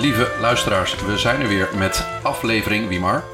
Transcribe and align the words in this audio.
Lieve 0.00 0.28
luisteraars, 0.40 0.94
we 0.94 1.18
zijn 1.18 1.40
er 1.40 1.48
weer 1.48 1.68
met 1.74 2.06
aflevering 2.22 2.88
Wiemar. 2.88 3.24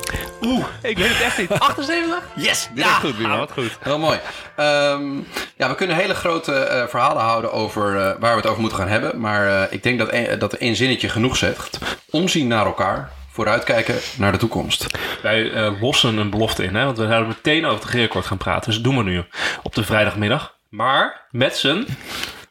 Oeh, 0.43 0.65
ik 0.83 0.99
weet 0.99 1.09
het 1.09 1.21
echt 1.21 1.39
niet. 1.39 1.51
78? 1.59 2.23
Yes, 2.35 2.69
direct 2.75 2.93
goed 2.93 3.17
Wiemar. 3.17 3.33
Ah, 3.33 3.39
wat 3.39 3.53
goed. 3.53 3.79
Heel 3.81 3.99
mooi. 3.99 4.19
Ehm, 4.57 5.17
ja, 5.57 5.69
we 5.69 5.75
kunnen 5.75 5.97
hele 5.97 6.15
grote 6.15 6.55
eh, 6.55 6.87
verhalen 6.87 7.23
houden 7.23 7.53
over 7.53 7.97
eh, 7.97 8.03
waar 8.21 8.31
we 8.31 8.41
het 8.41 8.47
over 8.47 8.61
moeten 8.61 8.79
gaan 8.79 8.89
hebben. 8.89 9.21
Maar 9.21 9.47
eh, 9.47 9.73
ik 9.73 9.83
denk 9.83 9.99
dat, 9.99 10.13
een, 10.13 10.39
dat 10.39 10.53
één 10.53 10.77
zinnetje 10.77 11.09
genoeg 11.09 11.37
zegt. 11.37 11.79
Omzien 12.11 12.47
naar 12.47 12.67
elkaar, 12.67 13.11
vooruitkijken 13.31 13.97
naar 14.19 14.33
de 14.33 14.39
toekomst. 14.39 14.87
Wij 15.23 15.53
eh, 15.53 15.81
lossen 15.81 16.17
een 16.17 16.31
belofte 16.31 16.65
in, 16.65 16.75
hè? 16.75 16.85
want 16.85 16.99
we 16.99 17.07
zouden 17.07 17.29
meteen 17.29 17.65
over 17.65 17.77
het 17.77 17.85
regeerakkoord 17.85 18.27
gaan 18.27 18.37
praten. 18.37 18.65
Dus 18.65 18.75
dat 18.75 18.85
doen 18.85 19.05
we 19.05 19.11
nu 19.11 19.25
op 19.63 19.75
de 19.75 19.85
vrijdagmiddag. 19.85 20.55
Maar 20.69 21.27
met 21.31 21.57
z'n... 21.57 21.87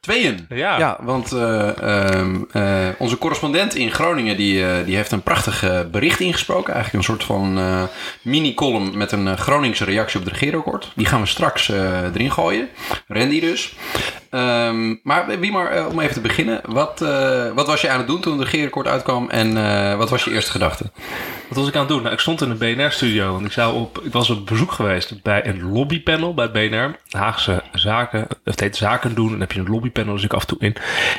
Tweeën. 0.06 0.46
Ja. 0.50 0.78
Ja, 0.78 0.98
want 1.02 1.32
eh, 1.32 1.78
ehm, 1.78 2.36
eh, 2.52 2.88
onze 2.98 3.18
correspondent 3.18 3.76
in 3.76 3.92
Groningen 3.92 4.38
die, 4.38 4.66
eh, 4.66 4.86
die 4.86 4.96
heeft 4.96 5.12
een 5.12 5.22
prachtig 5.22 5.64
bericht 5.92 6.20
ingesproken. 6.20 6.74
Eigenlijk 6.74 7.04
een 7.04 7.14
soort 7.14 7.24
van 7.24 7.60
mini-column 8.22 8.98
met 8.98 9.12
een 9.12 9.38
Groningse 9.38 9.84
reactie 9.84 10.20
op 10.20 10.26
het 10.26 10.34
regeerakkoord. 10.34 10.92
Die 10.96 11.06
gaan 11.06 11.22
we 11.22 11.28
straks 11.28 11.70
erin 12.14 12.32
gooien. 12.32 12.70
Randy 13.08 13.40
dus. 13.40 13.76
Ehm, 14.30 14.96
maar 15.04 15.40
wie 15.40 15.52
maar 15.52 15.88
om 15.88 16.00
even 16.00 16.14
te 16.14 16.22
beginnen. 16.22 16.62
Wat, 16.66 17.00
wat 17.56 17.68
was 17.68 17.82
je 17.82 17.90
aan 17.90 17.98
het 17.98 18.08
doen 18.08 18.22
toen 18.22 18.34
het 18.40 18.50
regeerakkoord 18.50 18.88
uitkwam 18.88 19.30
en 19.30 19.54
wat 19.98 20.10
was 20.10 20.24
je 20.24 20.32
eerste 20.32 20.52
gedachte? 20.52 20.92
Wat 21.48 21.58
was 21.58 21.68
ik 21.68 21.74
aan 21.74 21.80
het 21.80 21.90
doen? 21.90 22.02
Nou, 22.02 22.14
ik 22.14 22.20
stond 22.20 22.42
in 22.42 22.50
een 22.50 22.58
BNR-studio. 22.58 23.40
Ik, 23.40 23.52
zou 23.52 23.76
op, 23.76 24.02
ik 24.04 24.12
was 24.12 24.30
op 24.30 24.46
bezoek 24.46 24.72
geweest 24.72 25.22
bij 25.22 25.48
een 25.48 25.72
lobbypanel 25.72 26.34
bij 26.34 26.52
BNR. 26.52 26.96
Haagse 27.10 27.64
zaken. 27.74 28.28
Het 28.44 28.60
heet 28.60 28.76
zaken 28.76 29.16
doen. 29.16 29.26
En 29.26 29.32
dan 29.32 29.40
heb 29.40 29.52
je 29.52 29.60
een 29.60 29.70
lobbypanel, 29.70 30.14
dus 30.14 30.24
ik 30.24 30.34
af 30.34 30.42
en 30.42 30.48
toe 30.48 30.58
in. 30.60 30.76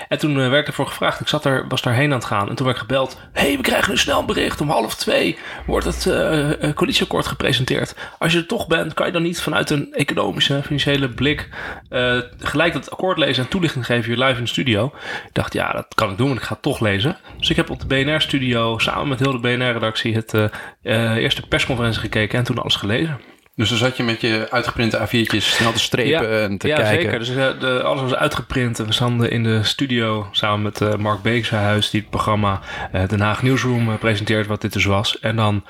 En 0.08 0.18
toen 0.18 0.40
eh, 0.40 0.48
werd 0.48 0.66
ervoor 0.66 0.86
gevraagd. 0.86 1.20
Ik 1.20 1.28
zat 1.28 1.44
er, 1.44 1.68
was 1.68 1.82
daarheen 1.82 2.10
aan 2.10 2.18
het 2.18 2.24
gaan. 2.24 2.48
En 2.48 2.54
toen 2.54 2.66
werd 2.66 2.78
ik 2.78 2.82
gebeld. 2.82 3.18
hey, 3.32 3.56
we 3.56 3.62
krijgen 3.62 3.90
nu 3.90 3.98
snel 3.98 4.24
bericht. 4.24 4.60
Om 4.60 4.70
half 4.70 4.94
twee 4.94 5.38
wordt 5.66 5.86
het 5.86 6.06
eh, 6.06 6.72
coalitieakkoord 6.74 7.26
gepresenteerd. 7.26 7.94
Als 8.18 8.32
je 8.32 8.38
er 8.38 8.46
toch 8.46 8.66
bent, 8.66 8.94
kan 8.94 9.06
je 9.06 9.12
dan 9.12 9.22
niet 9.22 9.40
vanuit 9.40 9.70
een 9.70 9.92
economische, 9.92 10.62
financiële 10.62 11.08
blik... 11.08 11.48
gelijk 12.38 12.72
dat 12.72 12.90
akkoord 12.90 13.18
lezen 13.18 13.44
en 13.44 13.50
toelichting 13.50 13.86
geven 13.86 14.14
hier 14.14 14.24
live 14.24 14.36
in 14.36 14.44
de 14.44 14.48
studio. 14.48 14.86
Ik 15.26 15.34
dacht, 15.34 15.52
ja, 15.52 15.72
dat 15.72 15.86
kan 15.94 16.10
ik 16.10 16.16
doen, 16.16 16.26
want 16.26 16.38
ik 16.38 16.46
ga 16.46 16.52
het 16.52 16.62
toch 16.62 16.80
lezen. 16.80 17.16
Dus 17.38 17.50
ik 17.50 17.56
heb 17.56 17.70
op 17.70 17.80
de 17.80 17.86
BNR-studio 17.86 18.78
samen 18.78 19.08
met 19.08 19.18
heel 19.18 19.32
de 19.32 19.38
BNR-redactie 19.38 20.15
eh 20.24 20.50
eh, 20.82 21.14
eerste 21.14 21.46
persconferentie 21.48 22.00
gekeken 22.00 22.38
en 22.38 22.44
toen 22.44 22.58
alles 22.58 22.76
gelezen. 22.76 23.20
Dus 23.56 23.68
dan 23.68 23.78
zat 23.78 23.96
je 23.96 24.02
met 24.02 24.20
je 24.20 24.46
uitgeprinte 24.50 24.98
A4'tjes 24.98 25.36
snel 25.36 25.72
te 25.72 25.78
strepen 25.78 26.42
en 26.42 26.58
te 26.58 26.68
ja 26.68 26.76
kijken. 26.76 27.00
zeker. 27.00 27.18
Dus 27.18 27.28
eh, 27.28 27.60
de, 27.60 27.82
alles 27.82 28.02
was 28.02 28.14
uitgeprint. 28.14 28.78
En 28.78 28.86
we 28.86 28.92
stonden 28.92 29.30
in 29.30 29.42
de 29.42 29.62
studio 29.62 30.28
samen 30.30 30.62
met 30.62 30.80
eh, 30.80 30.94
Mark 30.94 31.22
Beekhuis, 31.22 31.90
die 31.90 32.00
het 32.00 32.10
programma 32.10 32.60
eh, 32.92 33.08
Den 33.08 33.20
Haag 33.20 33.42
Newsroom 33.42 33.90
eh, 33.90 33.98
presenteert, 33.98 34.46
wat 34.46 34.60
dit 34.60 34.72
dus 34.72 34.84
was. 34.84 35.18
En 35.18 35.36
dan 35.36 35.64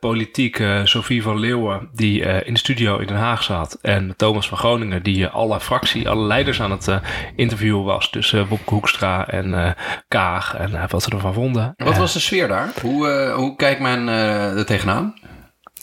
politiek 0.00 0.62
Sophie 0.84 1.22
van 1.22 1.38
Leeuwen, 1.38 1.88
die 1.94 2.20
in 2.20 2.52
de 2.52 2.58
studio 2.58 2.98
in 2.98 3.06
Den 3.06 3.16
Haag 3.16 3.42
zat. 3.42 3.78
En 3.82 4.14
Thomas 4.16 4.48
van 4.48 4.58
Groningen, 4.58 5.02
die 5.02 5.26
alle 5.26 5.60
fractie, 5.60 6.08
alle 6.08 6.26
leiders 6.26 6.60
aan 6.60 6.70
het 6.70 6.88
interviewen 7.36 7.84
was. 7.84 8.10
Dus 8.10 8.32
eh 8.32 8.48
Wopke 8.48 8.74
Hoekstra 8.74 9.28
en 9.28 9.76
Kaag 10.08 10.56
en 10.56 10.88
wat 10.88 11.02
ze 11.02 11.10
ervan 11.10 11.34
vonden. 11.34 11.74
Wat 11.76 11.96
was 11.96 12.12
de 12.12 12.18
sfeer 12.18 12.48
daar? 12.48 12.72
Hoe, 12.82 13.32
hoe 13.36 13.56
kijkt 13.56 13.80
men 13.80 14.08
er 14.08 14.66
tegenaan? 14.66 15.14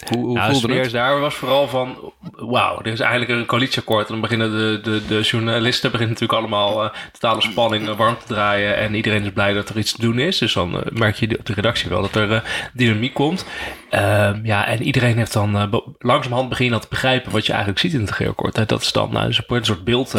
Hoe, 0.08 0.26
hoe 0.26 0.34
Nou, 0.34 0.52
voelde 0.52 0.74
het? 0.74 0.92
daar 0.92 1.20
was 1.20 1.36
vooral 1.36 1.68
van, 1.68 2.14
wauw, 2.32 2.80
er 2.80 2.92
is 2.92 3.00
eigenlijk 3.00 3.32
een 3.32 3.46
coalitieakkoord. 3.46 4.06
En 4.06 4.12
dan 4.12 4.22
beginnen 4.22 4.52
de, 4.52 4.80
de, 4.84 5.06
de 5.08 5.22
journalisten 5.22 5.92
beginnen 5.92 6.14
natuurlijk 6.20 6.40
allemaal 6.40 6.84
uh, 6.84 6.90
totale 7.12 7.42
spanning 7.42 7.88
uh, 7.88 7.98
warm 7.98 8.18
te 8.18 8.34
draaien. 8.34 8.78
En 8.78 8.96
iedereen 8.96 9.24
is 9.24 9.32
blij 9.32 9.54
dat 9.54 9.70
er 9.70 9.78
iets 9.78 9.92
te 9.92 10.02
doen 10.02 10.20
is. 10.20 10.38
Dus 10.38 10.54
dan 10.54 10.76
uh, 10.76 10.82
merk 10.92 11.16
je 11.16 11.38
op 11.40 11.46
de 11.46 11.54
redactie 11.54 11.90
wel 11.90 12.02
dat 12.02 12.16
er 12.16 12.32
uh, 12.32 12.40
dynamiek 12.74 13.14
komt. 13.14 13.46
Uh, 13.92 14.32
ja, 14.44 14.66
en 14.66 14.84
iedereen 14.84 15.18
heeft 15.18 15.34
dan 15.34 15.82
langzamerhand 16.00 16.50
beginnen 16.50 16.82
te 16.82 16.88
begrijpen 16.90 17.32
wat 17.32 17.46
je 17.46 17.52
eigenlijk 17.52 17.82
ziet 17.82 17.94
in 17.94 18.00
het 18.00 18.10
regeerakkoord. 18.10 18.68
Dat 18.70 18.82
is 18.82 18.92
dan 18.92 19.18
uh, 19.18 19.24
een 19.48 19.66
soort 19.66 19.84
beeld 19.84 20.10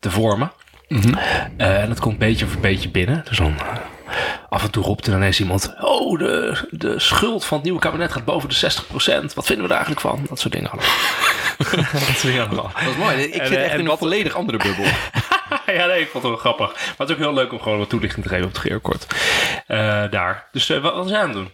te 0.00 0.10
vormen. 0.10 0.52
Mm 0.88 1.00
-hmm. 1.00 1.14
en 1.56 1.88
dat 1.88 2.00
komt 2.00 2.18
beetje 2.18 2.46
voor 2.46 2.60
beetje 2.60 2.88
binnen. 2.88 3.22
Dus 3.28 3.38
dan 3.38 3.54
af 4.48 4.62
en 4.62 4.70
toe 4.70 4.84
roept 4.84 5.06
er 5.06 5.14
ineens 5.14 5.40
iemand... 5.40 5.74
Oh, 5.80 6.18
de, 6.18 6.58
de 6.70 6.98
schuld 6.98 7.44
van 7.44 7.56
het 7.56 7.64
nieuwe 7.66 7.80
kabinet 7.80 8.12
gaat 8.12 8.24
boven 8.24 8.48
de 8.48 8.72
60%. 9.30 9.34
Wat 9.34 9.46
vinden 9.46 9.64
we 9.64 9.68
daar 9.68 9.84
eigenlijk 9.84 10.00
van? 10.00 10.26
Dat 10.28 10.38
soort 10.38 10.52
dingen 10.52 10.70
allemaal. 10.70 10.90
dat 11.92 12.02
soort 12.02 12.22
dingen 12.22 12.46
allemaal. 12.46 12.70
Dat 12.74 12.90
is 12.90 12.96
mooi. 12.96 13.22
Ik 13.22 13.34
en, 13.34 13.46
zit 13.46 13.56
echt 13.56 13.72
en 13.72 13.78
in 13.78 13.86
een 13.88 13.98
volledig 13.98 14.34
andere 14.34 14.58
bubbel. 14.58 14.84
ja, 15.78 15.86
nee, 15.86 16.00
ik 16.00 16.08
vond 16.08 16.24
het 16.24 16.32
wel 16.32 16.36
grappig. 16.36 16.72
Maar 16.74 16.94
het 16.96 17.08
is 17.08 17.14
ook 17.14 17.20
heel 17.20 17.34
leuk 17.34 17.52
om 17.52 17.60
gewoon 17.60 17.78
wat 17.78 17.88
toelichting 17.88 18.24
te 18.24 18.28
geven 18.28 18.44
op 18.44 18.50
het 18.50 18.60
gereerakkoord. 18.60 19.06
Uh, 19.68 20.10
daar. 20.10 20.48
Dus 20.52 20.70
uh, 20.70 20.82
wat 20.82 20.94
was 20.94 21.08
jij 21.08 21.20
aan 21.20 21.28
het 21.28 21.36
doen? 21.36 21.50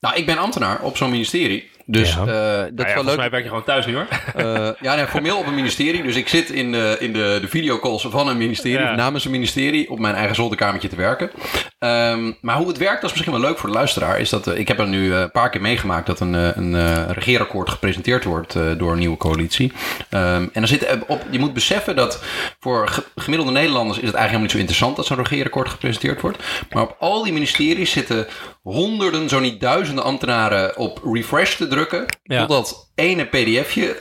Nou, 0.00 0.16
ik 0.16 0.26
ben 0.26 0.38
ambtenaar 0.38 0.80
op 0.80 0.96
zo'n 0.96 1.10
ministerie. 1.10 1.70
Dus 1.88 2.14
ja. 2.14 2.20
uh, 2.20 2.26
dat 2.26 2.34
nou 2.34 2.36
ja, 2.36 2.66
is 2.68 2.74
wel 2.76 2.84
volgens 2.84 3.06
leuk. 3.06 3.16
mij 3.16 3.30
werk 3.30 3.42
je 3.42 3.48
gewoon 3.48 3.64
thuis 3.64 3.86
nu 3.86 3.94
hoor. 3.94 4.06
Uh, 4.36 4.68
ja, 4.86 4.94
nee, 4.94 5.06
formeel 5.06 5.38
op 5.38 5.46
een 5.46 5.54
ministerie. 5.54 6.02
Dus 6.02 6.16
ik 6.16 6.28
zit 6.28 6.50
in 6.50 6.72
de, 6.72 6.96
in 7.00 7.12
de, 7.12 7.38
de 7.40 7.48
videocalls 7.48 8.06
van 8.10 8.28
een 8.28 8.36
ministerie, 8.36 8.86
ja. 8.86 8.94
namens 8.94 9.24
een 9.24 9.30
ministerie, 9.30 9.90
op 9.90 9.98
mijn 9.98 10.14
eigen 10.14 10.34
zolderkamertje 10.34 10.88
te 10.88 10.96
werken. 10.96 11.30
Um, 11.78 12.36
maar 12.40 12.56
hoe 12.56 12.68
het 12.68 12.78
werkt, 12.78 13.00
dat 13.00 13.10
is 13.10 13.16
misschien 13.16 13.40
wel 13.40 13.48
leuk 13.48 13.58
voor 13.58 13.68
de 13.68 13.74
luisteraar. 13.74 14.20
Is 14.20 14.30
dat, 14.30 14.46
uh, 14.46 14.58
ik 14.58 14.68
heb 14.68 14.78
er 14.78 14.88
nu 14.88 15.14
een 15.14 15.30
paar 15.30 15.50
keer 15.50 15.60
meegemaakt 15.60 16.06
dat 16.06 16.20
een, 16.20 16.32
een, 16.32 16.72
een 16.72 17.12
regeerakkoord 17.12 17.70
gepresenteerd 17.70 18.24
wordt 18.24 18.52
door 18.78 18.92
een 18.92 18.98
nieuwe 18.98 19.16
coalitie. 19.16 19.72
Um, 20.10 20.20
en 20.20 20.50
dan 20.52 20.66
zit 20.66 20.98
op, 21.06 21.22
je 21.30 21.38
moet 21.38 21.54
beseffen 21.54 21.96
dat 21.96 22.24
voor 22.60 23.04
gemiddelde 23.14 23.52
Nederlanders 23.52 23.98
is 23.98 24.06
het 24.06 24.14
eigenlijk 24.14 24.16
helemaal 24.16 24.40
niet 24.40 24.50
zo 24.50 24.58
interessant 24.58 24.96
dat 24.96 25.06
zo'n 25.06 25.16
regeerakkoord 25.16 25.68
gepresenteerd 25.68 26.20
wordt. 26.20 26.38
Maar 26.70 26.82
op 26.82 26.96
al 26.98 27.22
die 27.22 27.32
ministeries 27.32 27.90
zitten 27.90 28.26
honderden, 28.72 29.28
zo 29.28 29.38
niet 29.38 29.60
duizenden 29.60 30.04
ambtenaren 30.04 30.76
op 30.76 31.00
refresh 31.12 31.56
te 31.56 31.68
drukken. 31.68 32.06
Ja. 32.22 32.38
Totdat 32.38 32.90
ene 32.94 33.24
pdfje 33.24 34.00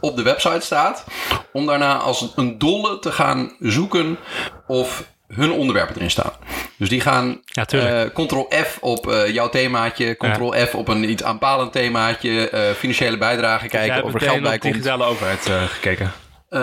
op 0.00 0.16
de 0.16 0.22
website 0.22 0.60
staat. 0.60 1.04
Om 1.52 1.66
daarna 1.66 1.96
als 1.96 2.32
een 2.36 2.58
dolle 2.58 2.98
te 2.98 3.12
gaan 3.12 3.56
zoeken 3.60 4.18
of 4.66 5.04
hun 5.28 5.52
onderwerpen 5.52 5.96
erin 5.96 6.10
staan. 6.10 6.32
Dus 6.76 6.88
die 6.88 7.00
gaan 7.00 7.40
ja, 7.44 7.66
uh, 7.74 8.00
Ctrl-F 8.14 8.78
op 8.80 9.06
uh, 9.06 9.28
jouw 9.28 9.48
themaatje, 9.48 10.14
Ctrl-F 10.14 10.72
ja. 10.72 10.78
op 10.78 10.88
een 10.88 11.10
iets 11.10 11.22
aanpalend 11.22 11.72
themaatje, 11.72 12.50
uh, 12.52 12.60
financiële 12.76 13.18
bijdrage 13.18 13.68
kijken 13.68 14.04
of 14.04 14.14
er 14.14 14.20
geld 14.20 14.42
bij 14.42 14.58
komt. 14.58 14.72
digitale 14.72 15.04
overheid 15.04 15.50
gekeken. 15.68 16.12
Uh, 16.54 16.60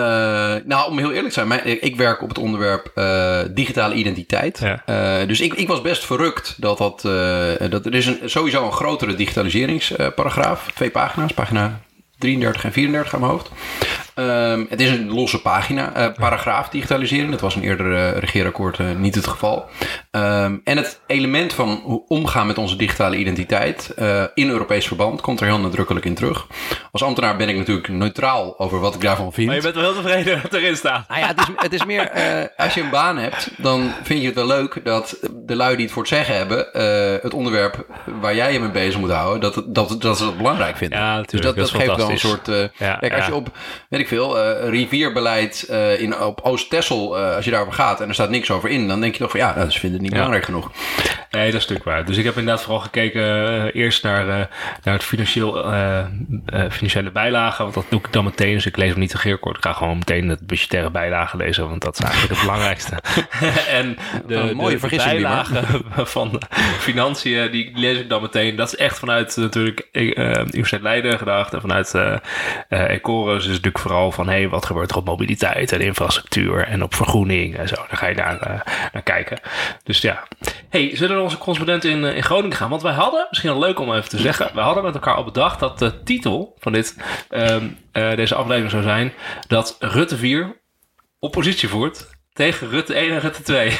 nou, 0.64 0.90
om 0.90 0.98
heel 0.98 1.08
eerlijk 1.08 1.28
te 1.28 1.32
zijn, 1.32 1.48
mijn, 1.48 1.82
ik 1.82 1.96
werk 1.96 2.22
op 2.22 2.28
het 2.28 2.38
onderwerp 2.38 2.90
uh, 2.94 3.40
digitale 3.50 3.94
identiteit. 3.94 4.58
Ja. 4.58 4.82
Uh, 5.20 5.28
dus 5.28 5.40
ik, 5.40 5.54
ik, 5.54 5.68
was 5.68 5.80
best 5.80 6.06
verrukt 6.06 6.54
dat 6.58 6.78
dat. 6.78 7.00
dat 7.70 7.86
er 7.86 7.94
is 7.94 8.06
een, 8.06 8.18
sowieso 8.24 8.64
een 8.64 8.72
grotere 8.72 9.14
digitaliseringsparagraaf. 9.14 10.70
Twee 10.74 10.90
pagina's, 10.90 11.32
pagina 11.32 11.80
33 12.18 12.64
en 12.64 12.72
34 12.72 13.14
aan 13.14 13.20
mijn 13.20 13.32
hoofd. 13.32 13.50
Um, 14.14 14.66
het 14.68 14.80
is 14.80 14.90
een 14.90 15.12
losse 15.12 15.40
pagina, 15.40 15.96
uh, 15.96 16.14
paragraaf 16.14 16.68
digitalisering. 16.68 17.30
Dat 17.30 17.40
was 17.40 17.54
een 17.54 17.62
eerder 17.62 17.86
uh, 17.86 18.18
regeerakkoord 18.18 18.78
uh, 18.78 18.86
niet 18.96 19.14
het 19.14 19.26
geval. 19.26 19.68
Um, 20.10 20.60
en 20.64 20.76
het 20.76 21.00
element 21.06 21.52
van 21.52 22.02
omgaan 22.08 22.46
met 22.46 22.58
onze 22.58 22.76
digitale 22.76 23.16
identiteit 23.16 23.94
in 24.34 24.48
Europees 24.48 24.86
verband 24.86 25.20
komt 25.20 25.40
er 25.40 25.46
heel 25.46 25.58
nadrukkelijk 25.58 26.04
in 26.04 26.14
terug. 26.14 26.46
Als 26.92 27.02
ambtenaar 27.02 27.36
ben 27.36 27.48
ik 27.48 27.56
natuurlijk 27.56 27.88
neutraal 27.88 28.58
over 28.58 28.80
wat 28.80 28.94
ik 28.94 29.00
daarvan 29.00 29.32
vind. 29.32 29.46
Maar 29.46 29.56
je 29.56 29.62
bent 29.62 29.74
wel 29.74 29.84
heel 29.84 30.02
tevreden 30.02 30.40
dat 30.42 30.52
erin 30.52 30.76
staat. 30.76 31.08
Nou 31.08 31.20
ja, 31.20 31.26
het 31.26 31.38
is, 31.38 31.44
het 31.56 31.72
is 31.72 31.84
meer, 31.84 32.10
als 32.56 32.74
je 32.74 32.80
een 32.80 32.90
baan 32.90 33.18
hebt, 33.18 33.50
dan 33.56 33.92
vind 34.02 34.20
je 34.20 34.26
het 34.26 34.34
wel 34.34 34.46
leuk 34.46 34.80
dat 34.84 35.16
de 35.32 35.56
lui 35.56 35.74
die 35.74 35.84
het 35.84 35.94
voor 35.94 36.02
het 36.02 36.12
zeggen 36.12 36.36
hebben, 36.36 36.66
het 37.22 37.34
onderwerp 37.34 37.86
waar 38.20 38.34
jij 38.34 38.52
je 38.52 38.60
mee 38.60 38.70
bezig 38.70 39.00
moet 39.00 39.10
houden, 39.10 39.40
dat, 39.40 39.64
dat, 39.74 40.00
dat 40.00 40.18
ze 40.18 40.24
dat 40.24 40.36
belangrijk 40.36 40.76
vinden. 40.76 40.98
Ja, 40.98 41.16
natuurlijk. 41.16 41.54
Dus 41.54 41.70
dat, 41.70 41.80
dat, 41.80 41.88
dat 41.88 41.96
geeft 41.96 42.06
wel 42.06 42.10
een 42.10 42.40
soort. 42.48 42.72
ja, 42.78 42.96
kijk, 42.96 43.14
als 43.14 43.26
je 43.26 43.34
op, 43.34 43.56
weet 43.88 44.00
ik 44.02 44.08
veel, 44.08 44.38
uh, 44.38 44.68
rivierbeleid 44.68 45.66
uh, 45.70 46.00
in, 46.00 46.20
op 46.20 46.40
Oost-Texel, 46.42 47.18
uh, 47.18 47.34
als 47.34 47.44
je 47.44 47.50
daarover 47.50 47.74
gaat 47.74 48.00
en 48.00 48.08
er 48.08 48.14
staat 48.14 48.30
niks 48.30 48.50
over 48.50 48.70
in, 48.70 48.88
dan 48.88 49.00
denk 49.00 49.12
je 49.12 49.18
toch 49.18 49.30
van 49.30 49.40
ja, 49.40 49.52
dat 49.52 49.74
vinden 49.74 49.92
het 49.92 50.00
niet 50.00 50.10
ja. 50.10 50.16
belangrijk 50.16 50.44
genoeg. 50.44 50.70
Nee, 51.30 51.44
dat 51.44 51.60
is 51.60 51.68
natuurlijk 51.68 51.84
waar. 51.84 52.04
Dus 52.04 52.16
ik 52.16 52.24
heb 52.24 52.36
inderdaad 52.36 52.62
vooral 52.62 52.80
gekeken 52.80 53.22
eerst 53.72 54.02
naar, 54.02 54.26
naar 54.82 54.94
het 54.94 55.02
financieel, 55.02 55.52
financiële 56.70 57.10
bijlage, 57.10 57.62
want 57.62 57.74
dat 57.74 57.84
doe 57.88 58.00
ik 58.00 58.12
dan 58.12 58.24
meteen. 58.24 58.54
Dus 58.54 58.66
ik 58.66 58.76
lees 58.76 58.90
hem 58.90 58.98
niet 58.98 59.12
regeerakkoord. 59.12 59.56
Ik 59.56 59.62
ga 59.62 59.72
gewoon 59.72 59.98
meteen 59.98 60.28
het 60.28 60.46
budgettaire 60.46 60.90
bijlage 60.90 61.36
lezen, 61.36 61.68
want 61.68 61.82
dat 61.82 61.98
is 61.98 62.04
eigenlijk 62.04 62.32
het 62.32 62.40
belangrijkste. 62.40 62.96
en 63.78 63.96
de, 64.26 64.34
een 64.34 64.56
mooie 64.56 64.78
de, 64.78 64.88
de 64.88 64.96
bijlage 64.96 65.62
van 66.16 66.30
de 66.30 66.38
financiën, 66.78 67.50
die 67.50 67.70
lees 67.74 67.98
ik 67.98 68.08
dan 68.08 68.22
meteen. 68.22 68.56
Dat 68.56 68.72
is 68.72 68.76
echt 68.76 68.98
vanuit 68.98 69.36
natuurlijk 69.36 69.88
Universiteit 69.92 70.82
Leiden 70.82 71.18
gedacht 71.18 71.54
en 71.54 71.60
vanuit 71.60 71.94
Ecorus 72.68 73.42
is 73.42 73.48
natuurlijk 73.48 73.78
vooral 73.78 73.91
van 74.10 74.28
hey, 74.28 74.48
wat 74.48 74.66
gebeurt 74.66 74.90
er 74.90 74.96
op 74.96 75.04
mobiliteit 75.04 75.72
en 75.72 75.80
infrastructuur 75.80 76.66
en 76.66 76.82
op 76.82 76.94
vergroening 76.94 77.56
en 77.56 77.68
zo. 77.68 77.74
Dan 77.74 77.96
ga 77.96 78.06
je 78.06 78.14
daar 78.14 78.34
uh, 78.34 78.60
naar 78.92 79.02
kijken. 79.02 79.40
Dus 79.84 80.00
ja. 80.00 80.26
Hey, 80.68 80.96
zullen 80.96 81.16
we 81.16 81.22
onze 81.22 81.38
correspondent 81.38 81.84
in, 81.84 82.04
uh, 82.04 82.16
in 82.16 82.22
Groningen 82.22 82.56
gaan? 82.56 82.70
Want 82.70 82.82
wij 82.82 82.92
hadden, 82.92 83.26
misschien 83.28 83.50
wel 83.50 83.60
leuk 83.60 83.78
om 83.78 83.94
even 83.94 84.08
te 84.08 84.18
zeggen, 84.18 84.50
we 84.54 84.60
hadden 84.60 84.84
met 84.84 84.94
elkaar 84.94 85.14
al 85.14 85.24
bedacht 85.24 85.60
dat 85.60 85.78
de 85.78 86.02
titel 86.02 86.56
van 86.58 86.72
dit, 86.72 86.96
um, 87.30 87.78
uh, 87.92 88.14
deze 88.14 88.34
aflevering 88.34 88.70
zou 88.70 88.82
zijn 88.82 89.12
dat 89.48 89.76
Rutte 89.78 90.16
4 90.16 90.56
oppositie 91.18 91.68
voert 91.68 92.10
tegen 92.32 92.68
Rutte 92.68 92.94
1 92.94 93.10
en 93.10 93.20
Rutte 93.20 93.42
2. 93.42 93.78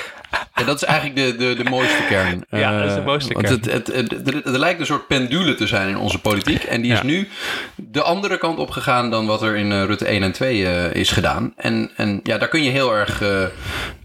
En 0.54 0.66
dat 0.66 0.76
is 0.76 0.84
eigenlijk 0.84 1.16
de, 1.16 1.36
de, 1.36 1.62
de 1.62 1.70
mooiste 1.70 2.02
kern. 2.08 2.44
Ja, 2.50 2.78
dat 2.78 2.88
is 2.88 2.94
de 2.94 3.00
mooiste 3.00 3.32
want 3.32 3.46
kern. 3.46 3.60
Het, 3.60 3.86
het, 3.86 4.12
het, 4.26 4.44
er, 4.46 4.58
lijkt 4.58 4.80
een 4.80 4.86
soort 4.86 5.06
pendule 5.06 5.54
te 5.54 5.66
zijn 5.66 5.88
in 5.88 5.96
onze 5.96 6.18
politiek. 6.18 6.62
En 6.62 6.80
die 6.82 6.92
is 6.92 6.98
Ja. 6.98 7.04
nu 7.04 7.28
de 7.74 8.02
andere 8.02 8.38
kant 8.38 8.58
op 8.58 8.70
gegaan 8.70 9.10
dan 9.10 9.26
wat 9.26 9.42
er 9.42 9.56
in 9.56 9.72
eh, 9.72 9.84
Rutte 9.84 10.04
1 10.06 10.22
en 10.22 10.32
2 10.32 10.66
eh, 10.66 10.94
is 10.94 11.10
gedaan. 11.10 11.52
En, 11.56 11.90
en 11.96 12.20
ja, 12.22 12.38
daar 12.38 12.48
kun 12.48 12.62
je 12.62 12.70
heel 12.70 12.94
erg 12.94 13.22
eh, 13.22 13.44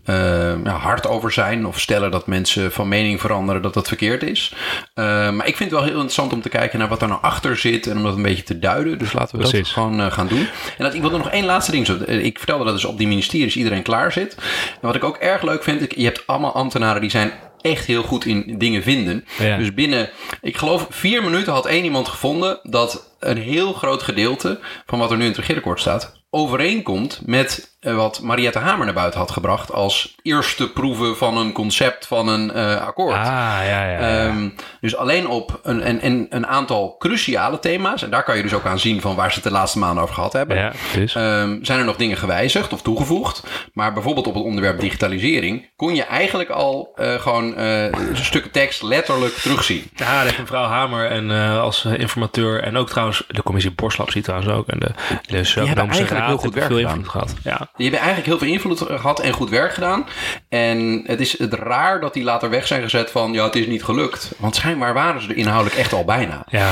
eh, 0.07 0.63
ja, 0.63 0.77
hard 0.77 1.07
over 1.07 1.31
zijn. 1.31 1.65
Of 1.65 1.80
stellen 1.80 2.12
dat 2.12 2.27
mensen 2.27 2.71
van 2.71 2.88
mening 2.88 3.19
veranderen 3.19 3.62
dat 3.62 3.74
dat 3.74 3.88
verkeerd 3.88 4.24
is. 4.24 4.54
Eh, 4.94 5.04
maar 5.31 5.48
ik 5.48 5.57
vind 5.57 5.71
het 5.71 5.80
wel 5.80 5.83
heel 5.83 5.94
interessant 5.94 6.33
om 6.33 6.42
te 6.42 6.50
kijken 6.50 6.80
naar 6.80 6.88
wat 6.88 7.01
er 7.01 7.07
nou 7.07 7.21
achter 7.21 7.57
zit. 7.57 7.88
En 7.88 7.98
om 7.98 8.04
dat 8.04 8.15
een 8.15 8.21
beetje 8.21 8.44
te 8.44 8.59
duiden. 8.59 8.98
Dus 8.98 9.13
laten 9.13 9.38
we 9.38 9.51
dat 9.51 9.68
gewoon 9.68 10.00
eh, 10.00 10.12
gaan 10.12 10.27
doen. 10.27 10.48
En 10.77 10.83
dat, 10.83 10.94
ik 10.94 11.01
wilde 11.01 11.18
nog 11.18 11.30
één 11.30 11.45
laatste 11.45 11.71
ding. 11.71 11.86
Zo, 11.86 11.98
eh, 11.98 12.25
ik 12.25 12.38
vertelde 12.38 12.63
dat 12.63 12.74
dus 12.74 12.86
op 12.86 12.98
die 12.98 13.07
ministeries 13.07 13.56
iedereen 13.56 13.81
klaar 13.81 14.12
zit. 14.12 14.36
En 14.71 14.88
wat 14.88 14.95
ik 14.95 15.04
ook 15.04 15.18
erg 15.18 15.42
leuk 15.42 15.63
vind. 15.63 15.81
Ik, 15.81 15.95
je 15.95 16.04
hebt 16.04 16.27
allemaal 16.27 16.53
ambtenaren 16.53 17.01
die 17.01 17.10
zijn 17.10 17.31
echt 17.62 17.86
heel 17.86 18.03
goed 18.03 18.25
in 18.25 18.57
dingen 18.57 18.83
vinden. 18.83 19.25
Ja. 19.39 19.57
Dus 19.57 19.74
binnen, 19.74 20.10
ik 20.42 20.57
geloof, 20.57 20.88
vier 20.89 21.24
minuten 21.24 21.53
had 21.53 21.65
één 21.65 21.83
iemand 21.83 22.07
gevonden 22.07 22.60
dat 22.63 23.15
een 23.19 23.38
heel 23.38 23.74
groot 23.74 24.03
gedeelte 24.03 24.60
van 24.86 25.00
wat 25.00 25.12
er 25.12 25.18
nu 25.18 25.24
in 25.24 25.30
het 25.30 25.39
regeerakkoord 25.39 25.80
staat 25.80 26.18
overeenkomt 26.30 27.21
met 27.25 27.76
wat 27.95 28.22
Mariette 28.22 28.60
Hamer 28.60 28.86
naar 28.86 28.94
buiten 28.94 29.19
had 29.19 29.31
gebracht 29.31 29.72
als 29.72 30.16
eerste 30.22 30.72
proeven 30.72 31.18
van 31.18 31.38
een 31.38 31.51
concept 31.51 32.07
van 32.07 32.28
een 32.28 32.51
eh, 32.51 32.88
akkoord. 32.88 33.16
Ah, 33.16 33.24
ja, 33.25 33.62
ja. 33.62 33.89
ja. 33.89 34.25
Ehm, 34.25 34.50
dus 34.81 34.95
alleen 34.95 35.28
op 35.28 35.60
een, 35.63 35.88
een, 35.89 36.06
een, 36.06 36.28
een 36.30 36.48
aantal 36.48 36.95
cruciale 36.98 37.60
thema's, 37.60 38.04
en 38.04 38.10
daar 38.10 38.24
kan 38.24 38.38
je 38.38 38.44
dus 38.44 38.54
ook 38.54 38.66
aan 38.66 38.80
zien 38.80 39.01
van 39.01 39.16
waar 39.16 39.30
ze 39.30 39.36
het 39.36 39.44
de 39.44 39.51
laatste 39.51 39.80
maanden 39.80 40.04
over 40.04 40.16
gehad 40.16 40.34
hebben. 40.34 40.57
ja. 40.57 40.74
Ehm, 40.94 41.63
zijn 41.63 41.80
er 41.80 41.86
nog 41.86 41.95
dingen 41.95 42.18
gewijzigd 42.18 42.74
of 42.74 42.81
toegevoegd. 42.81 43.44
Maar 43.74 43.94
bijvoorbeeld 43.94 44.28
op 44.28 44.34
het 44.34 44.44
onderwerp 44.44 44.80
digitalisering 44.80 45.69
kon 45.75 45.95
je 45.95 46.04
eigenlijk 46.04 46.50
al 46.50 46.92
eh, 46.95 47.13
gewoon 47.13 47.56
eh 47.56 47.94
stukken 48.13 48.51
tekst 48.51 48.81
letterlijk 48.81 49.34
terugzien. 49.34 49.89
Ja, 49.95 50.22
heeft 50.22 50.38
mevrouw 50.38 50.66
Hamer 50.66 51.12
en 51.12 51.31
eh, 51.31 51.62
als 51.62 51.86
eh, 51.86 52.00
informateur 52.00 52.63
en 52.63 52.78
ook 52.78 52.89
trouwens 52.89 53.24
de 53.28 53.44
commissie 53.44 53.72
Borslap 53.72 54.12
ziet 54.12 54.24
trouwens 54.24 54.51
ook 54.51 54.68
en 54.68 54.80
de, 54.80 54.92
de 55.22 55.36
eigenlijk 55.38 56.10
Raad 56.10 56.28
heel 56.28 56.38
goed 56.38 56.54
hebben 56.54 56.63
veel 56.63 56.75
werk 56.75 56.89
invloed 56.89 57.07
gehad. 57.07 57.34
Ja. 57.44 57.69
Die 57.77 57.89
hebben 57.89 58.07
eigenlijk 58.07 58.25
heel 58.27 58.38
veel 58.38 58.53
invloed 58.56 58.81
gehad 59.00 59.19
en 59.19 59.33
goed 59.33 59.50
werk 59.50 59.74
gedaan. 59.74 60.06
En 60.50 61.03
het 61.06 61.19
is 61.19 61.38
het 61.39 61.53
raar 61.53 62.00
dat 62.01 62.13
die 62.13 62.24
later 62.24 62.50
weg 62.50 62.68
zijn 62.68 62.81
gezet 62.81 63.12
van 63.12 63.33
ja, 63.33 63.44
het 63.44 63.56
is 63.56 63.68
niet 63.68 63.83
gelukt. 63.83 64.31
Want 64.38 64.56
schijnbaar 64.56 64.94
waren 64.94 65.21
ze 65.21 65.29
er 65.29 65.35
inhoudelijk 65.38 65.75
echt 65.75 65.94
al 65.94 66.06
bijna. 66.06 66.44
ja. 66.50 66.69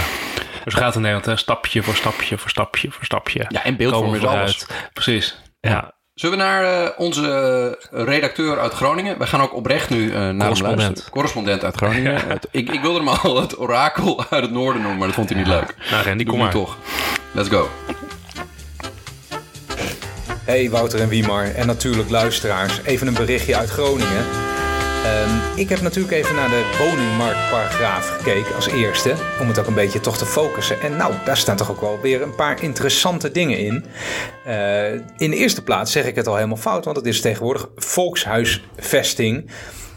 Dus 0.63 0.73
gaat 0.73 0.95
in 0.95 1.01
Nederland 1.01 1.25
hè, 1.25 1.35
stapje 1.35 1.83
voor 1.83 1.95
stapje 1.95 2.37
voor 2.37 2.49
stapje 2.49 2.91
voor 2.91 3.05
stapje. 3.05 3.45
Ja, 3.49 3.63
en 3.63 3.75
beeldvorm 3.77 4.15
is 4.15 4.25
alles. 4.25 4.65
Precies. 4.93 5.41
Ja. 5.59 5.93
Zullen 6.13 6.37
we 6.37 6.43
naar 6.43 6.63
eh, 6.83 6.89
onze 6.97 7.77
redacteur 7.91 8.59
uit 8.59 8.73
Groningen? 8.73 9.17
We 9.17 9.27
gaan 9.27 9.41
ook 9.41 9.53
oprecht 9.55 9.89
nu 9.89 10.07
eh, 10.11 10.13
naar 10.19 10.37
Correspondent. 10.37 10.79
luisteren. 10.81 11.11
Correspondent 11.11 11.63
uit 11.63 11.75
Groningen. 11.75 12.27
Het- 12.27 12.47
ik, 12.51 12.69
ik 12.71 12.81
wilde 12.81 12.97
hem 12.99 13.07
al 13.07 13.41
het 13.41 13.59
orakel 13.59 14.23
uit 14.29 14.41
het 14.43 14.51
noorden 14.51 14.81
noemen, 14.81 14.97
maar 14.99 15.07
dat 15.07 15.15
vond 15.15 15.29
hij 15.29 15.37
niet 15.37 15.47
leuk. 15.47 15.75
Nou, 15.91 16.03
Randy, 16.03 16.23
Doe 16.23 16.33
kom 16.33 16.41
maar. 16.41 16.51
toch. 16.51 16.77
Let's 17.31 17.49
go. 17.49 17.69
Hey 20.45 20.69
Wouter 20.69 21.01
en 21.01 21.09
Wiemar 21.09 21.43
en 21.45 21.67
natuurlijk 21.67 22.09
luisteraars. 22.09 22.81
Even 22.83 23.07
een 23.07 23.13
berichtje 23.13 23.55
uit 23.55 23.69
Groningen. 23.69 24.25
Ehm, 25.03 25.59
ik 25.59 25.69
heb 25.69 25.81
natuurlijk 25.81 26.13
even 26.13 26.35
naar 26.35 26.49
de 26.49 26.75
woningmarktparagraaf 26.79 28.07
gekeken 28.09 28.55
als 28.55 28.67
eerste. 28.67 29.15
Om 29.41 29.47
het 29.47 29.59
ook 29.59 29.67
een 29.67 29.73
beetje 29.73 29.99
toch 29.99 30.17
te 30.17 30.25
focussen. 30.25 30.81
En 30.81 30.97
nou, 30.97 31.13
daar 31.25 31.37
staan 31.37 31.55
toch 31.55 31.71
ook 31.71 31.81
wel 31.81 31.99
weer 32.01 32.21
een 32.21 32.35
paar 32.35 32.63
interessante 32.63 33.31
dingen 33.31 33.59
in. 33.59 33.85
Eh, 34.45 34.91
in 34.93 35.29
de 35.29 35.35
eerste 35.35 35.63
plaats 35.63 35.91
zeg 35.91 36.05
ik 36.05 36.15
het 36.15 36.27
al 36.27 36.35
helemaal 36.35 36.57
fout. 36.57 36.85
Want 36.85 36.97
het 36.97 37.05
is 37.05 37.21
tegenwoordig 37.21 37.69
volkshuisvesting. 37.75 39.49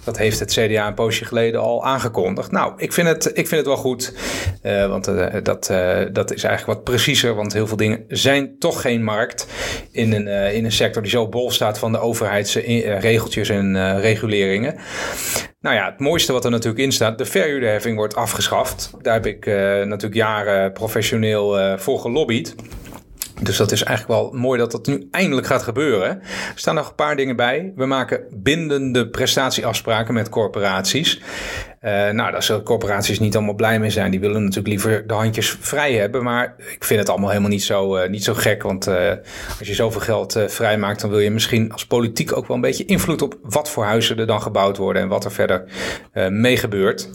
Dat 0.09 0.19
heeft 0.19 0.39
het 0.39 0.53
CDA 0.53 0.87
een 0.87 0.95
poosje 0.95 1.25
geleden 1.25 1.61
al 1.61 1.85
aangekondigd. 1.85 2.51
Nou, 2.51 2.73
ik 2.77 2.93
vind 2.93 3.09
het, 3.09 3.27
ik 3.27 3.49
vind 3.49 3.51
het 3.51 3.67
wel 3.67 3.77
goed. 3.77 4.15
eh, 4.63 4.89
want 4.89 5.07
eh, 5.07 5.35
dat, 5.43 5.71
eh, 5.71 6.01
dat 6.13 6.33
is 6.33 6.45
eigenlijk 6.45 6.79
wat 6.79 6.85
preciezer. 6.85 7.35
Want 7.35 7.53
heel 7.53 7.67
veel 7.67 7.77
dingen 7.77 8.05
zijn 8.09 8.59
toch 8.59 8.81
geen 8.81 9.05
markt. 9.05 9.47
In 9.93 10.13
een, 10.13 10.27
in 10.55 10.65
een 10.65 10.73
sector 10.73 11.03
die 11.03 11.11
zo 11.11 11.29
bol 11.29 11.51
staat 11.51 11.79
van 11.79 11.93
de 11.93 11.99
overheidsregeltjes 11.99 13.49
en 13.49 14.01
reguleringen. 14.01 14.75
Nou 15.61 15.77
ja, 15.77 15.91
het 15.91 16.01
mooiste 16.01 16.33
wat 16.33 16.45
er 16.45 16.51
natuurlijk 16.51 16.83
in 16.83 16.93
staat, 16.93 17.19
de 17.19 17.25
verhuurderheffing 17.25 17.97
wordt 17.97 18.15
afgeschaft. 18.15 18.91
Daar 19.03 19.15
heb 19.15 19.27
ik 19.27 19.47
natuurlijk 19.47 20.15
jaren 20.15 20.73
professioneel 20.73 21.79
voor 21.79 22.01
gelobbyd. 22.01 22.55
Dus 23.41 23.57
dat 23.57 23.73
is 23.73 23.83
eigenlijk 23.83 24.21
wel 24.21 24.41
mooi 24.41 24.59
dat 24.59 24.73
dat 24.73 24.87
nu 24.87 25.09
eindelijk 25.11 25.47
gaat 25.47 25.63
gebeuren. 25.63 26.09
Er 26.21 26.53
staan 26.55 26.75
nog 26.75 26.89
een 26.89 26.95
paar 26.95 27.17
dingen 27.17 27.37
bij. 27.37 27.73
We 27.77 27.87
maken 27.87 28.25
bindende 28.31 29.09
prestatieafspraken 29.09 30.15
met 30.15 30.29
corporaties. 30.29 31.21
Eh, 31.81 31.91
nou, 32.11 32.33
daar 32.33 32.43
zullen 32.43 32.63
corporaties 32.63 33.19
niet 33.19 33.37
allemaal 33.37 33.55
blij 33.55 33.79
mee 33.79 33.91
zijn. 33.91 34.11
Die 34.11 34.21
willen 34.21 34.41
natuurlijk 34.41 34.69
liever 34.69 35.07
de 35.07 35.15
handjes 35.15 35.57
vrij 35.61 35.93
hebben. 35.93 36.23
Maar 36.23 36.55
ik 36.57 36.85
vind 36.85 37.01
het 37.01 37.09
allemaal 37.09 37.29
helemaal 37.29 37.51
niet 37.51 37.63
zo, 37.63 37.97
eh, 37.97 38.11
niet 38.11 38.25
zo 38.25 38.35
gek. 38.35 38.63
Want 38.63 38.87
eh, 38.87 39.11
als 39.59 39.69
je 39.69 39.75
zoveel 39.75 40.01
geld 40.01 40.45
vrijmaakt, 40.47 41.01
dan 41.01 41.11
wil 41.11 41.19
je 41.19 41.31
misschien 41.31 41.73
als 41.73 41.87
politiek 41.87 42.37
ook 42.37 42.47
wel 42.47 42.57
een 42.57 42.63
beetje 42.63 42.85
invloed 42.85 43.23
op 43.23 43.39
wat 43.43 43.71
voor 43.71 43.85
huizen 43.85 44.19
er 44.19 44.27
dan 44.27 44.43
gebouwd 44.43 44.77
worden 44.77 45.03
en 45.03 45.09
wat 45.09 45.25
er 45.25 45.33
verder 45.33 45.65
mee 46.31 46.57
gebeurt. 46.57 47.09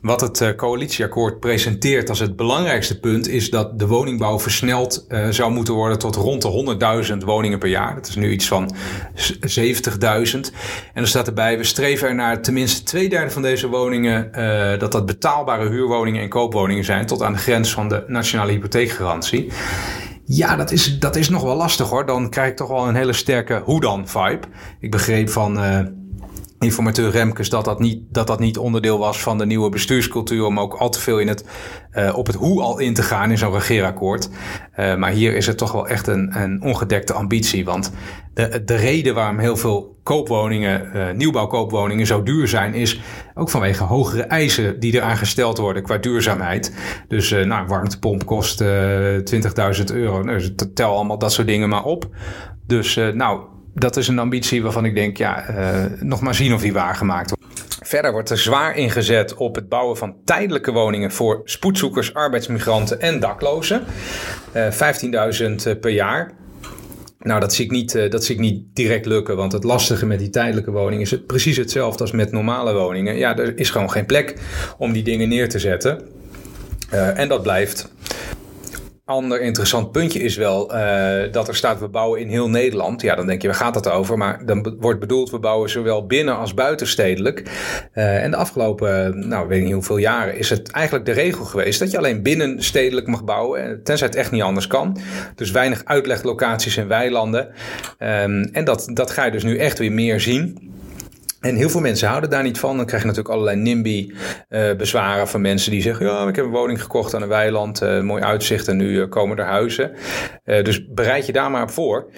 Wat 0.00 0.20
het 0.20 0.40
eh, 0.40 0.54
coalitieakkoord 0.56 1.40
presenteert 1.40 2.08
als 2.08 2.18
het 2.18 2.36
belangrijkste 2.36 3.00
punt 3.00 3.28
is 3.28 3.50
dat 3.50 3.78
de 3.78 3.86
woningbouw 3.86 4.40
versneld 4.40 5.06
eh, 5.08 5.28
zou 5.28 5.52
moeten 5.52 5.74
worden 5.74 5.98
tot 5.98 6.16
rond 6.16 6.42
de 6.42 7.06
100.000 7.12 7.16
woningen 7.24 7.58
per 7.58 7.68
jaar. 7.68 7.94
Dat 7.94 8.08
is 8.08 8.16
nu 8.16 8.30
iets 8.30 8.48
van 8.48 8.74
z- 9.14 9.58
70.000. 9.58 10.40
En 10.94 11.02
er 11.02 11.08
staat 11.08 11.26
erbij, 11.26 11.58
we 11.58 11.64
streven 11.64 12.08
er 12.08 12.14
naar 12.14 12.42
tenminste 12.42 12.82
twee 12.82 13.08
derde 13.08 13.30
van 13.30 13.42
deze 13.42 13.68
woningen 13.68 14.32
eh, 14.32 14.78
dat 14.78 14.92
dat 14.92 15.06
betaalbare 15.06 15.68
huurwoningen 15.68 16.22
en 16.22 16.28
koopwoningen 16.28 16.84
zijn 16.84 17.06
tot 17.06 17.22
aan 17.22 17.32
de 17.32 17.38
grens 17.38 17.72
van 17.72 17.88
de 17.88 18.04
nationale 18.06 18.52
hypotheekgarantie. 18.52 19.52
Ja, 20.24 20.56
dat 20.56 20.70
is, 20.70 20.98
dat 20.98 21.16
is 21.16 21.28
nog 21.28 21.42
wel 21.42 21.56
lastig 21.56 21.88
hoor. 21.88 22.06
Dan 22.06 22.30
krijg 22.30 22.50
ik 22.50 22.56
toch 22.56 22.68
wel 22.68 22.88
een 22.88 22.94
hele 22.94 23.12
sterke 23.12 23.62
hoe 23.64 23.80
dan 23.80 24.08
vibe. 24.08 24.46
Ik 24.80 24.90
begreep 24.90 25.30
van 25.30 25.58
informateur 26.58 27.10
Remkes 27.10 27.48
dat 27.48 27.64
dat, 27.64 27.80
niet, 27.80 28.02
dat 28.10 28.26
dat 28.26 28.38
niet 28.38 28.58
onderdeel 28.58 28.98
was 28.98 29.22
van 29.22 29.38
de 29.38 29.46
nieuwe 29.46 29.68
bestuurscultuur 29.68 30.44
om 30.44 30.60
ook 30.60 30.74
al 30.74 30.90
te 30.90 31.00
veel 31.00 31.18
in 31.18 31.28
het, 31.28 31.44
eh, 31.90 32.16
op 32.16 32.26
het 32.26 32.36
hoe 32.36 32.62
al 32.62 32.78
in 32.78 32.94
te 32.94 33.02
gaan 33.02 33.30
in 33.30 33.38
zo'n 33.38 33.52
regeerakkoord. 33.52 34.28
Eh, 34.72 34.96
maar 34.96 35.10
hier 35.10 35.36
is 35.36 35.46
het 35.46 35.58
toch 35.58 35.72
wel 35.72 35.88
echt 35.88 36.06
een, 36.06 36.40
een 36.42 36.62
ongedekte 36.62 37.12
ambitie. 37.12 37.64
Want 37.64 37.92
de, 38.34 38.62
de 38.64 38.74
reden 38.74 39.14
waarom 39.14 39.38
heel 39.38 39.56
veel 39.56 39.96
koopwoningen, 40.02 40.92
eh, 40.92 41.14
nieuwbouwkoopwoningen 41.14 42.06
zo 42.06 42.22
duur 42.22 42.48
zijn, 42.48 42.74
is 42.74 43.00
ook 43.34 43.50
vanwege 43.50 43.84
hogere 43.84 44.22
eisen 44.22 44.80
die 44.80 44.94
eraan 44.94 45.16
gesteld 45.16 45.58
worden 45.58 45.82
qua 45.82 45.98
duurzaamheid. 45.98 46.74
Dus 47.08 47.30
eh 47.32 47.44
nou, 47.44 47.66
warmtepomp 47.66 48.26
kost 48.26 48.60
eh 48.60 49.16
20.000 49.24 49.92
euro. 49.92 50.22
Nou, 50.22 50.38
dus 50.38 50.52
tel 50.74 50.94
allemaal 50.94 51.18
dat 51.18 51.32
soort 51.32 51.46
dingen 51.46 51.68
maar 51.68 51.84
op. 51.84 52.08
Dus 52.66 52.94
nou, 53.14 53.40
dat 53.78 53.96
is 53.96 54.08
een 54.08 54.18
ambitie 54.18 54.62
waarvan 54.62 54.84
ik 54.84 54.94
denk, 54.94 55.16
ja, 55.16 55.46
eh, 55.46 55.84
nog 56.00 56.20
maar 56.20 56.34
zien 56.34 56.54
of 56.54 56.60
die 56.60 56.72
waargemaakt 56.72 57.30
wordt. 57.30 57.46
Verder 57.82 58.12
wordt 58.12 58.30
er 58.30 58.38
zwaar 58.38 58.76
ingezet 58.76 59.34
op 59.34 59.54
het 59.54 59.68
bouwen 59.68 59.96
van 59.96 60.16
tijdelijke 60.24 60.72
woningen 60.72 61.12
voor 61.12 61.40
spoedzoekers, 61.44 62.14
arbeidsmigranten 62.14 63.00
en 63.00 63.20
daklozen. 63.20 63.84
Eh 64.52 64.70
15.000 64.70 65.80
per 65.80 65.90
jaar. 65.90 66.32
Nou, 67.18 67.40
dat 67.40 67.54
zie, 67.54 67.64
ik 67.64 67.70
niet, 67.70 67.94
eh, 67.94 68.10
dat 68.10 68.24
zie 68.24 68.34
ik 68.34 68.40
niet 68.40 68.64
direct 68.74 69.06
lukken, 69.06 69.36
want 69.36 69.52
het 69.52 69.64
lastige 69.64 70.06
met 70.06 70.18
die 70.18 70.30
tijdelijke 70.30 70.70
woningen 70.70 71.00
is 71.00 71.10
het 71.10 71.26
precies 71.26 71.56
hetzelfde 71.56 72.02
als 72.02 72.12
met 72.12 72.32
normale 72.32 72.74
woningen. 72.74 73.16
Ja, 73.16 73.36
er 73.36 73.58
is 73.58 73.70
gewoon 73.70 73.90
geen 73.90 74.06
plek 74.06 74.34
om 74.78 74.92
die 74.92 75.02
dingen 75.02 75.28
neer 75.28 75.48
te 75.48 75.58
zetten. 75.58 76.02
Eh, 76.90 77.18
en 77.18 77.28
dat 77.28 77.42
blijft. 77.42 77.92
Ander 79.08 79.40
interessant 79.40 79.92
puntje 79.92 80.18
is 80.18 80.36
wel 80.36 80.74
eh, 80.74 81.32
dat 81.32 81.48
er 81.48 81.56
staat 81.56 81.80
we 81.80 81.88
bouwen 81.88 82.20
in 82.20 82.28
heel 82.28 82.48
Nederland. 82.48 83.02
Ja, 83.02 83.14
dan 83.14 83.26
denk 83.26 83.42
je, 83.42 83.48
waar 83.48 83.56
gaat 83.56 83.74
het 83.74 83.90
over? 83.90 84.18
Maar 84.18 84.46
dan 84.46 84.76
wordt 84.80 85.00
bedoeld 85.00 85.30
we 85.30 85.38
bouwen 85.38 85.70
zowel 85.70 86.06
binnen 86.06 86.36
als 86.36 86.54
buitenstedelijk. 86.54 87.42
Eh, 87.92 88.22
en 88.22 88.30
de 88.30 88.36
afgelopen, 88.36 89.28
nou 89.28 89.48
weet 89.48 89.62
niet 89.62 89.72
hoeveel 89.72 89.96
jaren, 89.96 90.38
is 90.38 90.50
het 90.50 90.70
eigenlijk 90.70 91.06
de 91.06 91.12
regel 91.12 91.44
geweest 91.44 91.78
dat 91.78 91.90
je 91.90 91.98
alleen 91.98 92.22
binnen 92.22 92.62
stedelijk 92.62 93.06
mag 93.06 93.24
bouwen. 93.24 93.62
eh, 93.64 93.72
Tenzij 93.82 94.06
het 94.06 94.16
echt 94.16 94.30
niet 94.30 94.42
anders 94.42 94.66
kan. 94.66 94.98
Dus 95.34 95.50
weinig 95.50 95.84
uitleglocaties 95.84 96.76
in 96.76 96.88
weilanden. 96.88 97.48
Ehm, 97.98 98.42
en 98.52 98.64
dat, 98.64 98.90
dat 98.92 99.10
ga 99.10 99.24
je 99.24 99.30
dus 99.30 99.44
nu 99.44 99.56
echt 99.58 99.78
weer 99.78 99.92
meer 99.92 100.20
zien. 100.20 100.72
En 101.40 101.56
heel 101.56 101.68
veel 101.68 101.80
mensen 101.80 102.08
houden 102.08 102.30
daar 102.30 102.42
niet 102.42 102.58
van. 102.58 102.76
Dan 102.76 102.86
krijg 102.86 103.02
je 103.02 103.08
natuurlijk 103.08 103.34
allerlei 103.34 103.56
NIMBY-bezwaren 103.56 105.28
van 105.28 105.40
mensen 105.40 105.70
die 105.70 105.82
zeggen: 105.82 106.06
Ja, 106.06 106.28
ik 106.28 106.36
heb 106.36 106.44
een 106.44 106.50
woning 106.50 106.82
gekocht 106.82 107.14
aan 107.14 107.22
een 107.22 107.28
weiland, 107.28 107.82
eh, 107.82 108.00
mooi 108.00 108.22
uitzicht 108.22 108.68
en 108.68 108.76
nu 108.76 109.02
eh, 109.02 109.08
komen 109.08 109.38
er 109.38 109.44
huizen. 109.44 109.92
Eh, 110.44 110.64
dus 110.64 110.86
bereid 110.88 111.26
je 111.26 111.32
daar 111.32 111.50
maar 111.50 111.62
op 111.62 111.70
voor. 111.70 112.10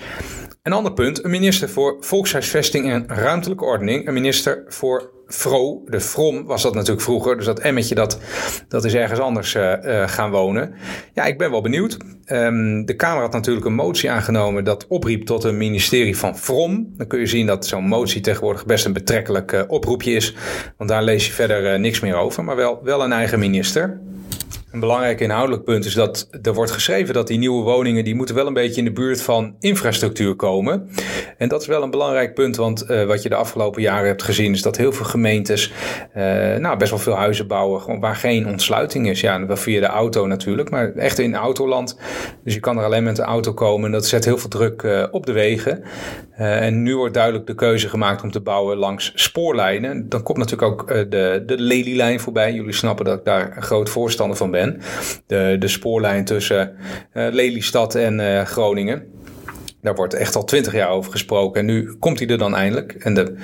Een 0.63 0.73
ander 0.73 0.93
punt: 0.93 1.25
een 1.25 1.31
minister 1.31 1.69
voor 1.69 1.97
Volkshuisvesting 2.01 2.91
en 2.91 3.05
Ruimtelijke 3.09 3.65
Ordening, 3.65 4.07
een 4.07 4.15
minister 4.15 4.65
voor 4.69 5.11
Vro, 5.33 5.83
de 5.87 6.01
From 6.01 6.45
was 6.45 6.63
dat 6.63 6.75
natuurlijk 6.75 7.03
vroeger. 7.03 7.37
Dus 7.37 7.45
dat 7.45 7.59
emmetje, 7.59 7.95
dat, 7.95 8.19
dat 8.69 8.85
is 8.85 8.95
ergens 8.95 9.21
anders 9.21 9.57
gaan 10.07 10.31
wonen. 10.31 10.75
Ja, 11.15 11.25
ik 11.25 11.39
ben 11.39 11.51
wel 11.51 11.61
benieuwd. 11.61 11.97
Ehm, 12.25 12.85
de 12.85 12.97
Kamer 12.97 13.23
had 13.23 13.33
natuurlijk 13.33 13.67
een 13.67 13.75
motie 13.75 14.11
aangenomen 14.11 14.65
dat 14.65 14.87
opriep 14.87 15.25
tot 15.25 15.45
een 15.45 15.57
ministerie 15.57 16.17
van 16.17 16.39
From. 16.39 16.93
Dan 16.97 17.07
kun 17.07 17.19
je 17.19 17.27
zien 17.27 17.47
dat 17.47 17.67
zo'n 17.67 17.85
motie 17.85 18.21
tegenwoordig 18.21 18.67
best 18.67 18.85
een 18.85 18.93
betrekkelijk 18.93 19.65
oproepje 19.69 20.13
is. 20.13 20.35
Want 20.77 20.91
daar 20.91 21.03
lees 21.03 21.27
je 21.27 21.33
verder 21.33 21.81
niks 21.81 22.01
meer 22.01 22.17
over. 22.17 22.45
Maar 22.45 22.57
wel, 22.57 22.81
wel 22.83 23.05
een 23.05 23.13
eigen 23.13 23.39
minister. 23.39 24.01
Een 24.73 24.81
belangrijk 24.81 25.21
inhoudelijk 25.21 25.65
punt 25.65 25.85
is 25.85 25.95
dat 25.95 26.29
er 26.43 26.55
wordt 26.55 26.71
geschreven 26.71 27.15
dat 27.15 27.27
die 27.27 27.39
nieuwe 27.39 27.63
woningen 27.63 28.05
die 28.05 28.15
moeten 28.15 28.35
wel 28.35 28.47
een 28.47 28.53
beetje 28.53 28.79
in 28.79 28.85
de 28.85 28.93
buurt 28.93 29.23
van 29.23 29.55
infrastructuur 29.61 30.35
komen. 30.35 30.89
En 31.39 31.49
dat 31.49 31.61
is 31.61 31.67
wel 31.67 31.83
een 31.83 31.91
belangrijk 31.91 32.35
punt, 32.35 32.57
want 32.57 32.91
uh, 32.91 33.05
wat 33.05 33.23
je 33.23 33.29
de 33.29 33.35
afgelopen 33.35 33.83
jaren 33.83 34.07
hebt 34.07 34.23
gezien 34.23 34.53
is 34.53 34.63
dat 34.63 34.77
heel 34.77 34.93
veel 34.93 35.05
gemeentes 35.05 35.73
uh, 36.17 36.57
nou, 36.57 36.77
best 36.77 36.91
wel 36.91 36.99
veel 36.99 37.15
huizen 37.15 37.47
bouwen 37.47 38.01
waar 38.01 38.17
geen 38.17 38.47
ontsluiting 38.47 39.09
is. 39.09 39.21
Ja, 39.21 39.47
wel 39.47 39.57
via 39.57 39.81
de 39.81 39.87
auto 39.87 40.27
natuurlijk, 40.27 40.71
maar 40.71 40.93
echt 40.93 41.19
in 41.19 41.35
autoland. 41.35 41.99
Dus 42.45 42.55
je 42.55 42.61
kan 42.61 42.79
er 42.79 42.85
alleen 42.85 43.05
met 43.05 43.17
de 43.17 43.23
auto 43.23 43.55
komen 43.55 43.87
en 43.87 43.93
dat 43.93 44.07
zet 44.07 44.25
heel 44.25 44.39
veel 44.39 44.51
druk 44.51 44.83
uh, 44.83 45.05
op 45.11 45.27
de 45.27 45.33
wegen. 45.33 45.83
en 46.37 46.83
nu 46.83 46.97
wordt 46.97 47.15
duidelijk 47.15 47.47
de 47.47 47.55
keuze 47.55 47.89
gemaakt 47.89 48.23
om 48.23 48.31
te 48.31 48.41
bouwen 48.41 48.77
langs 48.77 49.13
spoorlijnen. 49.15 50.09
Dan 50.09 50.23
komt 50.23 50.39
natuurlijk 50.39 50.73
ook 50.73 50.89
de, 50.89 51.43
de 51.47 51.59
Lelylijn 51.59 52.21
voorbij. 52.21 52.53
Jullie 52.53 52.73
snappen 52.73 53.05
dat 53.05 53.19
ik 53.19 53.25
daar 53.25 53.57
een 53.57 53.63
groot 53.63 53.89
voorstander 53.89 54.37
van 54.37 54.51
ben. 54.51 54.60
De, 55.27 55.57
de 55.59 55.69
spoorlijn 55.69 56.25
tussen 56.25 56.77
uh, 57.15 57.27
Lelystad 57.31 57.95
en 57.95 58.19
uh, 58.19 58.43
Groningen. 58.43 59.03
Daar 59.83 59.95
wordt 59.95 60.15
echt 60.15 60.37
al 60.37 60.45
twintig 60.45 60.73
jaar 60.73 60.91
over 60.91 61.11
gesproken. 61.13 61.61
En 61.61 61.67
nu 61.67 61.97
komt 61.99 62.19
hij 62.19 62.29
er 62.29 62.39
dan 62.39 62.55
eindelijk. 62.55 62.93
En 62.93 63.15
de 63.15 63.35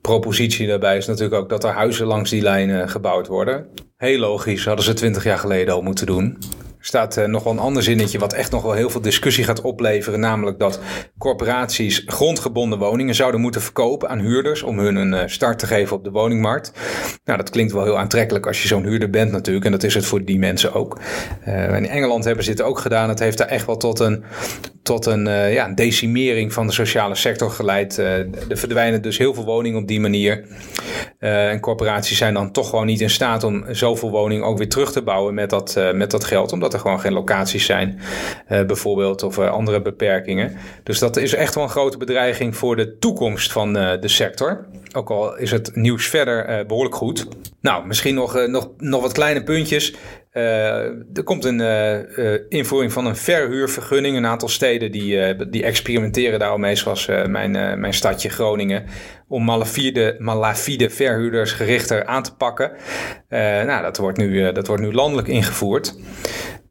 propositie 0.00 0.66
daarbij 0.66 0.96
is 0.96 1.06
natuurlijk 1.06 1.42
ook 1.42 1.48
dat 1.48 1.64
er 1.64 1.70
huizen 1.70 2.06
langs 2.06 2.30
die 2.30 2.42
lijn 2.42 2.88
gebouwd 2.88 3.26
worden. 3.26 3.66
Heel 3.96 4.18
logisch, 4.18 4.64
hadden 4.64 4.84
ze 4.84 4.92
twintig 4.92 5.24
jaar 5.24 5.38
geleden 5.38 5.74
al 5.74 5.82
moeten 5.82 6.06
doen 6.06 6.38
staat 6.84 7.16
uh, 7.16 7.24
nog 7.24 7.42
wel 7.42 7.52
een 7.52 7.58
ander 7.58 7.82
zinnetje 7.82 8.18
wat 8.18 8.32
echt 8.32 8.50
nog 8.50 8.62
wel 8.62 8.72
heel 8.72 8.90
veel 8.90 9.00
discussie 9.00 9.44
gaat 9.44 9.60
opleveren. 9.60 10.20
Namelijk 10.20 10.58
dat 10.58 10.80
corporaties 11.18 12.02
grondgebonden 12.06 12.78
woningen 12.78 13.14
zouden 13.14 13.40
moeten 13.40 13.60
verkopen 13.60 14.08
aan 14.08 14.18
huurders 14.18 14.62
om 14.62 14.78
hun 14.78 14.96
een 14.96 15.12
uh, 15.12 15.20
start 15.26 15.58
te 15.58 15.66
geven 15.66 15.96
op 15.96 16.04
de 16.04 16.10
woningmarkt. 16.10 16.72
Nou, 17.24 17.38
dat 17.38 17.50
klinkt 17.50 17.72
wel 17.72 17.84
heel 17.84 17.98
aantrekkelijk 17.98 18.46
als 18.46 18.62
je 18.62 18.68
zo'n 18.68 18.84
huurder 18.84 19.10
bent 19.10 19.32
natuurlijk. 19.32 19.64
En 19.64 19.70
dat 19.70 19.82
is 19.82 19.94
het 19.94 20.06
voor 20.06 20.24
die 20.24 20.38
mensen 20.38 20.74
ook. 20.74 21.00
Uh, 21.48 21.76
in 21.76 21.88
Engeland 21.88 22.24
hebben 22.24 22.44
ze 22.44 22.50
dit 22.50 22.62
ook 22.62 22.78
gedaan. 22.78 23.08
Het 23.08 23.18
heeft 23.18 23.38
daar 23.38 23.48
echt 23.48 23.66
wel 23.66 23.76
tot 23.76 23.98
een, 23.98 24.24
tot 24.82 25.06
een, 25.06 25.28
ja, 25.28 25.66
een 25.66 25.74
decimering 25.74 26.52
van 26.52 26.66
de 26.66 26.72
sociale 26.72 27.14
sector 27.14 27.50
geleid. 27.50 27.98
er 27.98 28.28
verdwijnen 28.48 29.02
dus 29.02 29.18
heel 29.18 29.34
veel 29.34 29.44
woningen 29.44 29.80
op 29.80 29.88
die 29.88 30.00
manier. 30.00 30.44
en 31.18 31.60
corporaties 31.60 32.18
zijn 32.18 32.34
dan 32.34 32.52
toch 32.52 32.68
gewoon 32.68 32.86
niet 32.86 33.00
in 33.00 33.10
staat 33.10 33.44
om 33.44 33.64
zoveel 33.70 34.10
woningen 34.10 34.46
ook 34.46 34.58
weer 34.58 34.68
terug 34.68 34.92
te 34.92 35.02
bouwen 35.02 35.34
met 35.34 35.50
dat, 35.50 35.80
met 35.94 36.10
dat 36.10 36.24
geld. 36.24 36.52
Omdat 36.52 36.71
er 36.72 36.80
gewoon 36.80 37.00
geen 37.00 37.12
locaties 37.12 37.66
zijn, 37.66 38.00
uh, 38.50 38.64
bijvoorbeeld, 38.64 39.22
of 39.22 39.38
uh, 39.38 39.50
andere 39.50 39.82
beperkingen. 39.82 40.56
Dus 40.82 40.98
dat 40.98 41.16
is 41.16 41.34
echt 41.34 41.54
wel 41.54 41.64
een 41.64 41.70
grote 41.70 41.96
bedreiging 41.98 42.56
voor 42.56 42.76
de 42.76 42.98
toekomst 42.98 43.52
van 43.52 43.76
uh, 43.76 43.90
de 44.00 44.08
sector. 44.08 44.66
Ook 44.92 45.10
al 45.10 45.36
is 45.36 45.50
het 45.50 45.76
nieuws 45.76 46.06
verder 46.06 46.66
behoorlijk 46.66 46.94
goed. 46.94 47.26
Nou, 47.60 47.86
misschien 47.86 48.14
nog, 48.14 48.46
nog, 48.46 48.70
nog 48.78 49.02
wat 49.02 49.12
kleine 49.12 49.42
puntjes. 49.42 49.94
er 50.32 51.22
komt 51.24 51.44
een 51.44 51.60
invoering 52.48 52.92
van 52.92 53.06
een 53.06 53.16
verhuurvergunning. 53.16 54.16
Een 54.16 54.26
aantal 54.26 54.48
steden 54.48 54.92
die, 54.92 55.36
die 55.48 55.62
experimenteren 55.62 56.38
daar 56.38 56.50
al 56.50 56.58
mee, 56.58 56.76
zoals 56.76 57.06
mijn, 57.06 57.80
mijn 57.80 57.94
stadje 57.94 58.28
Groningen 58.28 58.84
om 59.32 59.44
malafide, 59.44 60.16
malafide 60.18 60.90
verhuurders 60.90 61.52
gerichter 61.52 62.06
aan 62.06 62.22
te 62.22 62.34
pakken. 62.34 62.70
Uh, 62.70 63.38
nou, 63.38 63.82
dat 63.82 63.96
wordt, 63.96 64.18
nu, 64.18 64.52
dat 64.52 64.66
wordt 64.66 64.82
nu 64.82 64.92
landelijk 64.92 65.28
ingevoerd. 65.28 65.94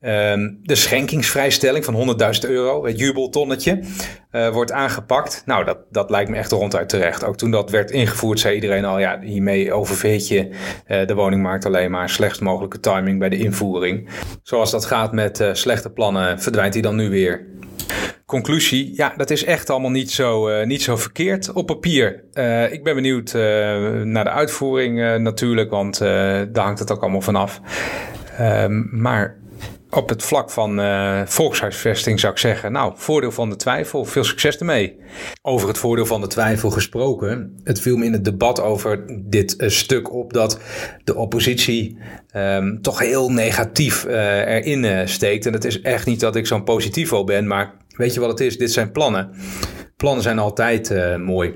Um, 0.03 0.59
de 0.63 0.75
schenkingsvrijstelling 0.75 1.85
van 1.85 2.17
100.000 2.43 2.49
euro, 2.49 2.85
het 2.85 2.99
jubeltonnetje, 2.99 3.83
uh, 4.31 4.49
wordt 4.49 4.71
aangepakt. 4.71 5.43
Nou, 5.45 5.65
dat, 5.65 5.77
dat 5.91 6.09
lijkt 6.09 6.29
me 6.29 6.35
echt 6.35 6.51
ronduit 6.51 6.89
terecht. 6.89 7.23
Ook 7.23 7.37
toen 7.37 7.51
dat 7.51 7.69
werd 7.69 7.91
ingevoerd, 7.91 8.39
zei 8.39 8.55
iedereen 8.55 8.85
al: 8.85 8.99
ja, 8.99 9.19
hiermee 9.19 9.73
overveet 9.73 10.27
je 10.27 10.49
uh, 10.87 11.05
de 11.07 11.13
woningmarkt 11.13 11.65
alleen 11.65 11.91
maar. 11.91 12.09
Slechtst 12.09 12.41
mogelijke 12.41 12.79
timing 12.79 13.19
bij 13.19 13.29
de 13.29 13.37
invoering. 13.37 14.09
Zoals 14.43 14.71
dat 14.71 14.85
gaat 14.85 15.11
met 15.11 15.49
slechte 15.53 15.89
plannen, 15.89 16.41
verdwijnt 16.41 16.73
hij 16.73 16.81
dan 16.81 16.95
nu 16.95 17.09
weer. 17.09 17.47
Conclusie, 18.31 18.93
ja, 18.95 19.13
dat 19.17 19.29
is 19.29 19.43
echt 19.43 19.69
allemaal 19.69 19.91
niet 19.91 20.11
zo, 20.11 20.63
niet 20.65 20.81
zo 20.81 20.97
verkeerd 20.97 21.51
op 21.53 21.65
papier. 21.65 22.23
ik 22.71 22.83
ben 22.83 22.95
benieuwd 22.95 23.33
naar 24.03 24.23
de 24.23 24.29
uitvoering 24.29 25.21
natuurlijk, 25.21 25.69
want 25.69 25.97
daar 25.97 26.63
hangt 26.63 26.79
het 26.79 26.91
ook 26.91 27.01
allemaal 27.01 27.21
vanaf. 27.21 27.61
Um, 28.41 28.89
maar 28.91 29.37
op 29.89 30.09
het 30.09 30.23
vlak 30.23 30.51
van 30.51 30.81
volkshuisvesting 31.27 32.19
zou 32.19 32.33
ik 32.33 32.39
zeggen, 32.39 32.71
nou, 32.71 32.93
voordeel 32.95 33.31
van 33.31 33.49
de 33.49 33.55
twijfel, 33.55 34.05
veel 34.05 34.23
succes 34.23 34.57
ermee. 34.57 34.99
Over 35.41 35.67
het 35.67 35.77
voordeel 35.77 36.05
van 36.05 36.21
de 36.21 36.27
twijfel 36.27 36.69
gesproken, 36.69 37.59
het 37.63 37.81
viel 37.81 37.97
me 37.97 38.05
in 38.05 38.13
het 38.13 38.25
debat 38.25 38.61
over 38.61 39.03
dit 39.29 39.55
stuk 39.57 40.13
op 40.13 40.33
dat 40.33 40.59
de 41.03 41.15
oppositie 41.15 41.97
um, 42.35 42.81
toch 42.81 42.99
heel 42.99 43.31
negatief 43.31 44.05
erin 44.05 45.09
steekt. 45.09 45.45
En 45.45 45.53
het 45.53 45.65
is 45.65 45.81
echt 45.81 46.05
niet 46.05 46.19
dat 46.19 46.35
ik 46.35 46.47
zo'n 46.47 46.63
positivo 46.63 47.23
ben, 47.23 47.47
maar 47.47 47.79
weet 48.01 48.13
je 48.13 48.19
wat 48.19 48.29
het 48.29 48.39
is? 48.39 48.57
Dit 48.57 48.71
zijn 48.71 48.91
plannen. 48.91 49.29
Plannen 49.97 50.23
zijn 50.23 50.39
altijd 50.39 50.93
mooi. 51.17 51.53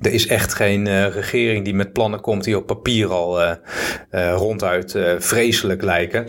Er 0.00 0.12
is 0.12 0.26
echt 0.26 0.54
geen 0.54 0.86
uh, 0.86 1.08
regering 1.08 1.64
die 1.64 1.74
met 1.74 1.92
plannen 1.92 2.20
komt 2.20 2.44
die 2.44 2.56
op 2.56 2.66
papier 2.66 3.08
al 3.08 3.42
uh, 3.42 3.52
ronduit 4.34 4.98
vreselijk 5.18 5.82
lijken. 5.82 6.26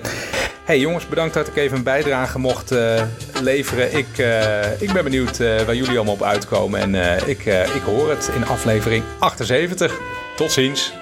Hey 0.66 0.80
jongens, 0.80 1.08
bedankt 1.08 1.34
dat 1.34 1.48
ik 1.48 1.56
even 1.56 1.78
een 1.78 1.84
bijdrage 1.84 2.40
mocht 2.40 2.74
leveren. 3.42 3.98
Ik, 3.98 4.18
ik 4.80 4.94
ben 4.94 5.04
benieuwd 5.04 5.38
waar 5.38 5.76
jullie 5.76 5.96
allemaal 5.96 6.14
op 6.14 6.24
uitkomen. 6.24 6.80
En 6.96 7.20
ik, 7.28 7.46
ik 7.76 7.82
hoor 7.86 8.10
het 8.10 8.32
in 8.36 8.46
aflevering 8.46 9.04
78. 9.20 10.00
Tot 10.36 10.52
ziens. 10.52 10.94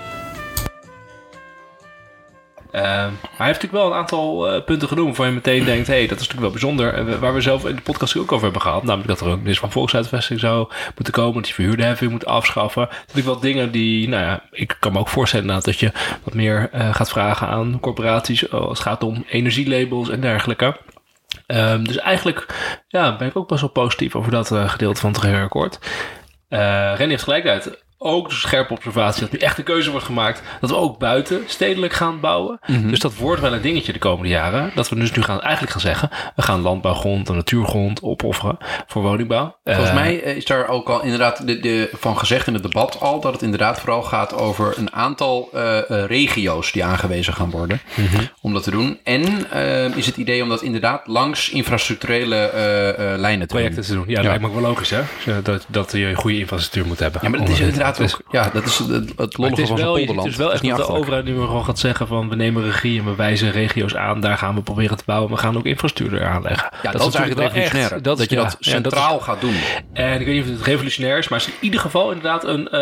Uh, 2.72 2.82
hij 2.82 3.46
heeft 3.46 3.62
natuurlijk 3.62 3.72
wel 3.72 3.86
een 3.86 3.98
aantal 3.98 4.56
uh, 4.56 4.64
punten 4.64 4.88
genoemd 4.88 5.18
waar 5.18 5.28
je 5.28 5.34
meteen 5.34 5.64
denkt: 5.66 5.88
hé, 5.88 5.94
hey, 5.94 6.08
dat 6.08 6.20
is 6.20 6.28
natuurlijk 6.28 6.42
wel 6.42 6.52
bijzonder. 6.52 7.20
Waar 7.20 7.34
we 7.34 7.42
zelf 7.42 7.66
in 7.66 7.76
de 7.76 7.82
podcast 7.82 8.18
ook 8.18 8.32
over 8.32 8.44
hebben 8.44 8.62
gehad. 8.62 8.84
Namelijk 8.84 9.08
dat 9.08 9.20
er 9.22 9.28
ook 9.28 9.38
minister 9.38 9.62
van 9.62 9.72
Volksuitvesting 9.72 10.40
zou 10.40 10.70
moeten 10.96 11.14
komen. 11.14 11.34
Dat 11.34 11.48
je 11.48 11.54
verhuurderheffing 11.54 12.12
moet 12.12 12.26
afschaffen. 12.26 12.88
Natuurlijk 12.90 13.26
wel 13.26 13.40
dingen 13.40 13.72
die, 13.72 14.10
nou 14.10 14.24
ja, 14.24 14.44
ik 14.52 14.78
kan 14.80 14.92
me 14.92 15.00
ook 15.00 15.10
voorstellen 15.10 15.62
dat 15.62 15.80
je 15.80 15.92
wat 16.24 16.34
meer 16.34 16.70
eh, 16.72 16.94
gaat 16.96 17.10
vragen 17.10 17.48
aan 17.48 17.80
corporaties. 17.80 18.52
als 18.52 18.78
het 18.78 18.88
gaat 18.88 19.04
om 19.04 19.26
energielabels 19.30 20.10
en 20.10 20.22
dergelijke. 20.22 20.78
Um, 21.48 21.88
dus 21.88 21.98
eigenlijk 21.98 22.46
ja, 22.88 23.16
ben 23.16 23.28
ik 23.28 23.36
ook 23.36 23.48
best 23.48 23.62
wel 23.62 23.70
positief 23.70 24.16
over 24.16 24.32
dat 24.32 24.48
gedeelte 24.48 25.02
van 25.02 25.12
het 25.12 25.22
regeerakkoord. 25.22 25.80
Renny 26.50 27.10
heeft 27.10 27.24
gelijkheid 27.24 27.84
ook 28.02 28.30
de 28.30 28.36
scherpe 28.36 28.74
observatie 28.74 29.22
dat 29.22 29.32
nu 29.32 29.38
echt 29.38 29.56
de 29.56 29.64
keuze 29.64 29.92
wordt 29.92 30.06
gemaakt 30.06 30.42
dat 30.62 30.70
we 30.70 30.76
ook 30.76 31.00
buiten 31.00 31.44
stedelijk 31.46 31.94
gaan 31.94 32.20
bouwen. 32.20 32.60
Mhm. 32.66 32.90
Dus 32.90 33.00
dat 33.00 33.16
wordt 33.16 33.42
wel 33.42 33.54
een 33.54 33.62
dingetje 33.62 33.94
de 33.94 34.00
komende 34.00 34.30
jaren. 34.30 34.72
Dat 34.76 34.90
we 34.90 34.96
dus 34.96 35.12
nu 35.12 35.22
gaan, 35.22 35.42
eigenlijk 35.42 35.72
gaan 35.72 35.82
zeggen, 35.82 36.10
we 36.36 36.42
gaan 36.42 36.62
landbouwgrond 36.62 37.30
en 37.30 37.36
natuurgrond 37.36 38.02
opofferen 38.02 38.58
voor 38.88 39.02
woningbouw. 39.02 39.58
Volgens 39.64 39.90
uh, 39.90 39.94
mij 39.94 40.16
is 40.16 40.46
daar 40.46 40.68
ook 40.68 40.90
al 40.90 41.04
inderdaad 41.04 41.48
de, 41.48 41.60
de, 41.60 41.90
van 41.94 42.18
gezegd 42.18 42.48
in 42.48 42.54
het 42.54 42.64
debat 42.64 43.00
al 43.00 43.20
dat 43.20 43.34
het 43.34 43.42
inderdaad 43.42 43.80
vooral 43.80 44.02
gaat 44.02 44.34
over 44.34 44.74
een 44.78 44.94
aantal 44.94 45.50
uh, 45.54 45.80
regio's 46.06 46.72
die 46.72 46.84
aangewezen 46.84 47.34
gaan 47.34 47.50
worden 47.50 47.82
mm 47.96 48.08
om 48.42 48.54
dat 48.54 48.64
te 48.64 48.72
doen. 48.72 49.00
En 49.04 49.24
uh, 49.54 49.98
is 49.98 50.06
het 50.06 50.18
idee 50.18 50.44
om 50.44 50.50
dat 50.50 50.62
inderdaad 50.62 51.08
langs 51.08 51.50
infrastructurele 51.50 52.52
lijnen 53.18 53.48
te 53.48 53.54
Projecten 53.54 53.76
doen. 53.76 53.86
te 53.86 53.94
doen. 53.94 54.04
Ja, 54.08 54.16
dat 54.16 54.26
lijkt 54.26 54.42
me 54.42 54.48
ook 54.48 54.54
wel 54.54 54.64
logisch 54.64 54.90
hè. 54.90 55.02
Dat, 55.42 55.66
dat 55.68 55.92
je 55.92 56.16
goede 56.16 56.38
infrastructuur 56.38 56.86
moet 56.86 57.00
hebben. 57.00 57.22
Ja, 57.24 57.30
maar 57.30 57.40
dat 57.40 57.50
is 57.50 57.60
inderdaad 57.60 57.89
ja, 58.32 58.50
dat 58.54 58.66
is 58.66 58.78
het, 58.78 59.14
het 59.18 59.38
lollige 59.38 59.68
van 59.68 59.78
zo'n 59.78 59.86
polderland. 59.86 60.18
Het 60.18 60.28
is 60.28 60.36
wel 60.36 60.54
echt 60.54 60.64
dat 60.64 60.78
de 60.78 60.88
overheid 60.88 61.26
nu 61.26 61.36
gewoon 61.36 61.66
gaat 61.66 61.80
zeggen 61.80 62.08
van 62.08 62.30
we 62.30 62.36
nemen 62.36 62.64
regie 62.64 63.00
en 63.00 63.06
we 63.06 63.16
wijzen 63.16 63.52
regio's 63.52 63.96
aan. 63.96 64.20
Daar 64.20 64.38
gaan 64.38 64.56
we 64.56 64.62
proberen 64.62 64.98
te 64.98 65.04
bouwen. 65.06 65.32
We 65.32 65.38
gaan 65.38 65.58
ook 65.58 65.66
infrastructuur 65.66 66.26
aanleggen. 66.26 66.70
Ja, 66.84 66.92
dat, 66.92 67.08
is 67.08 67.16
eigenlijk 67.16 67.30
het 67.30 67.40
revolutionaire. 67.40 68.02
Dat, 68.02 68.18
dat 68.18 68.30
je 68.30 68.36
dat 68.36 68.58
centraal 68.60 69.20
gaat 69.20 69.42
doen. 69.42 69.56
En 69.94 70.20
ik 70.20 70.26
weet 70.26 70.36
niet 70.36 70.44
of 70.44 70.58
het 70.58 70.66
revolutionair 70.66 71.18
is, 71.18 71.28
maar 71.28 71.40
het 71.40 71.48
is 71.48 71.54
in 71.54 71.64
ieder 71.64 71.80
geval 71.80 72.12
inderdaad 72.12 72.44
een, 72.44 72.68
uh, 72.72 72.80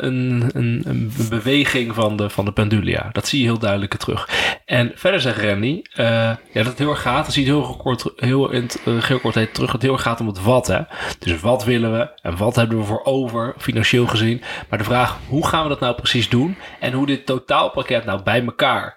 een, 0.00 0.50
een, 0.52 0.82
een, 0.86 1.12
beweging 1.28 1.94
van 1.94 2.16
de, 2.16 2.30
van 2.30 2.44
de 2.44 2.52
pendula. 2.52 3.08
Dat 3.12 3.28
zie 3.28 3.38
je 3.38 3.44
heel 3.44 3.58
duidelijk 3.58 3.94
terug. 3.94 4.28
En 4.64 4.92
verder 4.94 5.20
zegt 5.20 5.42
Randy, 5.42 5.82
uh, 5.96 6.06
ja, 6.06 6.38
dat 6.52 6.66
het 6.66 6.78
heel 6.78 6.90
erg 6.90 7.02
gaat. 7.02 7.24
Dat 7.24 7.34
zie 7.34 7.44
je 7.44 7.50
heel 7.50 7.76
kort, 7.76 8.04
heel 8.16 8.50
in 8.50 8.62
het 8.62 8.80
uh, 8.84 9.02
heel 9.02 9.18
kort 9.18 9.34
terug. 9.34 9.54
Dat 9.54 9.72
het 9.72 9.82
heel 9.82 9.92
erg 9.92 10.02
gaat 10.02 10.20
om 10.20 10.26
het 10.26 10.42
wat. 10.42 10.66
Hè? 10.66 10.80
Dus 11.18 11.40
wat 11.40 11.64
willen 11.64 11.92
we 11.92 12.08
en 12.22 12.36
wat 12.36 12.56
hebben 12.56 12.78
we 12.78 12.84
voor 12.84 13.04
over, 13.04 13.54
financieel 13.58 14.06
gezien. 14.06 14.42
Maar 14.68 14.78
de 14.78 14.84
vraag, 14.84 15.18
hoe 15.28 15.46
gaan 15.46 15.62
we 15.62 15.68
dat 15.68 15.80
nou 15.80 15.94
precies 15.94 16.28
doen? 16.28 16.56
En 16.80 16.92
hoe 16.92 17.06
dit 17.06 17.26
totaalpakket 17.26 18.04
nou 18.04 18.22
bij 18.22 18.44
elkaar, 18.44 18.94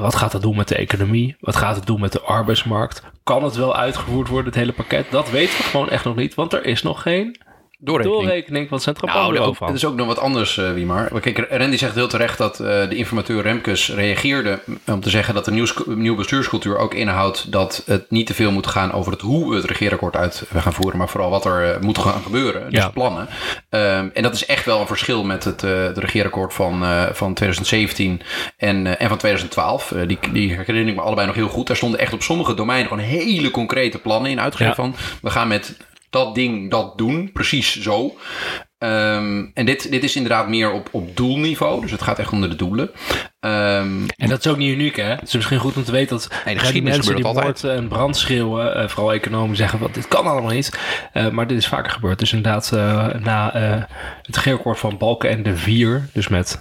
wat 0.00 0.14
gaat 0.14 0.32
het 0.32 0.42
doen 0.42 0.56
met 0.56 0.68
de 0.68 0.76
economie? 0.76 1.36
Wat 1.40 1.56
gaat 1.56 1.76
het 1.76 1.86
doen 1.86 2.00
met 2.00 2.12
de 2.12 2.20
arbeidsmarkt? 2.20 3.02
Kan 3.22 3.44
het 3.44 3.56
wel 3.56 3.76
uitgevoerd 3.76 4.28
worden, 4.28 4.46
het 4.46 4.60
hele 4.60 4.72
pakket? 4.72 5.10
Dat 5.10 5.30
weten 5.30 5.56
we 5.56 5.62
gewoon 5.62 5.90
echt 5.90 6.04
nog 6.04 6.16
niet, 6.16 6.34
want 6.34 6.52
er 6.52 6.64
is 6.64 6.82
nog 6.82 7.02
geen 7.02 7.36
Doorrekening. 7.80 8.22
doorrekening 8.22 8.68
van 8.68 8.76
het 8.76 8.86
Centraal 8.86 9.08
Nou, 9.08 9.20
Planbureau 9.20 9.56
van. 9.56 9.66
het 9.66 9.76
is 9.76 9.84
ook 9.84 9.94
nog 9.94 10.06
wat 10.06 10.18
anders, 10.18 10.58
eh 10.58 10.72
Wiemar. 10.72 11.20
Kijk, 11.20 11.46
Randy 11.50 11.76
zegt 11.76 11.94
heel 11.94 12.08
terecht 12.08 12.38
dat 12.38 12.60
eh, 12.60 12.66
de 12.88 12.94
informateur 12.94 13.42
Remkes 13.42 13.88
reageerde 13.94 14.58
om 14.86 15.00
te 15.00 15.10
zeggen 15.10 15.34
dat 15.34 15.44
de 15.44 15.50
nieuws, 15.50 15.74
nieuwe 15.86 16.16
bestuurscultuur 16.16 16.78
ook 16.78 16.94
inhoudt 16.94 17.52
dat 17.52 17.82
het 17.86 18.10
niet 18.10 18.26
te 18.26 18.34
veel 18.34 18.50
moet 18.52 18.66
gaan 18.66 18.92
over 18.92 19.12
het 19.12 19.20
hoe 19.20 19.50
we 19.50 19.56
het 19.56 19.64
regeerakkoord 19.64 20.16
uit 20.16 20.42
gaan 20.56 20.72
voeren, 20.72 20.98
maar 20.98 21.08
vooral 21.08 21.30
wat 21.30 21.44
er 21.44 21.70
eh, 21.74 21.80
moet 21.80 21.98
gaan 21.98 22.22
gebeuren, 22.22 22.70
dus 22.70 22.82
Ja. 22.82 22.88
plannen. 22.88 23.28
Ehm, 23.68 24.08
en 24.14 24.22
dat 24.22 24.34
is 24.34 24.46
echt 24.46 24.64
wel 24.64 24.80
een 24.80 24.86
verschil 24.86 25.24
met 25.24 25.44
het, 25.44 25.60
het 25.60 25.98
regeerakkoord 25.98 26.54
van, 26.54 26.84
van 27.12 27.34
2017 27.34 28.20
en, 28.56 28.98
en 28.98 29.08
van 29.08 29.18
2012. 29.18 29.92
Eh, 29.92 30.08
die, 30.08 30.18
die 30.32 30.48
herinner 30.54 30.86
ik 30.88 30.94
me 30.94 31.00
allebei 31.02 31.26
nog 31.26 31.36
heel 31.36 31.48
goed. 31.48 31.66
Daar 31.66 31.76
stonden 31.76 32.00
echt 32.00 32.12
op 32.12 32.22
sommige 32.22 32.54
domeinen 32.54 32.88
gewoon 32.88 33.04
hele 33.04 33.50
concrete 33.50 33.98
plannen 33.98 34.30
in 34.30 34.40
uitgegeven 34.40 34.84
Ja. 34.84 34.90
van 34.90 34.94
we 35.22 35.30
gaan 35.30 35.48
met 35.48 35.76
dat 36.10 36.34
ding 36.34 36.70
dat 36.70 36.98
doen, 36.98 37.30
precies 37.32 37.80
zo. 37.80 38.16
Ehm, 38.78 39.46
en 39.54 39.66
dit, 39.66 39.90
dit 39.90 40.04
is 40.04 40.16
inderdaad 40.16 40.48
meer 40.48 40.72
op, 40.72 40.88
op 40.90 41.16
doelniveau. 41.16 41.80
Dus 41.80 41.90
het 41.90 42.02
gaat 42.02 42.18
echt 42.18 42.32
onder 42.32 42.50
de 42.50 42.56
doelen. 42.56 42.90
Ehm, 43.40 44.06
En 44.16 44.28
dat 44.28 44.38
is 44.38 44.46
ook 44.46 44.56
niet 44.56 44.74
uniek, 44.74 44.96
hè? 44.96 45.04
Het 45.04 45.22
is 45.26 45.34
misschien 45.34 45.58
goed 45.58 45.76
om 45.76 45.84
te 45.84 45.92
weten 45.92 46.16
dat 46.18 46.28
de 46.44 46.72
die 46.72 46.82
mensen 46.82 47.02
die 47.02 47.14
gebeurt 47.14 47.22
moord 47.22 47.46
altijd. 47.46 47.78
en 47.78 47.88
brand 47.88 48.16
schreeuwen, 48.16 48.74
eh, 48.74 48.88
vooral 48.88 49.12
economen, 49.12 49.56
zeggen 49.56 49.78
van 49.78 49.88
dit 49.92 50.08
kan 50.08 50.26
allemaal 50.26 50.52
niet. 50.52 50.78
Eh, 51.12 51.28
maar 51.28 51.46
dit 51.46 51.58
is 51.58 51.66
vaker 51.66 51.90
gebeurd. 51.90 52.18
Dus 52.18 52.32
inderdaad, 52.32 52.72
eh, 52.72 53.08
na 53.20 53.54
eh, 53.54 53.82
het 54.22 54.36
regeerakkoord 54.36 54.78
van 54.78 54.98
Balken 54.98 55.30
en 55.30 55.42
de 55.42 55.56
Vier, 55.56 56.08
dus 56.12 56.28
met 56.28 56.58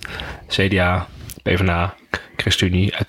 CDA, 0.47 1.07
PvdA, 1.43 1.95
ChristenUnie 2.35 2.95
uit 2.95 3.07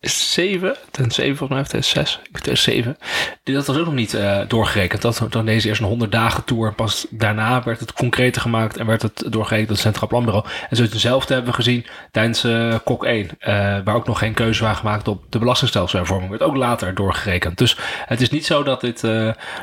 2007, 0.00 0.76
2007 0.90 1.36
volgens 1.36 1.50
mij, 1.50 1.60
of 1.60 1.68
2006, 1.68 2.20
2007. 2.32 2.96
Dit 3.42 3.54
dat 3.54 3.66
was 3.66 3.76
ook 3.76 3.84
nog 3.84 3.94
niet 3.94 4.14
eh, 4.14 4.40
doorgerekend. 4.48 5.02
Dat, 5.02 5.26
dan 5.30 5.46
deze 5.46 5.68
eerst 5.68 5.80
een 5.80 5.86
100 5.86 6.12
dagen 6.12 6.44
tour. 6.44 6.74
Pas 6.74 7.06
daarna 7.10 7.62
werd 7.62 7.80
het 7.80 7.92
concreter 7.92 8.42
gemaakt 8.42 8.76
en 8.76 8.86
werd 8.86 9.02
het 9.02 9.24
doorgerekend 9.26 9.68
door 9.68 9.76
het 9.76 9.86
Centraal 9.86 10.08
Planbureau. 10.08 10.46
En 10.70 10.76
zo 10.76 10.82
hetzelfde 10.82 11.34
hebben 11.34 11.50
we 11.50 11.56
gezien 11.56 11.86
tijdens 12.10 12.44
eh, 12.44 12.74
KOK 12.84 13.04
1. 13.04 13.28
eh, 13.38 13.52
waar 13.84 13.94
ook 13.94 14.06
nog 14.06 14.18
geen 14.18 14.34
keuze 14.34 14.62
waren 14.62 14.76
gemaakt 14.76 15.08
op 15.08 15.24
de 15.28 15.38
belastingstelselshervorming. 15.38 16.30
Werd 16.30 16.42
ook 16.42 16.56
later 16.56 16.94
doorgerekend. 16.94 17.58
Dus 17.58 17.76
het 18.06 18.20
is 18.20 18.30
niet 18.30 18.46
zo 18.46 18.62
dat 18.62 18.80
dit, 18.80 19.00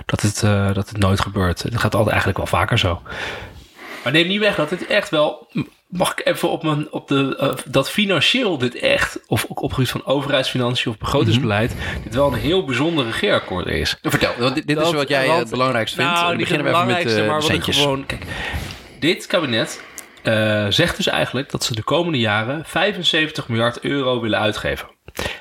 dat 0.05 0.21
het, 0.21 0.39
dat 0.75 0.89
het 0.89 0.97
nooit 0.97 1.21
gebeurt. 1.21 1.63
Het 1.63 1.79
gaat 1.79 1.93
altijd 1.93 2.09
eigenlijk 2.09 2.37
wel 2.37 2.47
vaker 2.47 2.79
zo. 2.79 3.01
Maar 4.03 4.13
neem 4.13 4.27
niet 4.27 4.39
weg 4.39 4.55
dat 4.55 4.69
dit 4.69 4.87
echt 4.87 5.09
wel. 5.09 5.47
Mag 5.87 6.11
ik 6.11 6.25
even 6.25 6.49
op, 6.49 6.63
mijn, 6.63 6.91
op 6.91 7.07
de. 7.07 7.35
eh, 7.37 7.53
dat 7.65 7.89
financieel 7.89 8.57
dit 8.57 8.75
echt. 8.75 9.19
Of 9.27 9.45
ook 9.49 9.61
op 9.61 9.73
gebied 9.73 9.89
van 9.89 10.05
overheidsfinanciën 10.05 10.91
of 10.91 10.97
begrotingsbeleid. 10.97 11.75
dit 12.03 12.15
wel 12.15 12.33
een 12.33 12.39
heel 12.39 12.65
bijzonder 12.65 13.05
regeerakkoord 13.05 13.67
is. 13.67 13.97
vertel, 14.01 14.31
want 14.37 14.55
dit, 14.55 14.67
dit 14.67 14.79
is 14.79 14.91
wat 14.91 15.09
jij 15.09 15.27
eh, 15.27 15.37
het 15.37 15.49
belangrijkste 15.49 15.95
vindt. 15.97 16.11
Nou, 16.11 16.37
beginnen 16.37 16.65
we 16.65 16.71
even 16.71 16.85
met 16.85 17.17
eh, 17.17 17.27
maar 17.27 17.41
wat 17.41 17.63
gewoon. 17.63 18.05
Kijk, 18.05 18.25
dit 18.99 19.27
kabinet 19.27 19.81
eh, 20.23 20.65
zegt 20.69 20.95
dus 20.95 21.07
eigenlijk 21.07 21.51
dat 21.51 21.63
ze 21.63 21.75
de 21.75 21.83
komende 21.83 22.19
jaren 22.19 22.63
75 22.65 23.47
miljard 23.47 23.79
euro 23.79 24.21
willen 24.21 24.39
uitgeven. 24.39 24.87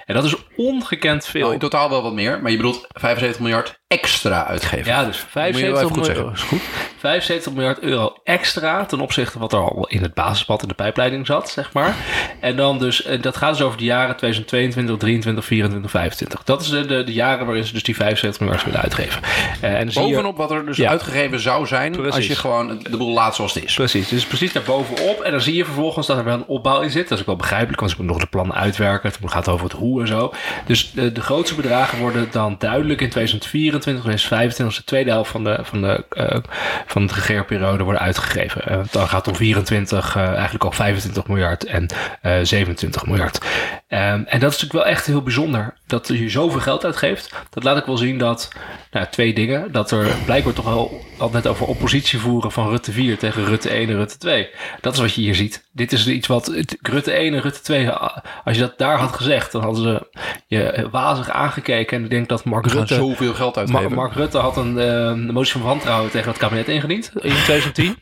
En 0.05 0.15
dat 0.15 0.25
is 0.25 0.35
ongekend 0.57 1.27
veel. 1.27 1.41
Nou, 1.41 1.53
in 1.53 1.59
totaal 1.59 1.91
wel 1.91 2.03
wat 2.03 2.13
meer, 2.13 2.43
maar 2.43 2.51
je 2.51 2.57
bedoelt 2.57 2.87
75 2.89 3.41
miljard 3.41 3.81
extra 3.89 4.47
uitgeven. 4.47 4.87
Ja, 4.93 5.05
dus 5.05 5.17
Moet 5.17 5.25
je 5.25 5.31
75 5.31 5.71
wel 5.73 5.83
even 5.83 5.97
goed 5.97 6.15
miljard, 6.15 6.37
is 6.37 6.43
goed. 6.43 6.61
75 6.99 7.53
miljard 7.53 7.79
euro 7.81 8.15
extra 8.25 8.85
ten 8.85 9.01
opzichte 9.01 9.33
van 9.33 9.41
wat 9.41 9.53
er 9.53 9.59
al 9.59 9.87
in 9.89 10.03
het 10.03 10.15
basispad 10.15 10.63
in 10.63 10.69
de 10.69 10.75
pijpleiding 10.75 11.27
zat, 11.27 11.51
zeg 11.51 11.73
maar. 11.73 11.95
En 12.41 12.57
dan 12.57 12.79
dus, 12.79 13.03
en 13.05 13.21
dat 13.21 13.37
gaat 13.37 13.53
dus 13.57 13.63
over 13.63 13.79
de 13.79 13.85
jaren 13.85 14.17
2022, 14.17 14.97
23, 14.97 15.45
24, 15.45 15.91
25. 15.91 16.43
Dat 16.45 16.61
is 16.61 16.69
de, 16.69 16.87
de, 16.87 17.05
de 17.05 17.13
jaren 17.13 17.47
waarin 17.47 17.65
ze 17.65 17.73
dus 17.73 17.83
die 17.83 17.97
75 17.97 18.41
miljard 18.41 18.65
willen 18.65 18.81
uitgeven. 18.81 19.23
Eh, 19.61 19.75
en 19.75 19.93
zie 19.93 20.03
je- 20.03 20.09
Bovenop 20.09 20.37
wat 20.37 20.51
er 20.51 20.67
dus 20.67 20.77
Ja. 20.77 20.91
uitgegeven 20.91 21.41
zou 21.41 21.67
zijn 21.67 22.11
als 22.11 22.27
je 22.27 22.37
gewoon 22.37 22.79
de 22.91 22.97
boel 22.97 23.13
laat 23.15 23.35
zoals 23.35 23.55
het 23.55 23.65
is. 23.65 23.75
Precies, 23.75 24.09
dus 24.09 24.25
precies 24.27 24.53
daar 24.53 24.63
bovenop. 24.63 25.21
En 25.21 25.31
dan 25.31 25.41
zie 25.41 25.55
je 25.55 25.65
vervolgens 25.65 26.07
dat 26.07 26.19
er 26.19 26.25
wel 26.25 26.35
een 26.35 26.47
opbouw 26.47 26.81
in 26.81 26.91
zit. 26.91 27.03
Dat 27.09 27.13
is 27.13 27.21
ook 27.21 27.27
wel 27.27 27.37
begrijpelijk, 27.37 27.81
want 27.81 27.91
ze 27.93 27.97
moeten 27.99 28.17
nog 28.17 28.25
de 28.25 28.31
plannen 28.31 28.57
uitwerken. 28.57 29.11
Het 29.21 29.31
gaat 29.31 29.49
over 29.49 29.65
het 29.65 29.73
hoe 29.77 30.01
en 30.01 30.07
zo. 30.07 30.33
Dus 30.67 30.91
de, 30.93 31.13
de 31.13 31.21
grootste 31.21 31.55
bedragen 31.55 31.99
worden 31.99 32.29
dan 32.31 32.57
duidelijk 32.59 33.01
in 33.01 33.09
2024, 33.11 33.75
2025, 33.81 34.77
de 34.77 34.85
tweede 34.85 35.11
helft 35.11 35.31
van 35.31 35.45
de, 35.45 35.59
van 35.63 35.81
de, 35.81 36.05
eh, 36.11 36.39
van 36.87 37.07
de 37.07 37.15
regeerperiode 37.15 37.83
worden 37.83 38.03
uitgegeven. 38.03 38.67
Eh, 38.67 38.79
dan 38.91 39.09
gaat 39.09 39.27
het 39.27 39.29
om 39.29 39.37
24, 39.37 40.17
eh, 40.17 40.23
eigenlijk 40.23 40.65
al 40.65 40.73
25 40.73 41.27
miljard 41.27 41.65
en 41.65 41.87
eh 42.23 42.39
27 42.43 43.07
miljard. 43.07 43.39
Ehm, 43.89 44.03
en 44.27 44.41
dat 44.41 44.53
is 44.53 44.61
natuurlijk 44.61 44.73
wel 44.73 44.87
echt 44.87 45.07
heel 45.07 45.23
bijzonder 45.23 45.75
dat 45.87 46.09
je 46.09 46.29
zoveel 46.31 46.61
geld 46.61 46.85
uitgeeft. 46.85 47.35
Dat 47.51 47.63
laat 47.65 47.77
ik 47.77 47.85
wel 47.85 47.97
zien 47.97 48.19
dat, 48.19 48.49
nou, 48.91 49.07
twee 49.11 49.35
dingen. 49.35 49.73
Dat 49.73 49.91
er 49.91 50.07
blijkbaar 50.25 50.53
toch 50.53 50.65
wel 50.65 51.01
al 51.19 51.31
net 51.33 51.47
over 51.47 51.67
oppositie 51.67 52.19
voeren 52.19 52.53
van 52.53 52.69
Rutte 52.69 52.93
4 52.93 53.19
tegen 53.19 53.45
Rutte 53.45 53.69
1 53.71 53.89
en 53.89 53.97
Rutte 53.97 54.19
2. 54.19 54.49
Dat 54.81 54.93
is 54.95 54.99
wat 55.01 55.15
je 55.15 55.21
hier 55.21 55.35
ziet. 55.35 55.69
Dit 55.73 55.93
is 55.93 56.07
iets 56.09 56.27
wat 56.27 56.53
Rutte 56.83 57.13
1 57.13 57.35
en 57.35 57.41
Rutte 57.41 57.61
2, 57.61 57.91
als 57.91 58.55
je 58.57 58.61
dat 58.61 58.79
daar 58.79 58.99
had 58.99 59.17
gezegd, 59.17 59.53
dan 59.53 59.63
hadden 59.63 59.83
ze 59.83 60.21
je 60.47 60.89
wazig 60.91 61.31
aangekeken. 61.31 61.97
En 61.99 62.05
ik 62.05 62.11
denk 62.11 62.29
dat 62.29 62.45
Mark 62.45 62.67
Rutte... 62.67 62.95
zoveel 62.95 63.35
geld 63.35 63.57
uitgeven. 63.57 63.89
Ma- 63.91 63.95
Mark 63.97 64.13
Rutte 64.13 64.39
had 64.39 64.57
een 64.57 64.79
eh, 64.79 65.33
motie 65.33 65.53
van 65.53 65.63
wantrouwen 65.63 66.11
tegen 66.11 66.29
het 66.29 66.39
kabinet 66.39 66.69
ingediend 66.69 67.11
in 67.15 67.35
2010. 67.45 67.97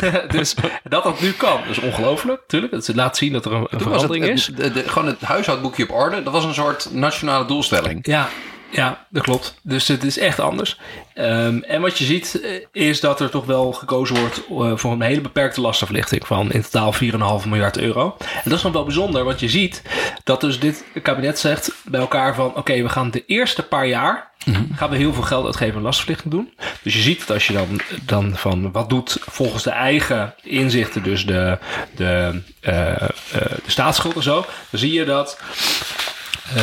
dus 0.30 0.54
dat 0.88 1.04
dat 1.04 1.20
nu 1.20 1.32
kan, 1.32 1.60
dat 1.60 1.70
is 1.76 1.78
ongelooflijk, 1.78 2.40
natuurlijk. 2.40 2.72
Het 2.72 2.94
laat 2.94 3.16
zien 3.16 3.32
dat 3.32 3.44
er 3.44 3.52
een, 3.52 3.58
een 3.60 3.66
het, 3.70 3.82
verandering 3.82 4.24
is. 4.24 4.46
het- 4.46 4.56
de- 4.56 4.72
de- 4.72 4.88
gewoon 4.88 5.08
het 5.08 5.20
huishoudboekje 5.20 5.82
op 5.82 5.90
orde. 5.90 6.22
Dat 6.22 6.32
was 6.32 6.44
een 6.44 6.54
soort 6.54 6.88
nationale 6.92 7.44
doelstelling. 7.46 8.06
Ja, 8.06 8.28
ja, 8.70 9.06
dat 9.10 9.22
klopt. 9.22 9.58
Dus 9.62 9.88
het 9.88 10.04
is 10.04 10.18
echt 10.18 10.40
anders. 10.40 10.78
Ehm, 11.14 11.58
en 11.58 11.80
wat 11.80 11.98
je 11.98 12.04
ziet 12.04 12.40
eh, 12.40 12.82
is 12.84 13.00
dat 13.00 13.20
er 13.20 13.30
toch 13.30 13.44
wel 13.44 13.72
gekozen 13.72 14.16
wordt 14.20 14.42
eh, 14.50 14.72
voor 14.76 14.92
een 14.92 15.00
hele 15.00 15.20
beperkte 15.20 15.60
lastenverlichting 15.60 16.26
van 16.26 16.52
in 16.52 16.62
totaal 16.62 16.92
4,5 16.92 17.46
miljard 17.48 17.78
euro. 17.78 18.16
En 18.18 18.40
dat 18.44 18.58
is 18.58 18.62
nog 18.62 18.72
wel 18.72 18.84
bijzonder, 18.84 19.24
want 19.24 19.40
je 19.40 19.48
ziet 19.48 19.82
dat 20.24 20.40
dus 20.40 20.60
dit 20.60 20.84
kabinet 21.02 21.38
zegt 21.38 21.72
bij 21.84 22.00
elkaar 22.00 22.34
van 22.34 22.56
oké, 22.56 22.82
we 22.82 22.88
gaan 22.88 23.10
de 23.10 23.24
eerste 23.26 23.62
paar 23.62 23.86
jaar 23.86 24.34
gaan 24.74 24.90
we 24.90 24.96
heel 24.96 25.12
veel 25.12 25.22
geld 25.22 25.44
uitgeven 25.44 25.76
aan 25.76 25.82
lastenverlichting 25.82 26.34
doen. 26.34 26.52
Dus 26.82 26.94
je 26.94 27.00
ziet 27.00 27.18
dat 27.18 27.30
als 27.30 27.46
je 27.46 27.52
dan, 27.52 27.80
dan 28.02 28.36
van 28.36 28.72
wat 28.72 28.88
doet 28.88 29.18
volgens 29.20 29.62
de 29.62 29.70
eigen 29.70 30.34
inzichten, 30.42 31.02
dus 31.02 31.26
de, 31.26 31.58
de, 31.96 32.42
eh, 32.60 33.02
eh, 33.02 33.08
de 33.30 33.70
staatsschuld 33.70 34.14
en 34.16 34.22
zo, 34.22 34.46
dan 34.70 34.80
zie 34.80 34.92
je 34.92 35.04
dat 35.04 35.40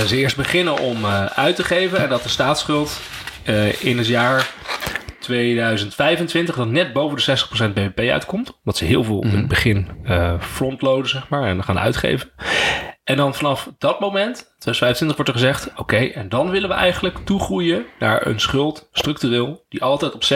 ze 0.06 0.17
eerst 0.17 0.36
beginnen 0.36 0.78
om 0.78 1.06
eh, 1.06 1.26
uit 1.26 1.56
te 1.56 1.63
geven 1.63 2.00
en 2.00 2.10
dat 2.10 2.24
de 2.24 2.30
staatsschuld 2.30 3.00
eh, 3.43 3.84
in 3.84 3.98
het 3.98 4.08
jaar 4.08 4.52
2025 5.19 6.56
dan 6.56 6.72
net 6.72 6.93
boven 6.93 7.17
de 7.17 7.67
60% 7.69 7.74
BBP 7.74 8.00
uitkomt. 8.00 8.58
Omdat 8.63 8.78
ze 8.78 8.86
heel 8.86 9.04
veel 9.04 9.24
in 9.24 9.38
het 9.38 9.48
begin 9.48 9.88
eh 10.04 10.34
frontloaden, 10.39 11.10
zeg 11.10 11.30
maar, 11.30 11.48
en 11.48 11.63
gaan 11.63 11.80
uitgeven. 11.80 12.32
En 13.04 13.17
dan 13.17 13.36
vanaf 13.36 13.69
dat 13.78 14.00
moment, 14.00 14.36
2025, 14.36 15.15
wordt 15.15 15.32
er 15.32 15.38
gezegd: 15.38 15.72
oké, 15.80 15.98
en 15.98 16.30
dan 16.30 16.50
willen 16.50 16.69
we 16.69 16.76
eigenlijk 16.76 17.17
toegroeien 17.24 17.86
naar 18.00 18.28
een 18.28 18.39
schuld 18.39 18.89
structureel 18.91 19.65
die 19.69 19.84
altijd 19.84 20.13
op 20.13 20.24
60% 20.24 20.28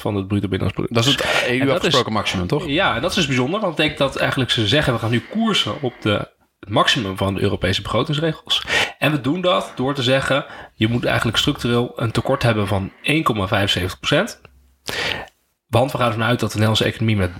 van 0.00 0.14
het 0.16 0.28
bruto 0.28 0.48
binnenlands 0.48 0.74
product 0.74 0.94
Dat 0.94 1.06
is 1.06 1.12
het 1.12 1.60
EU-afgesproken 1.60 2.12
maximum, 2.12 2.46
toch? 2.46 2.66
ja, 2.66 2.94
en 2.94 3.00
dat 3.00 3.10
is 3.10 3.16
dus 3.16 3.26
bijzonder, 3.26 3.60
want 3.60 3.76
dat 3.76 3.86
betekent 3.86 4.12
dat 4.12 4.20
eigenlijk 4.20 4.50
ze 4.50 4.66
zeggen: 4.66 4.92
we 4.92 4.98
gaan 4.98 5.10
nu 5.10 5.24
koersen 5.30 5.82
op 5.82 5.94
de, 6.00 6.28
maximum 6.68 7.16
van 7.16 7.34
de 7.34 7.40
Europese 7.40 7.82
begrotingsregels. 7.82 8.66
En 8.98 9.10
we 9.10 9.20
doen 9.20 9.40
dat 9.40 9.72
door 9.76 9.94
te 9.94 10.02
zeggen: 10.02 10.44
je 10.74 10.88
moet 10.88 11.04
eigenlijk 11.04 11.36
structureel 11.36 11.92
een 11.96 12.10
tekort 12.10 12.42
hebben 12.42 12.66
van 12.66 12.90
1,75%. 12.90 12.94
Want 15.66 15.92
we 15.92 15.98
gaan 15.98 16.06
ervan 16.06 16.22
uit 16.22 16.40
dat 16.40 16.52
de 16.52 16.58
Nederlandse 16.58 16.84
economie 16.84 17.16
met 17.16 17.30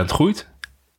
3% 0.00 0.04
groeit. 0.04 0.49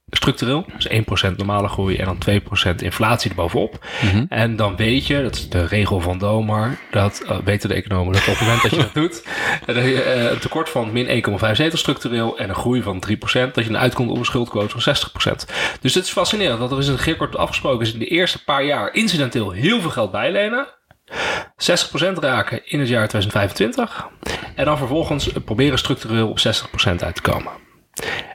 Structureel, 0.10 0.66
dus 0.78 0.88
1% 1.32 1.36
normale 1.36 1.68
groei 1.68 1.98
en 1.98 2.06
dan 2.06 2.42
2% 2.74 2.76
inflatie 2.76 3.30
erbovenop. 3.30 3.86
En 4.30 4.56
dan 4.56 4.76
weet 4.76 5.08
je, 5.08 5.22
dat 5.22 5.36
is 5.36 5.50
de 5.50 5.66
regel 5.66 6.00
van 6.00 6.18
Domar, 6.18 6.78
dat 6.92 7.24
uh, 7.26 7.38
weten 7.44 7.70
de 7.70 7.76
economen, 7.76 8.14
dat 8.14 8.22
op 8.22 8.28
het 8.28 8.40
moment 8.40 8.62
dat 8.62 8.72
je 8.72 8.78
dat 8.78 8.94
doet, 8.94 9.28
dat 9.66 9.76
je 9.76 10.16
uh, 10.16 10.32
een 10.32 10.40
tekort 10.40 10.70
van 10.70 10.92
min 10.92 11.24
1,75 11.70 11.74
structureel 11.74 12.38
en 12.38 12.50
een 12.50 12.56
groei 12.56 12.82
van 12.82 13.04
3%, 13.10 13.12
dat 13.22 13.56
je 13.56 13.64
dan 13.64 13.78
uitkomt 13.78 14.10
op 14.10 14.18
een 14.18 14.26
schuldquote 14.26 14.80
van 14.80 14.96
60%. 14.96 15.52
Dus 15.82 15.94
het 15.94 16.04
is 16.04 16.12
fascinerend, 16.12 16.60
want 16.60 16.72
er 16.72 16.80
is 16.80 16.88
een 16.88 16.96
regeerakkoord 16.96 17.38
afgesproken, 17.38 17.86
is 17.86 17.94
in 17.94 18.00
de 18.00 18.08
eerste 18.08 18.44
paar 18.44 18.64
jaar 18.64 18.94
incidenteel 18.94 19.52
heel 19.52 19.82
veel 19.82 19.90
geld 19.90 20.12
bijlenen. 20.12 20.68
60% 21.12 22.14
raken 22.14 22.62
in 22.66 22.80
het 22.80 22.90
jaar 22.90 23.08
2025. 23.08 24.08
En 24.56 24.66
dan 24.66 24.78
vervolgens 24.78 25.32
proberen 25.46 25.78
structureel 25.78 26.30
op 26.30 26.40
60% 26.40 26.96
uit 27.00 27.16
te 27.16 27.22
komen. 27.22 27.52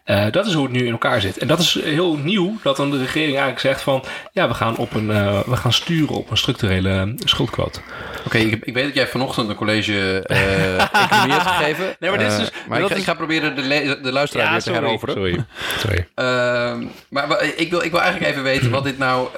Uh, 0.07 0.27
dat 0.31 0.47
is 0.47 0.53
hoe 0.53 0.62
het 0.62 0.73
nu 0.73 0.87
in 0.87 0.92
elkaar 0.92 1.21
zit. 1.21 1.38
En 1.38 1.47
dat 1.47 1.59
is 1.59 1.83
heel 1.83 2.16
nieuw 2.16 2.57
dat 2.62 2.77
dan 2.77 2.90
de 2.90 2.99
regering 2.99 3.31
eigenlijk 3.31 3.61
zegt 3.61 3.83
van 3.83 4.05
ja, 4.33 4.49
we 4.49 4.55
gaan, 4.55 4.77
op 4.77 4.95
een, 4.95 5.09
uh, 5.09 5.40
we 5.40 5.57
gaan 5.57 5.73
sturen 5.73 6.14
op 6.14 6.31
een 6.31 6.37
structurele 6.37 7.14
schuldquote. 7.25 7.81
Oké, 8.27 8.38
ik, 8.38 8.64
ik, 8.64 8.75
weet 8.75 8.85
dat 8.85 8.95
jij 8.95 9.07
vanochtend 9.07 9.49
een 9.49 9.55
college 9.55 10.25
uh, 10.27 10.75
economie 11.05 11.33
hebt 11.33 11.47
gegeven. 11.47 11.97
Nee, 11.99 12.11
maar 12.11 12.19
dit 12.19 12.33
is 12.33 12.37
dus, 12.37 12.51
maar 12.69 12.81
ik, 12.81 12.90
is... 12.90 12.97
ik, 12.97 13.05
ga 13.05 13.14
proberen 13.14 13.57
de, 13.57 13.99
de 14.03 14.12
luisteraar 14.12 14.47
ja, 14.47 14.53
weer 14.53 14.62
te 14.62 14.73
heroveren. 14.73 15.14
Sorry. 15.14 15.45
sorry. 15.79 16.09
Ehm, 16.14 16.85
maar 17.09 17.45
ik 17.57 17.71
wil, 17.71 17.83
ik 17.83 17.90
wil 17.90 18.01
eigenlijk 18.01 18.33
even 18.33 18.42
weten 18.42 18.71
wat 18.71 18.85
dit 18.85 18.99
nou 18.99 19.29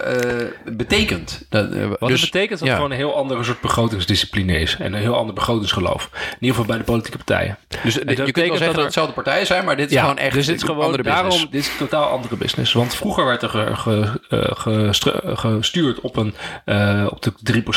betekent. 0.64 1.46
Dat, 1.48 1.68
wat 1.98 2.08
dus, 2.08 2.20
het 2.20 2.30
betekent 2.30 2.58
dat 2.58 2.68
het 2.68 2.76
gewoon 2.76 2.90
een 2.90 2.96
heel 2.96 3.16
andere 3.16 3.44
soort 3.44 3.60
begrotingsdiscipline 3.60 4.60
is. 4.60 4.76
En 4.78 4.92
een 4.92 5.00
heel 5.00 5.16
ander 5.16 5.34
begrotingsgeloof. 5.34 6.08
In 6.12 6.36
ieder 6.40 6.48
geval 6.48 6.64
bij 6.64 6.78
de 6.78 6.84
politieke 6.84 7.16
partijen. 7.16 7.58
Dus 7.82 7.94
je 7.94 8.04
kunt 8.04 8.16
wel 8.16 8.46
zeggen 8.46 8.66
dat, 8.66 8.76
er, 8.76 8.82
hetzelfde 8.82 9.12
partijen 9.12 9.46
zijn, 9.46 9.64
maar 9.64 9.76
dit 9.76 9.90
is 9.90 9.98
gewoon 9.98 10.18
echt 10.18 10.34
dus 10.34 10.57
is 10.60 10.68
gewoon 10.68 10.84
andere 10.84 11.02
daarom. 11.02 11.46
Dit 11.50 11.60
is 11.60 11.68
een 11.68 11.76
totaal 11.76 12.08
andere 12.08 12.36
business. 12.36 12.72
Want 12.72 12.94
vroeger 12.94 13.24
werd 13.24 13.42
er 13.42 13.48
ge, 13.48 14.18
ge, 14.54 14.88
ge, 14.92 15.56
gestuurd 15.58 16.00
op, 16.00 16.16
een, 16.16 16.34
uh, 16.66 17.06
op 17.10 17.22
de 17.22 17.32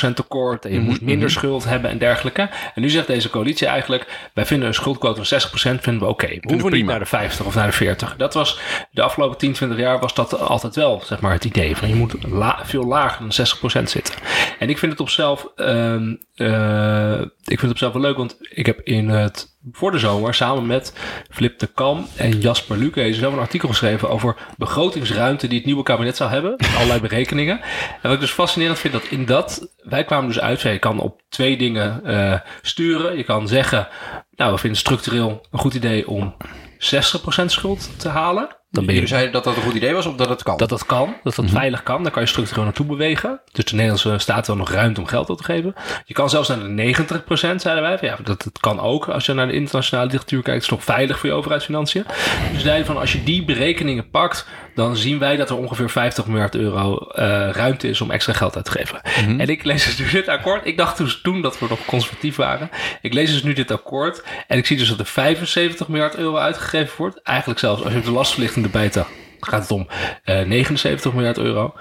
3% 0.09 0.13
tekort. 0.13 0.65
En 0.65 0.73
je 0.73 0.79
moest 0.79 1.01
minder 1.01 1.27
mhm. 1.27 1.37
schuld 1.37 1.63
hebben 1.63 1.89
en 1.89 1.97
dergelijke. 1.97 2.49
En 2.75 2.81
nu 2.81 2.89
zegt 2.89 3.07
deze 3.07 3.29
coalitie 3.29 3.67
eigenlijk... 3.67 4.29
wij 4.33 4.45
vinden 4.45 4.67
een 4.67 4.73
schuldquote 4.73 5.25
van 5.25 5.39
60% 5.41 5.51
vinden 5.53 5.99
we 5.99 6.07
oké. 6.07 6.25
Okay. 6.25 6.37
We 6.41 6.51
hoeven 6.51 6.71
niet 6.71 6.85
naar 6.85 6.99
de 6.99 7.05
50 7.05 7.45
of 7.45 7.55
naar 7.55 7.67
de 7.67 7.73
40. 7.73 8.15
Dat 8.17 8.33
was 8.33 8.59
de 8.91 9.01
afgelopen 9.01 9.37
10, 9.37 9.53
20 9.53 9.77
jaar 9.77 9.99
was 9.99 10.13
dat 10.13 10.39
altijd 10.39 10.75
wel 10.75 11.01
zeg 11.05 11.19
maar, 11.19 11.33
het 11.33 11.45
idee. 11.45 11.77
Van 11.77 11.87
je 11.87 11.95
moet 11.95 12.15
la, 12.27 12.59
veel 12.63 12.83
lager 12.83 13.29
dan 13.29 13.47
60% 13.81 13.83
zitten. 13.83 14.15
En 14.59 14.69
ik 14.69 14.77
vind 14.77 14.91
het 14.91 15.01
op 15.01 15.09
zelf... 15.09 15.47
Um, 15.55 16.19
uh, 16.35 17.21
ik 17.21 17.59
vind 17.59 17.61
het 17.61 17.71
op 17.71 17.77
zelf 17.77 17.93
wel 17.93 18.01
leuk, 18.01 18.17
want 18.17 18.37
ik 18.39 18.65
heb 18.65 18.81
in 18.83 19.09
het 19.09 19.50
voor 19.71 19.91
de 19.91 19.99
zomer 19.99 20.33
samen 20.33 20.65
met 20.65 20.93
Flip 21.29 21.59
de 21.59 21.67
Kam 21.67 22.07
en 22.15 22.39
Jasper 22.39 22.77
Luke 22.77 23.13
zelf 23.13 23.33
een 23.33 23.39
artikel 23.39 23.69
geschreven 23.69 24.09
over 24.09 24.35
begrotingsruimte 24.57 25.47
die 25.47 25.57
het 25.57 25.65
nieuwe 25.65 25.83
kabinet 25.83 26.15
zou 26.15 26.29
hebben. 26.29 26.55
Allerlei 26.75 26.99
berekeningen. 27.07 27.61
En 27.61 27.99
wat 28.01 28.13
ik 28.13 28.19
dus 28.19 28.31
fascinerend 28.31 28.79
vind, 28.79 28.93
dat 28.93 29.03
in 29.03 29.25
dat, 29.25 29.73
wij 29.83 30.03
kwamen 30.03 30.27
dus 30.27 30.39
uit, 30.39 30.61
je 30.61 30.79
kan 30.79 30.99
op 30.99 31.21
twee 31.29 31.57
dingen 31.57 32.01
uh, 32.05 32.39
sturen. 32.61 33.17
Je 33.17 33.23
kan 33.23 33.47
zeggen, 33.47 33.87
nou 34.35 34.51
we 34.51 34.57
vinden 34.57 34.79
structureel 34.79 35.45
een 35.51 35.59
goed 35.59 35.73
idee 35.73 36.07
om 36.07 36.35
60% 36.73 37.45
schuld 37.45 37.99
te 37.99 38.09
halen. 38.09 38.47
Dan 38.71 38.85
ben 38.85 38.95
je... 38.95 39.07
zei 39.07 39.31
dat 39.31 39.43
dat 39.43 39.55
een 39.55 39.61
goed 39.61 39.73
idee 39.73 39.93
was 39.93 40.05
of 40.05 40.15
dat 40.15 40.29
het 40.29 40.43
kan? 40.43 40.57
Dat 40.57 40.69
dat 40.69 40.85
kan, 40.85 41.15
dat 41.23 41.35
dat 41.35 41.45
mhm. 41.45 41.53
veilig 41.53 41.83
kan. 41.83 42.03
Dan 42.03 42.11
kan 42.11 42.21
je 42.21 42.27
structureel 42.27 42.63
naartoe 42.63 42.85
bewegen. 42.85 43.41
Dus 43.51 43.65
de 43.65 43.71
Nederlandse 43.75 44.17
staat 44.17 44.47
wel 44.47 44.55
nog 44.55 44.71
ruimte 44.71 44.99
om 44.99 45.05
geld 45.05 45.29
op 45.29 45.37
te 45.37 45.43
geven. 45.43 45.73
Je 46.05 46.13
kan 46.13 46.29
zelfs 46.29 46.47
naar 46.47 46.59
de 46.59 46.95
90%, 47.19 47.55
zeiden 47.55 47.81
wij. 47.81 47.97
Ja, 48.01 48.17
dat, 48.23 48.43
dat 48.43 48.59
kan 48.59 48.79
ook. 48.79 49.07
Als 49.09 49.25
je 49.25 49.33
naar 49.33 49.47
de 49.47 49.53
internationale 49.53 50.07
literatuur 50.07 50.41
kijkt, 50.41 50.63
is 50.63 50.69
het 50.69 50.75
nog 50.75 50.85
veilig 50.95 51.19
voor 51.19 51.29
je 51.29 51.35
overheidsfinanciën. 51.35 52.05
Dus 52.53 52.63
zeiden 52.63 52.85
van 52.85 52.97
als 52.97 53.11
je 53.11 53.23
die 53.23 53.45
berekeningen 53.45 54.09
pakt, 54.09 54.47
dan 54.75 54.95
zien 54.95 55.19
wij 55.19 55.35
dat 55.35 55.49
er 55.49 55.57
ongeveer 55.57 55.89
50 55.89 56.25
miljard 56.25 56.55
euro 56.55 57.07
uh, 57.09 57.49
ruimte 57.49 57.87
is 57.89 58.01
om 58.01 58.11
extra 58.11 58.33
geld 58.33 58.55
uit 58.55 58.65
te 58.65 58.71
geven. 58.71 59.01
Mhm. 59.25 59.39
En 59.39 59.47
ik 59.47 59.63
lees 59.63 59.85
dus 59.85 59.97
nu 59.97 60.09
dit 60.09 60.27
akkoord. 60.27 60.65
Ik 60.65 60.77
dacht 60.77 60.97
dus 60.97 61.21
toen 61.21 61.41
dat 61.41 61.59
we 61.59 61.65
nog 61.69 61.85
conservatief 61.85 62.35
waren. 62.35 62.69
Ik 63.01 63.13
lees 63.13 63.31
dus 63.31 63.43
nu 63.43 63.53
dit 63.53 63.71
akkoord. 63.71 64.23
En 64.47 64.57
ik 64.57 64.65
zie 64.65 64.77
dus 64.77 64.89
dat 64.89 64.99
er 64.99 65.05
75 65.05 65.87
miljard 65.87 66.15
euro 66.15 66.37
uitgegeven 66.37 66.97
wordt. 66.97 67.21
Eigenlijk 67.21 67.59
zelfs 67.59 67.83
als 67.83 67.93
je 67.93 68.01
de 68.01 68.11
lastverlichting 68.11 68.65
erbij 68.65 68.89
telt 68.89 69.07
gaat 69.45 69.61
het 69.61 69.71
om 69.71 69.87
uh, 70.25 70.41
eh, 70.41 70.47
79 70.47 71.13
miljard 71.13 71.37
euro. 71.37 71.73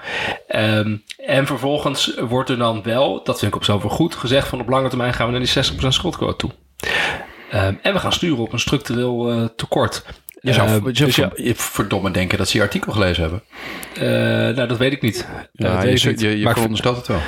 Um, 0.55 1.03
en 1.17 1.45
vervolgens 1.45 2.13
wordt 2.15 2.49
er 2.49 2.57
dan 2.57 2.83
wel, 2.83 3.23
dat 3.23 3.39
vind 3.39 3.55
ik 3.55 3.61
op 3.61 3.81
wel 3.81 3.91
goed, 3.91 4.15
gezegd 4.15 4.47
van 4.47 4.59
op 4.59 4.69
lange 4.69 4.89
termijn 4.89 5.13
gaan 5.13 5.25
we 5.25 5.31
naar 5.31 5.63
die 5.63 5.83
60% 5.83 5.87
schuldquote 5.87 6.35
toe. 6.35 6.51
Um, 7.53 7.79
en 7.81 7.93
we 7.93 7.99
gaan 7.99 8.13
sturen 8.13 8.37
op 8.37 8.53
een 8.53 8.59
structureel 8.59 9.33
uh, 9.33 9.45
tekort. 9.55 10.03
Je 10.41 10.53
zou, 10.53 10.69
uh, 10.69 10.93
dus 10.93 11.15
ja. 11.15 11.31
verdomme 11.55 12.11
denken 12.11 12.37
dat 12.37 12.49
ze 12.49 12.57
je 12.57 12.63
artikel 12.63 12.91
gelezen 12.91 13.21
hebben. 13.21 13.43
Uh, 13.97 14.55
nou, 14.55 14.67
dat 14.67 14.77
weet 14.77 14.91
ik 14.91 15.01
niet. 15.01 15.27
Ja, 15.51 15.83
je, 15.83 15.89
je, 15.89 16.13
je, 16.17 16.39
je 16.39 16.49
veronderstelt 16.49 16.97
het 16.97 17.07
wel. 17.07 17.21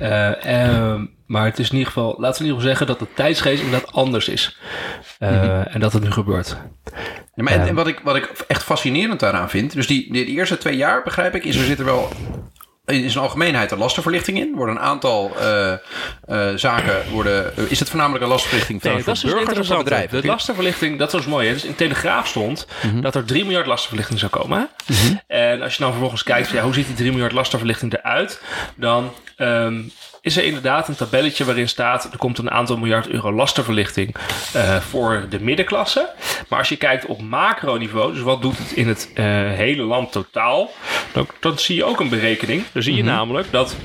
Uh, 0.00 1.00
maar 1.26 1.44
het 1.44 1.58
is 1.58 1.70
in 1.70 1.76
ieder 1.76 1.92
geval, 1.92 2.14
laten 2.18 2.42
we 2.42 2.48
in 2.48 2.54
ieder 2.54 2.60
geval 2.60 2.68
zeggen 2.68 2.86
dat 2.86 2.98
de 2.98 3.14
tijdsgeest 3.14 3.62
inderdaad 3.62 3.92
anders 3.92 4.28
is. 4.28 4.58
Mm 5.18 5.28
-hmm. 5.28 5.62
En 5.62 5.80
dat 5.80 5.92
het 5.92 6.02
nu 6.02 6.10
gebeurt. 6.10 6.56
Ja, 7.34 7.42
maar 7.42 7.52
en, 7.52 7.68
en, 7.68 7.74
wat, 7.74 7.86
ik, 7.86 8.00
wat 8.04 8.16
ik 8.16 8.44
echt 8.46 8.62
fascinerend 8.62 9.20
daaraan 9.20 9.50
vind, 9.50 9.72
dus 9.72 9.86
die, 9.86 10.12
die, 10.12 10.24
die 10.24 10.36
eerste 10.36 10.58
twee 10.58 10.76
jaar 10.76 11.02
begrijp 11.02 11.34
ik, 11.34 11.44
is 11.44 11.56
er 11.56 11.64
zit 11.64 11.78
er 11.78 11.84
wel 11.84 12.08
in 12.88 13.10
zijn 13.10 13.24
algemeenheid 13.24 13.70
een 13.70 13.78
lastenverlichting 13.78 14.38
in. 14.38 14.54
Worden 14.54 14.76
een 14.76 14.80
aantal 14.80 15.32
uh, 15.40 15.72
uh, 16.28 16.54
zaken. 16.54 17.10
Worden, 17.10 17.52
uh, 17.58 17.70
is 17.70 17.78
het 17.78 17.88
voornamelijk 17.88 18.24
een 18.24 18.30
lastenverlichting 18.30 18.82
nee, 18.82 19.02
dat 19.02 19.14
is 19.14 19.20
dus 19.20 19.32
burgers 19.32 19.70
of 19.70 19.78
bedrijven? 19.78 20.20
De 20.20 20.26
lastenverlichting, 20.26 20.98
dat 20.98 21.12
was 21.12 21.26
mooi. 21.26 21.46
Hè? 21.46 21.52
Dus 21.52 21.64
in 21.64 21.74
Telegraaf 21.74 22.26
stond 22.26 22.66
mm 22.82 22.90
-hmm. 22.90 23.00
dat 23.00 23.14
er 23.14 23.24
3 23.24 23.44
miljard 23.44 23.66
lastenverlichting 23.66 24.18
zou 24.18 24.30
komen. 24.30 24.58
Mm 24.58 24.96
-hmm. 24.96 25.20
En 25.26 25.62
als 25.62 25.72
je 25.72 25.80
nou 25.80 25.92
vervolgens 25.92 26.22
kijkt, 26.22 26.50
ja, 26.50 26.62
hoe 26.62 26.74
ziet 26.74 26.86
die 26.86 26.96
3 26.96 27.10
miljard 27.10 27.32
lastenverlichting 27.32 27.94
eruit? 27.94 28.40
Dan 28.74 29.12
um, 29.36 29.92
is 30.20 30.36
er 30.36 30.44
inderdaad 30.44 30.88
een 30.88 30.96
tabelletje 30.96 31.44
waarin 31.44 31.68
staat... 31.68 32.08
er 32.12 32.18
komt 32.18 32.38
een 32.38 32.50
aantal 32.50 32.76
miljard 32.76 33.08
euro 33.08 33.32
lastenverlichting 33.32 34.14
uh, 34.56 34.76
voor 34.76 35.26
de 35.30 35.40
middenklasse. 35.40 36.10
Maar 36.48 36.58
als 36.58 36.68
je 36.68 36.76
kijkt 36.76 37.06
op 37.06 37.22
macroniveau, 37.22 38.12
dus 38.12 38.22
wat 38.22 38.42
doet 38.42 38.58
het 38.58 38.72
in 38.72 38.88
het 38.88 39.10
uh, 39.14 39.24
hele 39.52 39.82
land 39.82 40.12
totaal... 40.12 40.70
Dan, 41.12 41.26
dan, 41.40 41.58
zie 41.58 41.76
je 41.76 41.84
ook 41.84 42.00
een 42.00 42.08
berekening. 42.08 42.64
Dan 42.72 42.82
zie 42.82 42.94
je 42.94 43.02
mm 43.02 43.08
-hmm. 43.08 43.16
namelijk 43.16 43.50
dat... 43.50 43.76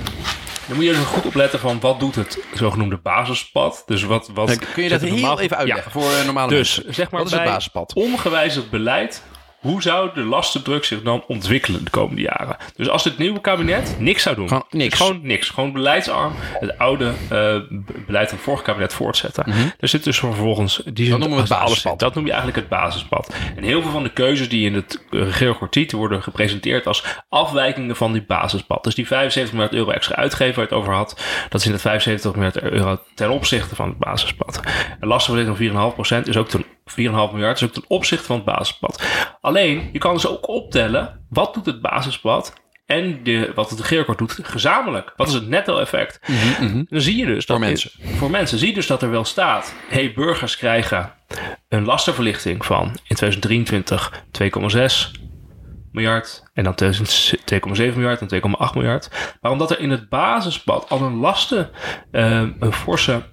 Dan 0.67 0.75
moet 0.75 0.85
je 0.85 0.91
even 0.91 1.05
goed 1.05 1.25
opletten 1.25 1.59
van 1.59 1.79
wat 1.79 1.99
doet 1.99 2.15
het 2.15 2.39
zogenoemde 2.53 2.97
basispad. 2.97 3.83
Dus 3.85 4.03
wat, 4.03 4.29
wat 4.33 4.59
kun 4.73 4.83
je 4.83 4.89
dat 4.89 5.01
heel 5.01 5.11
normaal... 5.11 5.39
even 5.39 5.57
uitleggen 5.57 5.91
ja. 5.93 5.99
voor 5.99 6.25
normale 6.25 6.49
dus, 6.49 6.75
mensen? 6.75 6.93
Zeg 6.93 7.11
maar 7.11 7.23
wat 7.23 7.31
is 7.31 7.37
het 7.37 7.47
basispad? 7.47 7.93
Ongewijzigd 7.93 8.69
beleid 8.69 9.21
hoe 9.63 9.81
zou 9.81 10.09
de 10.13 10.23
lastendruk 10.23 10.83
zich 10.83 11.01
dan 11.01 11.23
ontwikkelen 11.27 11.83
de 11.83 11.89
komende 11.89 12.21
jaren? 12.21 12.57
Dus 12.75 12.89
als 12.89 13.03
het 13.03 13.17
nieuwe 13.17 13.41
kabinet 13.41 13.95
niks 13.99 14.23
zou 14.23 14.35
doen. 14.35 14.47
Gewoon 14.47 14.65
niks. 14.69 14.97
Gewoon 14.97 15.19
niks. 15.23 15.49
Gewoon 15.49 15.71
beleidsarm. 15.71 16.33
Het 16.37 16.77
oude 16.77 17.05
uh, 17.05 17.55
beleid 18.05 18.27
van 18.27 18.37
het 18.37 18.45
vorige 18.45 18.63
kabinet 18.63 18.93
voortzetten. 18.93 19.43
Mm 19.47 19.53
-hmm. 19.53 19.71
Er 19.79 19.87
zit 19.87 20.03
dus 20.03 20.19
vervolgens... 20.19 20.81
Die 20.93 21.09
dat 21.09 21.19
noemen 21.19 21.37
we 21.37 21.43
het 21.43 21.51
basispad. 21.51 21.99
Dat 21.99 22.15
noem 22.15 22.25
je 22.25 22.31
eigenlijk 22.31 22.59
het 22.59 22.79
basispad. 22.79 23.35
En 23.55 23.63
heel 23.63 23.81
veel 23.81 23.91
van 23.91 24.03
de 24.03 24.13
keuzes 24.13 24.49
die 24.49 24.65
in 24.65 24.73
het 24.73 25.03
regeerakkoord 25.09 25.91
worden 25.91 26.23
gepresenteerd 26.23 26.87
als 26.87 27.03
afwijkingen 27.29 27.95
van 27.95 28.11
die 28.11 28.23
basispad. 28.23 28.83
Dus 28.83 28.95
die 28.95 29.07
75 29.07 29.53
miljard 29.53 29.73
euro 29.73 29.91
extra 29.91 30.15
uitgeven 30.15 30.55
waar 30.55 30.67
je 30.69 30.75
het 30.75 30.83
over 30.83 30.93
had. 30.93 31.21
Dat 31.49 31.59
is 31.61 31.65
in 31.67 31.73
het 31.73 31.81
75 31.81 32.33
miljard 32.33 32.61
euro 32.61 32.99
ten 33.15 33.29
opzichte 33.29 33.75
van 33.75 33.87
het 33.87 33.97
basispad. 33.97 34.59
Een 34.99 35.07
lastenverlichting 35.07 35.75
van 35.75 36.23
4,5% 36.23 36.27
is 36.27 36.37
ook 36.37 36.49
ten 36.49 36.65
4,5 36.91 36.95
miljard 36.95 37.57
is 37.57 37.63
ook 37.63 37.73
ten 37.73 37.85
opzichte 37.87 38.25
van 38.25 38.35
het 38.35 38.45
basispad. 38.45 39.03
Alleen, 39.41 39.89
je 39.91 39.99
kan 39.99 40.13
dus 40.13 40.27
ook 40.27 40.47
optellen, 40.47 41.25
wat 41.29 41.53
doet 41.53 41.65
het 41.65 41.81
basispad 41.81 42.53
en 42.85 43.23
de, 43.23 43.51
wat 43.55 43.69
het 43.69 43.79
regeerakkoord 43.79 44.17
doet 44.17 44.39
gezamenlijk. 44.41 45.13
Wat 45.15 45.27
is 45.27 45.33
het 45.33 45.47
netto-effect? 45.47 46.19
Mm 46.27 46.35
-hmm. 46.67 46.85
Dan 46.89 47.01
zie 47.01 47.17
je 47.17 47.25
dus 47.25 47.45
dat... 47.45 47.57
Voor 47.57 47.65
mensen. 47.65 47.91
voor 48.17 48.29
mensen. 48.29 48.57
Zie 48.57 48.67
je 48.67 48.73
dus 48.73 48.87
dat 48.87 49.01
er 49.01 49.09
wel 49.09 49.25
staat... 49.25 49.73
hey, 49.87 50.13
burgers 50.13 50.57
krijgen 50.57 51.13
een 51.69 51.85
lastenverlichting 51.85 52.65
van 52.65 52.85
in 52.85 53.15
2023 53.15 54.23
2,6 55.15 55.21
miljard. 55.91 56.43
En 56.53 56.63
dan 56.63 56.75
2,7 56.83 57.95
miljard 57.95 58.21
en 58.21 58.41
2,8 58.69 58.73
miljard. 58.73 59.09
Maar 59.41 59.51
omdat 59.51 59.71
er 59.71 59.79
in 59.79 59.89
het 59.89 60.09
basispad 60.09 60.89
al 60.89 61.01
een 61.01 61.15
lasten... 61.15 61.69
Uh, 62.11 62.47
een 62.59 62.73
forse 62.73 63.23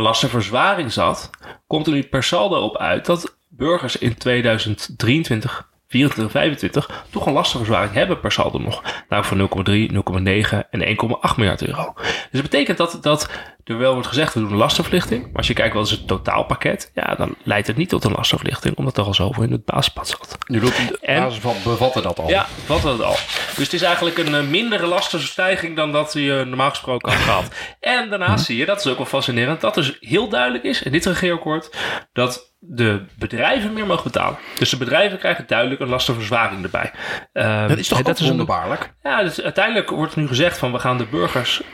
lastenverzwaring 0.00 0.92
zat, 0.92 1.30
komt 1.66 1.86
er 1.86 1.92
nu 1.92 2.02
per 2.02 2.22
saldo 2.22 2.60
op 2.60 2.76
uit 2.76 3.06
dat 3.06 3.38
burgers 3.48 3.96
in 3.96 4.16
2023 4.16 5.68
24 5.88 6.24
en 6.24 6.40
25 6.40 7.04
toch 7.10 7.26
een 7.26 7.32
lastenverzwaring 7.32 7.92
hebben 7.92 8.20
per 8.20 8.32
saldo 8.32 8.58
nog. 8.58 8.82
Nou 9.08 9.24
van 9.24 9.38
0,3, 9.38 9.92
0,9 9.92 10.68
en 10.70 10.96
1,8 11.30 11.36
miljard 11.36 11.66
euro. 11.66 11.92
Dus 11.96 12.28
dat 12.30 12.42
betekent 12.42 12.78
dat, 12.78 12.98
dat 13.00 13.30
er 13.68 13.78
wel 13.78 13.92
wordt 13.92 14.08
gezegd, 14.08 14.34
we 14.34 14.40
doen 14.40 14.50
een 14.50 14.56
lastenverlichting. 14.56 15.22
Maar 15.22 15.36
als 15.36 15.46
je 15.46 15.54
kijkt 15.54 15.74
wat 15.74 15.84
is 15.84 15.90
het 15.90 16.06
totaalpakket, 16.06 16.90
ja, 16.94 17.14
dan 17.14 17.34
leidt 17.42 17.66
het 17.66 17.76
niet 17.76 17.88
tot 17.88 18.04
een 18.04 18.12
lastenverlichting, 18.12 18.76
omdat 18.76 18.96
er 18.96 19.04
al 19.04 19.14
zoveel 19.14 19.42
in 19.42 19.52
het 19.52 19.64
basispad 19.64 20.08
zat. 20.08 20.38
Nu 20.46 20.60
doet 20.60 20.76
het 20.76 21.00
basisvat 21.00 21.62
bevatten 21.64 22.02
dat 22.02 22.18
al. 22.18 22.28
Ja, 22.28 22.46
bevatten 22.66 22.98
dat 22.98 23.06
al. 23.06 23.16
Dus 23.56 23.64
het 23.64 23.72
is 23.72 23.82
eigenlijk 23.82 24.18
een 24.18 24.34
uh, 24.34 24.40
mindere 24.40 24.86
lastenstijging 24.86 25.76
dan 25.76 25.92
dat 25.92 26.12
je 26.12 26.44
normaal 26.46 26.70
gesproken 26.70 27.12
had 27.12 27.20
gehad. 27.20 27.54
En 27.80 28.10
daarnaast 28.10 28.44
zie 28.44 28.56
je, 28.56 28.66
dat 28.66 28.78
is 28.78 28.86
ook 28.86 28.96
wel 28.96 29.06
fascinerend, 29.06 29.60
dat 29.60 29.74
dus 29.74 29.96
heel 30.00 30.28
duidelijk 30.28 30.64
is 30.64 30.82
in 30.82 30.92
dit 30.92 31.06
regeerakkoord, 31.06 31.76
dat 32.12 32.54
de 32.58 33.04
bedrijven 33.18 33.72
meer 33.72 33.86
mogen 33.86 34.04
betalen. 34.04 34.38
Dus 34.58 34.70
de 34.70 34.76
bedrijven 34.76 35.18
krijgen 35.18 35.46
duidelijk 35.46 35.80
een 35.80 35.88
lastenverzwaring 35.88 36.62
erbij. 36.62 36.92
Um, 37.32 37.68
dat 37.68 37.78
is 37.78 37.88
toch 37.88 38.02
dat 38.02 38.20
is 38.20 38.28
wonderbaarlijk? 38.28 38.94
ja, 39.02 39.22
dus 39.22 39.42
uiteindelijk 39.42 39.90
wordt 39.90 40.16
nu 40.16 40.26
gezegd 40.26 40.58
van 40.58 40.72
we 40.72 40.78
gaan 40.78 40.98
de 40.98 41.06
burgers 41.06 41.62
1,8 41.62 41.66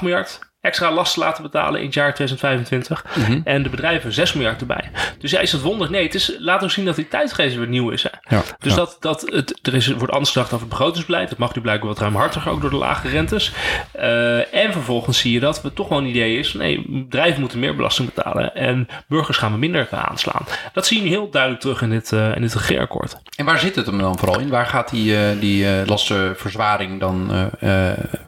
miljard 0.00 0.38
extra 0.66 0.92
lasten 0.92 1.22
laten 1.22 1.42
betalen 1.42 1.80
in 1.80 1.86
het 1.86 1.94
jaar 1.94 2.14
2025. 2.14 3.04
Mhm. 3.16 3.40
En 3.44 3.62
de 3.62 3.68
bedrijven 3.68 4.12
6 4.12 4.32
miljard 4.32 4.60
erbij. 4.60 4.90
Dus 5.18 5.30
ja, 5.30 5.40
is 5.40 5.52
het 5.52 5.62
wonder? 5.62 5.90
Nee, 5.90 6.02
het 6.02 6.14
is, 6.14 6.36
laat 6.38 6.62
ook 6.62 6.70
zien 6.70 6.84
dat 6.84 6.96
die 6.96 7.08
tijdgeest 7.08 7.56
weer 7.56 7.68
nieuw 7.68 7.90
is. 7.90 8.02
Hè? 8.02 8.36
Ja, 8.36 8.42
Dus 8.58 8.70
ja. 8.70 8.76
dat, 8.76 8.96
dat 9.00 9.20
het, 9.20 9.58
er 9.62 9.74
is, 9.74 9.86
wordt 9.86 10.12
anders 10.12 10.32
gedacht 10.32 10.52
over 10.52 10.66
het 10.66 10.76
begrotingsbeleid. 10.76 11.28
Dat 11.28 11.38
mag 11.38 11.54
nu 11.54 11.62
blijkbaar 11.62 11.88
wat 11.88 11.98
ruimhartiger, 11.98 12.50
ook 12.50 12.60
door 12.60 12.70
de 12.70 12.76
lage 12.76 13.08
rentes. 13.08 13.52
Eh, 13.92 14.54
en 14.54 14.72
vervolgens 14.72 15.18
zie 15.18 15.32
je 15.32 15.40
dat 15.40 15.62
het 15.62 15.74
toch 15.74 15.88
wel 15.88 15.98
een 15.98 16.06
idee 16.06 16.38
is. 16.38 16.54
Nee, 16.54 16.84
bedrijven 16.88 17.40
moeten 17.40 17.58
meer 17.58 17.76
belasting 17.76 18.14
betalen. 18.14 18.54
En 18.54 18.88
burgers 19.08 19.38
gaan 19.38 19.52
we 19.52 19.58
minder 19.58 19.88
aanslaan. 19.90 20.46
Dat 20.72 20.86
zie 20.86 21.02
je 21.02 21.08
heel 21.08 21.30
duidelijk 21.30 21.62
terug 21.62 21.82
in 21.82 21.90
dit, 21.90 22.12
eh, 22.12 22.36
in 22.36 22.40
dit 22.40 22.54
regeerakkoord. 22.54 23.16
En 23.36 23.44
waar 23.44 23.58
zit 23.58 23.76
het 23.76 23.86
hem 23.86 23.98
dan 23.98 24.18
vooral 24.18 24.40
in? 24.40 24.48
Waar 24.48 24.66
gaat 24.66 24.90
die, 24.90 25.16
eh, 25.16 25.40
die 25.40 25.86
lastenverzwaring 25.86 27.00
dan 27.00 27.50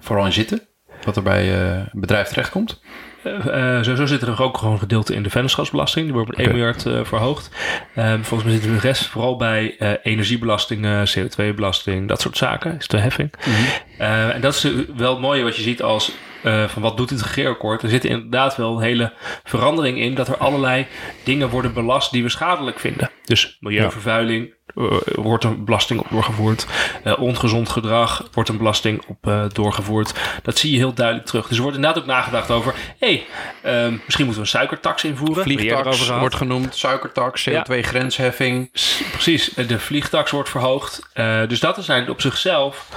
vooral 0.00 0.26
in 0.26 0.32
zitten? 0.32 0.67
Wat 1.04 1.16
er 1.16 1.22
bij 1.22 1.54
eh, 1.54 1.76
een 1.76 2.00
bedrijf 2.00 2.28
terechtkomt? 2.28 2.80
Eh, 3.22 3.76
eh, 3.76 3.82
sowieso 3.82 4.06
zit 4.06 4.22
er 4.22 4.42
ook 4.42 4.58
gewoon 4.58 4.72
een 4.72 4.78
gedeelte 4.78 5.14
in 5.14 5.22
de 5.22 5.30
vennootschapsbelasting. 5.30 6.04
Die 6.04 6.14
wordt 6.14 6.28
met 6.28 6.38
1 6.38 6.46
Oké. 6.46 6.56
miljard 6.56 6.86
eh, 6.86 7.04
verhoogd. 7.04 7.50
Ehm, 7.94 8.22
volgens 8.22 8.50
mij 8.50 8.60
zit 8.60 8.62
de 8.62 8.78
rest 8.78 9.06
vooral 9.06 9.36
bij 9.36 9.76
eh, 9.78 9.92
energiebelastingen, 10.02 11.08
CO2-belasting, 11.08 12.08
dat 12.08 12.20
soort 12.20 12.36
zaken. 12.36 12.76
Is 12.78 12.88
de 12.88 12.98
heffing. 12.98 13.32
Eh, 13.98 14.34
en 14.34 14.40
dat 14.40 14.54
is 14.54 14.72
wel 14.96 15.10
het 15.12 15.20
mooie 15.20 15.42
wat 15.42 15.56
je 15.56 15.62
ziet 15.62 15.82
als 15.82 16.12
eh, 16.42 16.64
van 16.68 16.82
wat 16.82 16.96
doet 16.96 17.08
dit 17.08 17.22
regeerakkoord. 17.22 17.82
Er 17.82 17.88
zit 17.88 18.04
inderdaad 18.04 18.56
wel 18.56 18.76
een 18.76 18.82
hele 18.82 19.12
verandering 19.44 19.98
in 20.00 20.14
dat 20.14 20.28
er 20.28 20.36
allerlei 20.36 20.86
dingen 21.24 21.48
worden 21.48 21.72
belast 21.74 22.12
die 22.12 22.22
we 22.22 22.28
schadelijk 22.28 22.78
vinden. 22.78 23.10
Dus 23.24 23.56
milieuvervuiling 23.60 24.46
eh, 24.46 24.52
wordt 25.14 25.44
een 25.44 25.64
belasting 25.64 26.00
op 26.00 26.06
doorgevoerd. 26.10 26.66
Eh, 27.04 27.18
ongezond 27.20 27.68
gedrag 27.68 28.28
wordt 28.32 28.48
een 28.48 28.56
belasting 28.56 29.02
op 29.06 29.26
eh, 29.26 29.44
doorgevoerd. 29.52 30.12
Dat 30.42 30.58
zie 30.58 30.70
je 30.72 30.76
heel 30.76 30.92
duidelijk 30.94 31.26
terug. 31.26 31.46
Dus 31.48 31.56
er 31.56 31.62
wordt 31.62 31.76
inderdaad 31.76 32.02
ook 32.02 32.08
nagedacht 32.08 32.50
over... 32.50 32.74
hé, 32.98 33.24
hey, 33.62 33.82
ehm, 33.84 33.92
misschien 34.04 34.24
moeten 34.24 34.34
we 34.34 34.40
een 34.40 34.46
suikertax 34.58 35.04
invoeren. 35.04 35.42
Vliegtax 35.42 36.08
wordt 36.08 36.34
genoemd, 36.34 36.76
suikertax, 36.76 37.48
CO2-grensheffing. 37.50 38.68
S- 38.72 39.02
Precies, 39.12 39.54
eh, 39.54 39.68
de 39.68 39.78
vliegtax 39.78 40.30
wordt 40.30 40.48
verhoogd. 40.48 41.08
Eh, 41.12 41.40
dus 41.48 41.60
dat 41.60 41.84
zijn 41.84 42.10
op 42.10 42.20
zichzelf, 42.20 42.88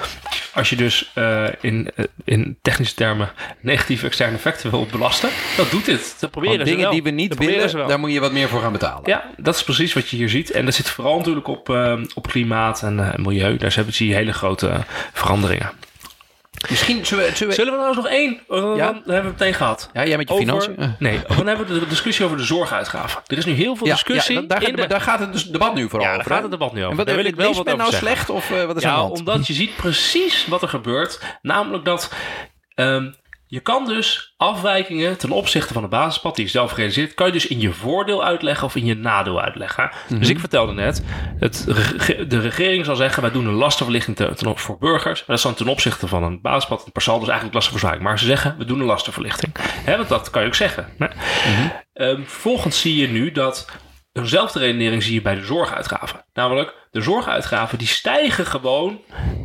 als 0.54 0.70
je 0.70 0.76
dus 0.76 1.12
eh, 1.14 1.44
in, 1.62 1.92
eh, 1.96 2.06
in 2.26 2.58
technische 2.62 2.96
termen 2.96 3.30
negatieve 3.62 4.06
externe 4.06 4.36
effecten 4.36 4.72
wil 4.72 4.86
belasten, 4.92 5.30
dat 5.58 5.72
doet 5.72 5.86
dit. 5.86 6.16
Dat 6.20 6.32
proberen 6.32 6.56
Want 6.58 6.70
ze 6.70 6.76
dingen 6.76 6.90
wel. 6.92 7.02
die 7.02 7.04
we 7.14 7.18
niet 7.22 7.38
willen, 7.38 7.88
daar 7.88 8.00
moet 8.00 8.12
je 8.12 8.20
wat 8.20 8.32
meer 8.32 8.48
voor 8.50 8.62
gaan 8.62 8.72
betalen. 8.72 9.02
Ja, 9.06 9.24
dat 9.38 9.56
is 9.56 9.64
precies 9.64 9.94
wat 9.94 10.10
je 10.10 10.16
hier 10.18 10.30
ziet. 10.30 10.52
En 10.52 10.66
dat 10.66 10.74
zit 10.74 10.90
vooral 10.90 11.18
natuurlijk 11.18 11.48
op, 11.48 11.61
eh, 11.70 11.94
op 12.16 12.28
klimaat 12.28 12.82
en 12.82 13.00
eh, 13.00 13.16
milieu. 13.26 13.58
Daar 13.58 13.74
hebben- 13.76 13.94
zie 13.94 14.08
je 14.08 14.16
hele 14.16 14.34
grote 14.34 14.68
eh, 14.68 14.80
veranderingen. 15.14 15.72
Misschien 16.70 17.06
zullen 17.06 17.26
we... 17.26 17.36
Zullen 17.36 17.48
we 17.50 17.62
Zullen 17.62 17.74
we 17.74 17.80
nou 17.80 17.96
nog 17.96 18.08
één? 18.08 18.40
Ja. 18.50 18.56
Dan 18.56 18.86
hebben 18.86 19.04
we 19.06 19.14
het 19.14 19.24
meteen 19.24 19.54
gehad. 19.54 19.90
ja, 19.94 20.06
jij 20.06 20.18
met 20.18 20.28
je 20.28 20.34
Over- 20.34 20.46
financiën? 20.48 20.76
Eh. 20.78 20.90
Nee, 21.00 21.20
dan 21.38 21.48
hebben 21.48 21.68
we 21.68 21.80
de 21.80 21.88
discussie 21.88 22.26
over 22.26 22.38
de 22.38 22.44
zorguitgaven. 22.44 23.22
Er 23.28 23.38
is 23.38 23.46
nu 23.46 23.54
heel 23.54 23.76
veel 23.76 23.88
Ja, 23.88 23.94
discussie. 23.94 24.36
ja, 24.36 24.48
daar, 24.48 24.62
gaat, 24.62 24.76
de- 24.78 24.88
daar 24.88 25.02
gaat 25.02 25.20
het 25.20 25.32
dus 25.34 25.44
debat 25.44 25.74
nu 25.76 25.90
vooral 25.90 26.02
Ja, 26.08 26.08
daar 26.12 26.20
over. 26.20 26.32
gaat 26.32 26.42
het 26.42 26.52
debat 26.52 26.74
nu 26.74 26.80
over. 26.80 26.92
En 26.92 26.98
wat, 26.98 27.06
Daar 27.06 27.16
wil 27.16 27.26
ik 27.26 27.36
wel 27.36 27.54
wat 27.54 27.66
men 27.66 27.74
over 27.74 27.78
nou 27.78 27.92
zeggen. 27.92 28.08
slecht 28.10 28.30
of 28.30 28.50
wat 28.68 28.76
is 28.76 28.84
Ja, 28.84 29.04
omdat 29.04 29.48
je 29.48 29.54
ziet 29.54 29.76
precies 29.76 30.48
wat 30.48 30.62
er 30.62 30.68
gebeurt. 30.70 31.20
Namelijk 31.42 31.86
dat 31.86 32.12
ehm, 32.76 33.12
je 33.52 33.60
kan 33.60 33.86
dus 33.86 34.34
afwijkingen 34.38 35.18
ten 35.18 35.32
opzichte 35.32 35.74
van 35.74 35.82
de 35.82 35.88
basispad 35.88 36.36
die 36.36 36.46
je 36.46 36.52
zelf 36.52 36.76
realiseert, 36.76 37.14
kan 37.14 37.28
je 37.28 37.34
dus 37.34 37.48
in 37.48 37.60
je 37.60 37.74
voordeel 37.74 38.24
uitleggen 38.24 38.68
of 38.68 38.76
in 38.76 38.86
je 38.86 38.96
nadeel 38.96 39.42
uitleggen. 39.42 39.92
Mhm. 40.08 40.20
Dus 40.20 40.30
ik 40.30 40.40
vertelde 40.40 40.74
net, 40.74 41.04
het, 41.40 41.64
de 42.28 42.40
regering 42.40 42.86
zal 42.86 42.96
zeggen, 42.96 43.22
wij 43.22 43.32
doen 43.32 43.48
een 43.48 43.54
lastenverlichting 43.54 44.16
ten, 44.16 44.36
ten 44.36 44.58
voor 44.58 44.78
burgers. 44.78 45.20
Maar 45.20 45.28
dat 45.28 45.38
is 45.38 45.44
dan 45.44 45.54
ten 45.54 45.68
opzichte 45.68 46.08
van 46.08 46.24
een 46.24 46.42
basispad 46.42 46.86
en 46.86 46.92
per 46.92 47.02
saldo 47.02 47.20
dus 47.20 47.30
eigenlijk 47.30 47.56
lastenverzwaring. 47.56 48.04
Maar 48.04 48.20
ze 48.20 48.26
zeggen, 48.26 48.56
we 48.58 48.66
doen 48.66 48.80
een 48.80 48.86
lastenverlichting. 48.86 49.56
Hè, 49.62 49.98
want 49.98 50.10
dat 50.10 50.30
kan 50.30 50.42
je 50.42 50.48
ook 50.48 50.56
zeggen. 50.56 50.88
Hè? 50.98 51.08
Ehm, 51.94 52.24
vervolgens 52.24 52.82
zie 52.82 52.96
je 52.96 53.08
nu 53.08 53.32
dat 53.32 53.68
eenzelfde 54.14 54.60
redenering 54.60 55.04
zie 55.04 55.14
je 55.14 55.22
bij 55.22 55.36
de 55.36 55.46
zorguitgaven. 55.46 56.26
Namelijk, 56.34 56.74
de 56.92 57.02
zorguitgaven 57.02 57.78
die 57.78 57.88
stijgen 57.88 58.46
gewoon 58.46 59.00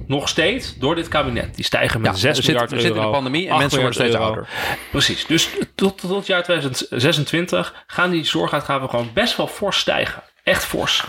nog 0.06 0.28
steeds 0.28 0.76
door 0.78 0.94
dit 0.94 1.08
kabinet. 1.08 1.54
Die 1.54 1.64
stijgen 1.64 2.00
met 2.00 2.10
Ja, 2.10 2.16
6 2.16 2.22
we 2.28 2.34
zitten- 2.34 2.52
miljard 2.52 2.70
we 2.70 2.76
euro. 2.76 2.86
zitten 2.86 3.02
in 3.04 3.10
de 3.10 3.16
pandemie 3.16 3.46
en 3.46 3.52
8 3.52 3.60
mensen 3.60 3.80
worden 3.80 3.96
steeds 4.00 4.14
euro. 4.16 4.44
Precies. 4.90 5.26
Dus 5.26 5.48
tot, 5.74 5.98
tot 6.00 6.10
het 6.16 6.26
jaar 6.26 6.42
2026 6.42 7.74
gaan 7.86 8.10
die 8.10 8.24
zorguitgaven 8.24 8.88
gewoon 8.90 9.10
best 9.14 9.36
wel 9.36 9.46
fors 9.46 9.78
stijgen. 9.78 10.22
Echt 10.44 10.64
fors. 10.64 11.04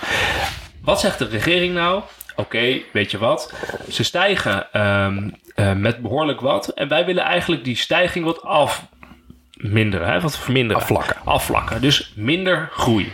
Wat 0.81 0.99
zegt 0.99 1.19
de 1.19 1.25
regering 1.27 1.73
nou? 1.73 2.01
Oké, 2.35 2.77
weet 2.93 3.11
je 3.11 3.17
wat? 3.17 3.53
Ze 3.91 4.03
stijgen 4.03 4.71
ehm, 4.73 5.29
eh, 5.55 5.73
met 5.73 6.01
behoorlijk 6.01 6.39
wat. 6.41 6.67
En 6.67 6.87
wij 6.87 7.05
willen 7.05 7.23
eigenlijk 7.23 7.63
die 7.63 7.75
stijging 7.77 8.25
wat 8.25 8.41
afminderen. 8.43 10.07
Hè? 10.07 10.19
Wat 10.21 10.37
verminderen. 10.37 10.81
Afvlakken. 10.81 11.15
Afvlakken. 11.23 11.81
Dus 11.81 12.13
minder 12.15 12.69
groei. 12.71 13.11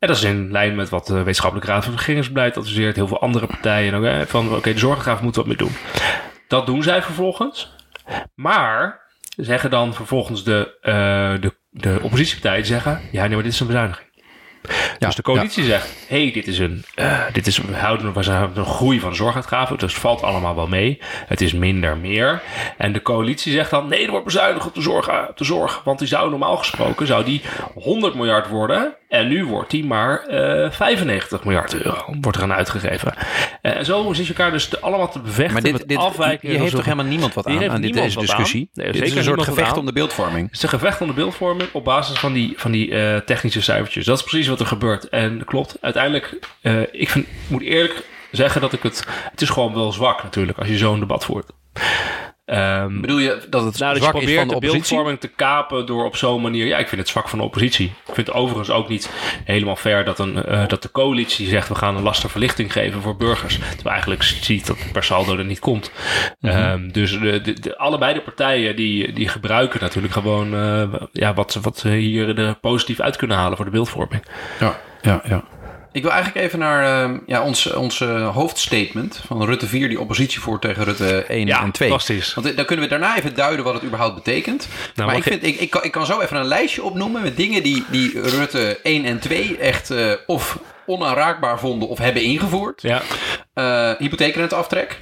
En 0.00 0.08
dat 0.08 0.16
is 0.16 0.22
in 0.22 0.50
lijn 0.50 0.74
met 0.74 0.88
wat 0.88 1.06
de 1.06 1.14
Wetenschappelijke 1.14 1.70
Raad 1.70 1.84
van 1.84 1.94
Regeringsbeleid 1.94 2.56
adviseert. 2.56 2.96
Heel 2.96 3.06
veel 3.06 3.20
andere 3.20 3.46
partijen. 3.46 4.28
Van 4.28 4.54
oké, 4.54 4.72
de 4.72 4.78
zorggraaf 4.78 5.22
moeten 5.22 5.40
wat 5.40 5.50
mee 5.50 5.68
doen. 5.68 5.76
Dat 6.48 6.66
doen 6.66 6.82
zij 6.82 7.02
vervolgens. 7.02 7.74
Maar 8.34 9.00
zeggen 9.36 9.70
dan 9.70 9.94
vervolgens 9.94 10.44
de, 10.44 10.78
eh, 10.80 10.92
de, 11.40 11.54
de 11.70 11.98
oppositiepartijen 12.02 12.66
zeggen... 12.66 13.00
Ja, 13.12 13.22
nee, 13.26 13.34
maar 13.34 13.42
dit 13.42 13.52
is 13.52 13.60
een 13.60 13.66
bezuiniging. 13.66 14.08
Dus 14.98 15.14
de 15.14 15.22
coalitie 15.22 15.64
zegt, 15.64 15.88
hey, 16.08 16.30
dit 16.32 16.46
is 16.46 16.58
een, 16.58 16.84
eh, 16.94 17.20
dit 17.32 17.46
is, 17.46 17.58
we 17.58 17.76
houden 17.76 18.12
een 18.54 18.64
groei 18.64 19.00
van 19.00 19.14
zorguitgaven, 19.14 19.78
dus 19.78 19.92
het 19.92 20.00
valt 20.00 20.22
allemaal 20.22 20.54
wel 20.54 20.66
mee. 20.66 20.98
Het 21.26 21.40
is 21.40 21.52
minder 21.52 21.96
meer. 21.96 22.42
En 22.76 22.92
de 22.92 23.02
coalitie 23.02 23.52
zegt 23.52 23.70
dan, 23.70 23.88
nee, 23.88 24.04
er 24.04 24.10
wordt 24.10 24.24
bezuinigd 24.24 24.66
op 24.66 24.74
de 24.74 24.80
zorg, 24.80 25.08
eh, 25.08 25.18
op 25.28 25.36
de 25.36 25.44
zorg 25.44 25.80
want 25.84 25.98
die 25.98 26.08
zou 26.08 26.30
normaal 26.30 26.56
gesproken 26.56 27.06
zou 27.06 27.24
die 27.24 27.40
100 27.74 28.14
miljard 28.14 28.48
worden 28.48 28.94
en 29.08 29.28
nu 29.28 29.44
wordt 29.44 29.70
die 29.70 29.84
maar 29.84 30.20
eh 30.26 30.70
95 30.70 31.44
miljard 31.44 31.74
euro 31.74 32.14
wordt 32.20 32.36
er 32.36 32.42
aan 32.42 32.52
uitgegeven. 32.52 33.14
En 33.62 33.84
zo 33.84 34.12
zit 34.12 34.26
je 34.26 34.32
elkaar 34.34 34.50
dus 34.50 34.68
te- 34.68 34.80
allemaal 34.80 35.10
te 35.10 35.18
bevechten 35.20 35.52
Maar 35.52 35.62
met 35.62 35.78
dit, 35.78 35.88
dit, 35.88 35.98
afwijkingen. 35.98 36.52
hier 36.54 36.62
heeft 36.62 36.74
toch 36.74 36.84
helemaal 36.84 37.04
niemand 37.04 37.34
wat 37.34 37.46
aan, 37.46 37.70
aan 37.70 37.80
dit, 37.80 37.94
deze 37.94 38.18
discussie? 38.18 38.70
Nee, 38.72 38.86
dit 38.86 38.94
is 38.94 39.00
zeker 39.00 39.16
een 39.18 39.24
soort 39.24 39.42
gevecht 39.42 39.76
om 39.76 39.86
de 39.86 39.92
beeldvorming. 39.92 40.46
Het 40.46 40.56
is 40.56 40.62
een 40.62 40.68
gevecht 40.68 41.00
om 41.00 41.06
de 41.06 41.12
beeldvorming 41.12 41.68
op 41.72 41.84
basis 41.84 42.18
van 42.18 42.32
die, 42.32 42.54
van 42.56 42.70
die 42.70 42.88
technische 43.24 43.62
cijfertjes. 43.62 44.04
Dat 44.04 44.16
is 44.18 44.24
precies 44.24 44.48
wat 44.50 44.60
er 44.60 44.66
gebeurt. 44.66 45.08
En 45.08 45.44
klopt, 45.44 45.76
uiteindelijk, 45.80 46.38
eh, 46.60 46.82
ik 46.92 47.10
vind, 47.10 47.26
moet 47.48 47.62
eerlijk 47.62 48.04
zeggen 48.30 48.60
dat 48.60 48.72
ik 48.72 48.82
het... 48.82 49.06
Het 49.30 49.40
is 49.40 49.48
gewoon 49.48 49.74
wel 49.74 49.92
zwak 49.92 50.22
natuurlijk 50.22 50.58
als 50.58 50.68
je 50.68 50.78
zo'n 50.78 51.00
debat 51.00 51.24
voert. 51.24 51.50
Ehm, 52.50 53.00
Bedoel 53.00 53.18
je 53.18 53.40
dat 53.50 53.64
het 53.64 53.78
nou, 53.78 53.92
dat 53.94 54.02
je 54.02 54.08
zwak 54.08 54.14
is 54.14 54.20
probeert 54.24 54.38
van 54.38 54.48
de 54.60 54.66
beeldvorming 54.66 55.20
te 55.20 55.28
kapen 55.28 55.86
door 55.86 56.04
op 56.04 56.16
zo'n 56.16 56.40
manier... 56.42 56.66
Ja, 56.66 56.78
ik 56.78 56.88
vind 56.88 57.00
het 57.00 57.10
zwak 57.10 57.28
van 57.28 57.38
de 57.38 57.44
oppositie. 57.44 57.86
Ik 57.86 58.14
vind 58.14 58.26
het 58.26 58.36
overigens 58.36 58.70
ook 58.70 58.88
niet 58.88 59.10
helemaal 59.44 59.76
fair 59.76 60.04
dat, 60.04 60.18
een, 60.18 60.44
eh, 60.44 60.66
dat 60.68 60.82
de 60.82 60.90
coalitie 60.90 61.48
zegt... 61.48 61.68
we 61.68 61.74
gaan 61.74 61.96
een 61.96 62.02
lastenverlichting 62.02 62.72
geven 62.72 63.02
voor 63.02 63.16
burgers. 63.16 63.58
Terwijl 63.58 63.88
eigenlijk 63.90 64.22
ziet 64.22 64.66
dat 64.66 64.76
per 64.92 65.04
saldo 65.04 65.36
er 65.38 65.44
niet 65.44 65.58
komt. 65.58 65.90
Mhm. 66.40 66.56
Ehm, 66.56 66.88
dus 66.90 67.18
de, 67.18 67.40
de, 67.40 67.60
de- 67.60 67.78
allebei 67.78 68.14
de 68.14 68.20
partijen 68.20 68.76
die, 68.76 69.12
die 69.12 69.28
gebruiken 69.28 69.80
natuurlijk 69.80 70.12
gewoon... 70.12 70.54
eh, 70.54 70.82
ja, 71.12 71.34
wat, 71.34 71.52
ze- 71.52 71.60
wat 71.60 71.78
ze 71.78 71.88
hier 71.88 72.38
er 72.38 72.54
positief 72.54 73.00
uit 73.00 73.16
kunnen 73.16 73.36
halen 73.36 73.56
voor 73.56 73.64
de 73.64 73.70
beeldvorming. 73.70 74.22
Ja, 74.60 74.80
ja, 75.02 75.22
ja. 75.28 75.44
Ik 75.92 76.02
wil 76.02 76.10
eigenlijk 76.10 76.46
even 76.46 76.58
naar 76.58 77.04
eh, 77.04 77.16
ja, 77.26 77.42
ons, 77.42 77.72
ons 77.72 78.00
eh, 78.00 78.34
hoofdstatement 78.34 79.20
van 79.26 79.44
Rutte 79.44 79.66
4, 79.66 79.88
die 79.88 80.00
oppositie 80.00 80.40
voert 80.40 80.60
tegen 80.60 80.84
Rutte 80.84 81.24
1 81.24 81.46
Ja, 81.46 81.62
en 81.62 81.70
2. 81.70 81.88
fantastisch. 81.88 82.34
Want 82.34 82.46
eh, 82.46 82.56
dan 82.56 82.64
kunnen 82.64 82.84
we 82.84 82.90
daarna 82.90 83.16
even 83.16 83.34
duiden 83.34 83.64
wat 83.64 83.74
het 83.74 83.84
überhaupt 83.84 84.14
betekent. 84.14 84.68
maar 84.96 85.06
mag 85.06 85.16
ik, 85.16 85.22
vind, 85.22 85.44
ik, 85.44 85.60
ik, 85.60 85.70
kan, 85.70 85.84
ik 85.84 85.92
kan 85.92 86.06
zo 86.06 86.20
even 86.20 86.36
een 86.36 86.46
lijstje 86.46 86.82
opnoemen 86.82 87.22
met 87.22 87.36
dingen 87.36 87.62
die, 87.62 87.84
die 87.90 88.20
Rutte 88.20 88.78
1 88.82 89.04
en 89.04 89.18
2 89.18 89.56
echt 89.56 89.90
eh, 89.90 90.12
of 90.26 90.58
onaanraakbaar 90.86 91.58
vonden 91.58 91.88
of 91.88 91.98
hebben 91.98 92.22
ingevoerd. 92.22 92.82
Ja, 92.82 93.02
hypotheekrenteaftrek. 93.98 94.98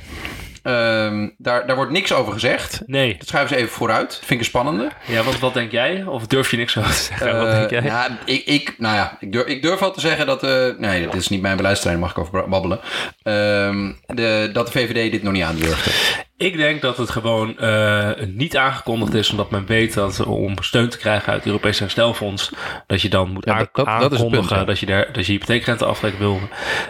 Ehm, 0.69 1.29
daar, 1.39 1.67
daar 1.67 1.77
wordt 1.77 1.93
niks 1.93 2.13
over 2.13 2.33
gezegd. 2.33 2.83
nee. 2.87 3.17
Dat 3.19 3.29
schuiven 3.29 3.57
ze 3.57 3.63
even 3.63 3.75
vooruit. 3.75 4.09
Dat 4.09 4.25
vind 4.25 4.41
ik 4.41 4.47
spannende. 4.47 4.89
Ja, 5.07 5.23
wat, 5.23 5.39
wat 5.39 5.55
denk 5.55 5.71
jij? 5.71 6.05
Of 6.07 6.27
durf 6.27 6.51
je 6.51 6.57
niks 6.57 6.79
over 6.79 6.91
te 6.91 6.97
zeggen? 7.03 7.39
wat 7.39 7.47
Eh, 7.47 7.55
denk 7.59 7.71
jij? 7.71 7.81
nou, 7.81 8.11
ik, 8.25 8.45
ik, 8.47 8.75
nou 8.79 8.97
ja, 8.97 9.17
ik 9.21 9.33
durf, 9.33 9.47
ik 9.47 9.63
durf 9.63 9.83
al 9.83 9.93
te 9.93 10.01
zeggen 10.01 10.27
dat... 10.27 10.43
eh, 10.43 10.67
nee, 10.79 11.05
dat 11.05 11.15
is 11.15 11.29
niet 11.29 11.43
mijn 11.43 11.57
beleidsterrein, 11.57 12.01
mag 12.01 12.11
ik 12.11 12.19
over 12.19 12.49
babbelen. 12.49 12.81
Ehm, 13.23 13.93
de, 14.07 14.51
dat 14.53 14.67
de 14.67 14.73
VVD 14.73 15.11
dit 15.11 15.23
nog 15.23 15.33
niet 15.33 15.43
aandurfde. 15.43 15.91
Ik 16.39 16.57
denk 16.57 16.81
dat 16.83 16.97
het 16.97 17.11
gewoon 17.11 17.59
eh, 17.59 18.11
niet 18.27 18.57
aangekondigd 18.57 19.15
is, 19.15 19.31
omdat 19.31 19.51
men 19.51 19.67
weet 19.67 19.95
dat 19.95 20.25
om 20.27 20.63
steun 20.63 20.89
te 20.89 20.99
krijgen 20.99 21.27
uit 21.29 21.37
het 21.39 21.47
Europese 21.47 21.83
herstelfonds, 21.83 22.53
dat 22.87 23.03
je 23.03 23.09
dan 23.09 23.31
moet 23.33 23.45
Ja, 23.45 23.59
dat- 23.59 23.69
dat- 23.73 23.85
dat 23.87 23.95
aankondigen 23.95 24.47
punt, 24.49 24.67
dat, 24.67 24.79
je 24.79 24.87
daar, 24.87 25.13
dat 25.13 25.27
je 25.27 25.33
hypotheekrenteaftrek 25.33 26.19
wil, 26.19 26.41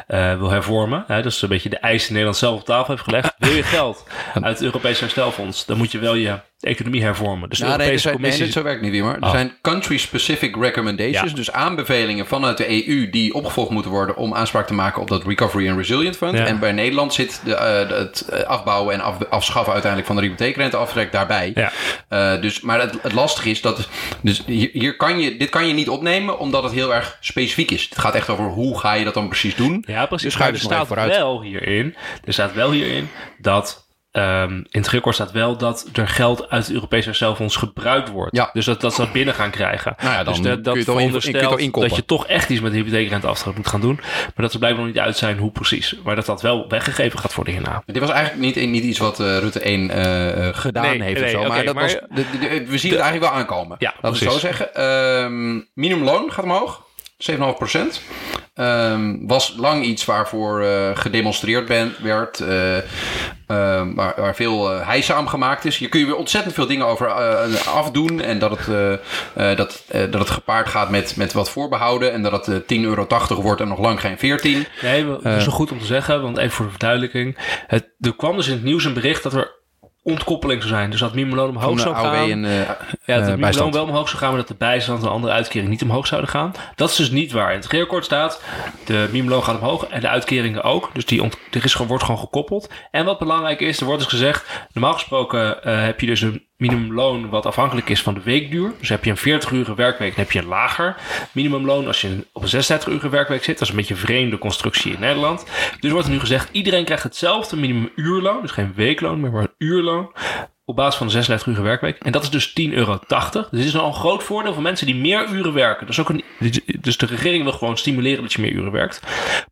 eh, 0.06 0.38
wil 0.38 0.50
hervormen. 0.50 1.04
Hè, 1.06 1.22
dat 1.22 1.32
is 1.32 1.42
een 1.42 1.48
beetje 1.48 1.68
de 1.68 1.78
eis 1.78 2.00
die 2.02 2.10
Nederland 2.10 2.36
zelf 2.36 2.60
op 2.60 2.64
tafel 2.66 2.92
heeft 2.94 3.04
gelegd. 3.04 3.34
Wil 3.38 3.52
je 3.52 3.62
geld 3.62 4.06
uit 4.34 4.44
het 4.44 4.62
Europese 4.62 5.00
herstelfonds, 5.00 5.66
dan 5.66 5.76
moet 5.76 5.92
je 5.92 5.98
wel 5.98 6.14
je 6.14 6.38
de 6.60 6.68
economie 6.68 7.02
hervormen. 7.02 7.48
Dus 7.48 7.58
de 7.58 7.64
Nou, 7.64 7.76
nee, 7.78 7.86
er 7.86 7.92
Europese 7.92 8.08
nee, 8.08 8.16
Commissie... 8.30 8.52
zo 8.52 8.62
werkt 8.62 8.82
niet 8.82 8.92
meer. 8.92 9.04
Er 9.04 9.22
Oh. 9.22 9.30
zijn 9.30 9.52
country-specific 9.62 10.56
recommendations, 10.56 11.30
Ja. 11.30 11.36
dus 11.36 11.52
aanbevelingen 11.52 12.26
vanuit 12.26 12.56
de 12.56 12.88
EU 12.88 13.10
die 13.10 13.34
opgevolgd 13.34 13.70
moeten 13.70 13.90
worden 13.90 14.16
om 14.16 14.34
aanspraak 14.34 14.66
te 14.66 14.74
maken 14.74 15.02
op 15.02 15.08
dat 15.08 15.24
Recovery 15.26 15.68
and 15.68 15.76
Resilient 15.78 16.16
Fund. 16.16 16.38
Ja. 16.38 16.46
En 16.46 16.58
bij 16.58 16.72
Nederland 16.72 17.14
zit 17.14 17.40
de, 17.44 17.54
eh, 17.54 17.88
de- 17.88 17.94
het 17.94 18.20
eh, 18.28 18.42
afbouwen 18.42 18.94
en 18.94 19.00
af- 19.00 19.24
afschaffen 19.30 19.72
uiteindelijk 19.72 20.12
van 20.12 20.20
de 20.22 20.28
hypotheekrenteaftrek 20.28 21.12
daarbij. 21.12 21.52
Ja. 21.54 21.72
Eh, 22.08 22.40
dus, 22.40 22.60
maar 22.60 22.80
het, 22.80 22.96
het 23.02 23.12
lastige 23.12 23.50
is 23.50 23.60
dat. 23.60 23.88
Dus 24.20 24.42
hier, 24.46 24.70
hier 24.72 24.96
kan 24.96 25.20
je, 25.20 25.36
dit 25.36 25.48
kan 25.48 25.66
je 25.66 25.74
niet 25.74 25.88
opnemen 25.88 26.38
omdat 26.38 26.62
het 26.62 26.72
heel 26.72 26.94
erg 26.94 27.16
specifiek 27.20 27.70
is. 27.70 27.86
Het 27.88 27.98
gaat 27.98 28.14
echt 28.14 28.28
over 28.28 28.44
hoe 28.44 28.78
ga 28.78 28.92
je 28.92 29.04
dat 29.04 29.14
dan 29.14 29.28
precies 29.28 29.54
doen. 29.54 29.84
Ja, 29.86 30.06
precies. 30.06 30.24
Dus 30.26 30.34
ga 30.34 30.40
je 30.40 30.46
er 30.46 30.52
dus 30.52 30.62
nog 30.68 30.72
staat 30.86 31.06
wel 31.08 31.42
hierin, 31.42 31.94
er 32.24 32.32
staat 32.32 32.54
wel 32.54 32.70
hierin 32.70 33.08
dat 33.38 33.86
ehm, 34.10 34.52
in 34.52 34.66
het 34.80 34.88
record 34.88 35.14
staat 35.14 35.32
wel 35.32 35.56
dat 35.56 35.86
er 35.92 36.08
geld 36.08 36.50
uit 36.50 36.64
het 36.66 36.74
Europees 36.74 37.04
herstelfonds 37.04 37.56
gebruikt 37.56 38.08
wordt. 38.08 38.36
Ja. 38.36 38.50
Dus 38.52 38.64
dat, 38.64 38.80
dat 38.80 38.94
ze 38.94 39.00
dat 39.00 39.12
binnen 39.12 39.34
gaan 39.34 39.50
krijgen. 39.50 39.94
Nou 40.02 40.12
ja, 40.14 40.24
dan 40.24 40.32
dus 40.34 40.42
dat, 40.42 40.64
dat 40.64 40.72
kun 40.72 40.82
je 40.82 40.82
in- 41.58 41.70
kun 41.70 41.82
dat 41.82 41.96
je 41.96 42.04
toch 42.04 42.26
echt 42.26 42.50
iets 42.50 42.60
met 42.60 42.70
de 42.72 42.78
hypotheekrenteaftrek 42.78 43.56
moet 43.56 43.66
gaan 43.66 43.80
doen. 43.80 43.94
Maar 44.00 44.32
dat 44.34 44.52
ze 44.52 44.58
blijkbaar 44.58 44.84
nog 44.84 44.94
niet 44.94 45.02
uit 45.02 45.16
zijn 45.16 45.38
hoe 45.38 45.50
precies. 45.50 45.94
Maar 46.04 46.16
dat 46.16 46.26
dat 46.26 46.42
wel 46.42 46.68
weggegeven 46.68 47.18
gaat 47.18 47.34
worden 47.34 47.52
hierna. 47.54 47.82
Dit 47.86 47.98
was 47.98 48.10
eigenlijk 48.10 48.56
niet, 48.56 48.68
niet 48.70 48.84
iets 48.84 48.98
wat 48.98 49.20
eh, 49.20 49.38
Rutte 49.38 49.60
1 49.60 49.90
eh, 49.90 50.48
gedaan 50.52 50.82
Nee, 50.82 51.02
heeft 51.02 51.20
nee, 51.20 51.36
of 51.36 51.42
zo. 51.42 51.48
maar 51.48 51.64
dat 51.64 51.74
maar- 51.74 51.82
was, 51.84 51.92
de- 51.92 52.24
de- 52.30 52.38
de- 52.38 52.66
we 52.66 52.78
zien 52.78 52.90
het 52.92 53.00
eigenlijk 53.00 53.32
wel 53.32 53.40
aankomen. 53.40 53.76
Ja, 53.78 53.94
Laten 54.00 54.24
we 54.24 54.30
zo 54.30 54.38
zeggen. 54.38 54.74
Ehm 54.74 55.60
minimumloon 55.74 56.32
gaat 56.32 56.44
omhoog. 56.44 56.86
7,5 57.18 57.56
procent. 57.56 58.00
Ehm, 58.54 59.16
was 59.26 59.54
lang 59.56 59.84
iets 59.84 60.04
waarvoor 60.04 60.62
eh, 60.62 60.90
gedemonstreerd 60.94 61.66
ben, 61.66 61.94
werd. 62.02 62.40
eh, 62.40 62.76
ehm, 63.46 63.94
waar, 63.94 64.14
waar 64.16 64.34
veel 64.34 64.74
uh, 64.74 64.86
heisa 64.86 65.14
aan 65.14 65.28
gemaakt 65.28 65.64
is. 65.64 65.78
Hier 65.78 65.88
kun 65.88 66.00
je 66.00 66.06
weer 66.06 66.16
ontzettend 66.16 66.54
veel 66.54 66.66
dingen 66.66 66.86
over 66.86 67.08
afdoen. 67.66 68.20
En 68.20 68.38
dat 68.38 68.58
het, 68.58 68.98
dat, 69.56 69.84
dat 70.10 70.20
het 70.20 70.30
gepaard 70.30 70.68
gaat 70.68 70.90
met, 70.90 71.16
met 71.16 71.32
wat 71.32 71.50
voorbehouden. 71.50 72.12
En 72.12 72.22
dat 72.22 72.46
het 72.46 72.70
eh, 72.70 72.78
10,80 72.78 72.84
euro 72.84 73.06
wordt 73.42 73.60
en 73.60 73.68
nog 73.68 73.80
lang 73.80 74.00
geen 74.00 74.18
14. 74.18 74.66
Nee, 74.82 75.06
dat 75.06 75.24
is 75.24 75.44
wel 75.44 75.54
goed 75.54 75.72
om 75.72 75.78
te 75.78 75.84
zeggen, 75.84 76.22
want 76.22 76.36
even 76.38 76.50
voor 76.50 76.64
de 76.64 76.70
verduidelijking. 76.70 77.36
Het, 77.66 77.88
er 78.00 78.16
kwam 78.16 78.36
dus 78.36 78.46
in 78.46 78.52
het 78.52 78.64
nieuws 78.64 78.84
een 78.84 78.94
bericht 78.94 79.22
dat 79.22 79.34
er 79.34 79.57
ontkoppeling 80.10 80.62
zou 80.62 80.74
zijn. 80.74 80.90
Dus 80.90 81.00
dat 81.00 81.14
minimumloon 81.14 81.48
omhoog 81.48 81.80
zou 81.80 81.94
gaan. 81.94 82.30
en 82.30 82.44
eh, 82.44 82.50
Ja, 82.58 82.66
dat 82.66 82.76
eh, 82.76 82.86
het 82.86 83.06
minimumloon 83.06 83.40
bijstand. 83.40 83.74
wel 83.74 83.84
omhoog 83.84 84.08
zou 84.08 84.20
gaan, 84.20 84.28
maar 84.28 84.38
dat 84.38 84.48
de 84.48 84.54
bijstand 84.58 85.02
en 85.02 85.10
andere 85.10 85.32
uitkeringen 85.32 85.70
niet 85.70 85.82
omhoog 85.82 86.06
zouden 86.06 86.30
gaan. 86.30 86.52
Dat 86.74 86.90
is 86.90 86.96
dus 86.96 87.10
niet 87.10 87.32
waar. 87.32 87.48
In 87.50 87.56
het 87.56 87.64
regeerakkoord 87.64 88.04
staat, 88.04 88.42
de 88.84 89.06
minimumloon 89.10 89.42
gaat 89.44 89.60
omhoog 89.60 89.86
en 89.86 90.00
de 90.00 90.08
uitkeringen 90.08 90.62
ook. 90.62 90.90
Dus 90.92 91.06
die 91.06 91.22
ont- 91.22 91.38
er 91.50 91.64
is, 91.64 91.74
wordt 91.74 92.04
gewoon 92.04 92.20
gekoppeld. 92.20 92.70
En 92.90 93.04
wat 93.04 93.18
belangrijk 93.18 93.60
is, 93.60 93.80
er 93.80 93.86
wordt 93.86 94.00
dus 94.00 94.10
gezegd, 94.10 94.66
normaal 94.72 94.92
gesproken 94.92 95.62
eh, 95.62 95.84
heb 95.84 96.00
je 96.00 96.06
dus 96.06 96.20
een 96.20 96.46
minimumloon 96.58 97.28
wat 97.28 97.46
afhankelijk 97.46 97.88
is 97.88 98.02
van 98.02 98.14
de 98.14 98.22
weekduur. 98.22 98.72
Dus 98.78 98.88
heb 98.88 99.04
je 99.04 99.10
een 99.10 99.16
40 99.16 99.50
uur 99.50 99.74
werkweek, 99.74 100.14
dan 100.14 100.24
heb 100.24 100.32
je 100.32 100.38
een 100.38 100.46
lager 100.46 100.96
minimumloon. 101.32 101.86
Als 101.86 102.00
je 102.00 102.26
op 102.32 102.42
een 102.42 102.48
36 102.48 103.02
uur 103.02 103.10
werkweek 103.10 103.44
zit, 103.44 103.58
dat 103.58 103.62
is 103.62 103.68
een 103.68 103.76
beetje 103.76 103.96
vreemde 103.96 104.38
constructie 104.38 104.92
in 104.92 105.00
Nederland. 105.00 105.44
Dus 105.80 105.90
wordt 105.90 106.06
er 106.06 106.12
nu 106.12 106.20
gezegd, 106.20 106.48
iedereen 106.52 106.84
krijgt 106.84 107.02
hetzelfde 107.02 107.56
minimumuurloon. 107.56 108.42
Dus 108.42 108.50
geen 108.50 108.72
weekloon, 108.74 109.20
maar 109.20 109.32
een 109.32 109.54
uurloon 109.58 110.12
op 110.68 110.76
basis 110.76 110.94
van 110.96 111.06
een 111.06 111.12
36 111.12 111.46
uur 111.56 111.62
werkweek. 111.62 111.98
En 111.98 112.12
dat 112.12 112.22
is 112.22 112.30
dus 112.30 112.48
10,80 112.48 112.54
euro. 112.72 112.98
Dus 113.08 113.46
dit 113.50 113.64
is 113.64 113.76
al 113.76 113.86
een 113.86 113.94
groot 113.94 114.22
voordeel 114.22 114.52
voor 114.54 114.62
mensen 114.62 114.86
die 114.86 114.94
meer 114.96 115.28
uren 115.28 115.52
werken. 115.52 115.80
Dat 115.86 115.94
is 115.94 116.00
ook 116.00 116.08
een, 116.08 116.24
dus 116.80 116.96
de 116.96 117.06
regering 117.06 117.42
wil 117.42 117.52
gewoon 117.52 117.76
stimuleren 117.76 118.22
dat 118.22 118.32
je 118.32 118.40
meer 118.40 118.50
uren 118.52 118.72
werkt. 118.72 119.00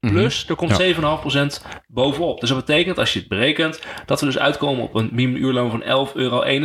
Plus, 0.00 0.44
er 0.48 0.54
komt 0.54 0.82
7,5% 0.82 1.66
bovenop. 1.86 2.40
Dus 2.40 2.48
dat 2.48 2.58
betekent, 2.66 2.98
als 2.98 3.12
je 3.12 3.18
het 3.18 3.28
berekent, 3.28 3.80
dat 4.06 4.20
we 4.20 4.26
dus 4.26 4.38
uitkomen 4.38 4.82
op 4.84 4.94
een 4.94 5.08
minimumuurloon 5.12 5.70
van 5.70 5.82
11,61 5.82 6.12
euro 6.14 6.42
in 6.42 6.60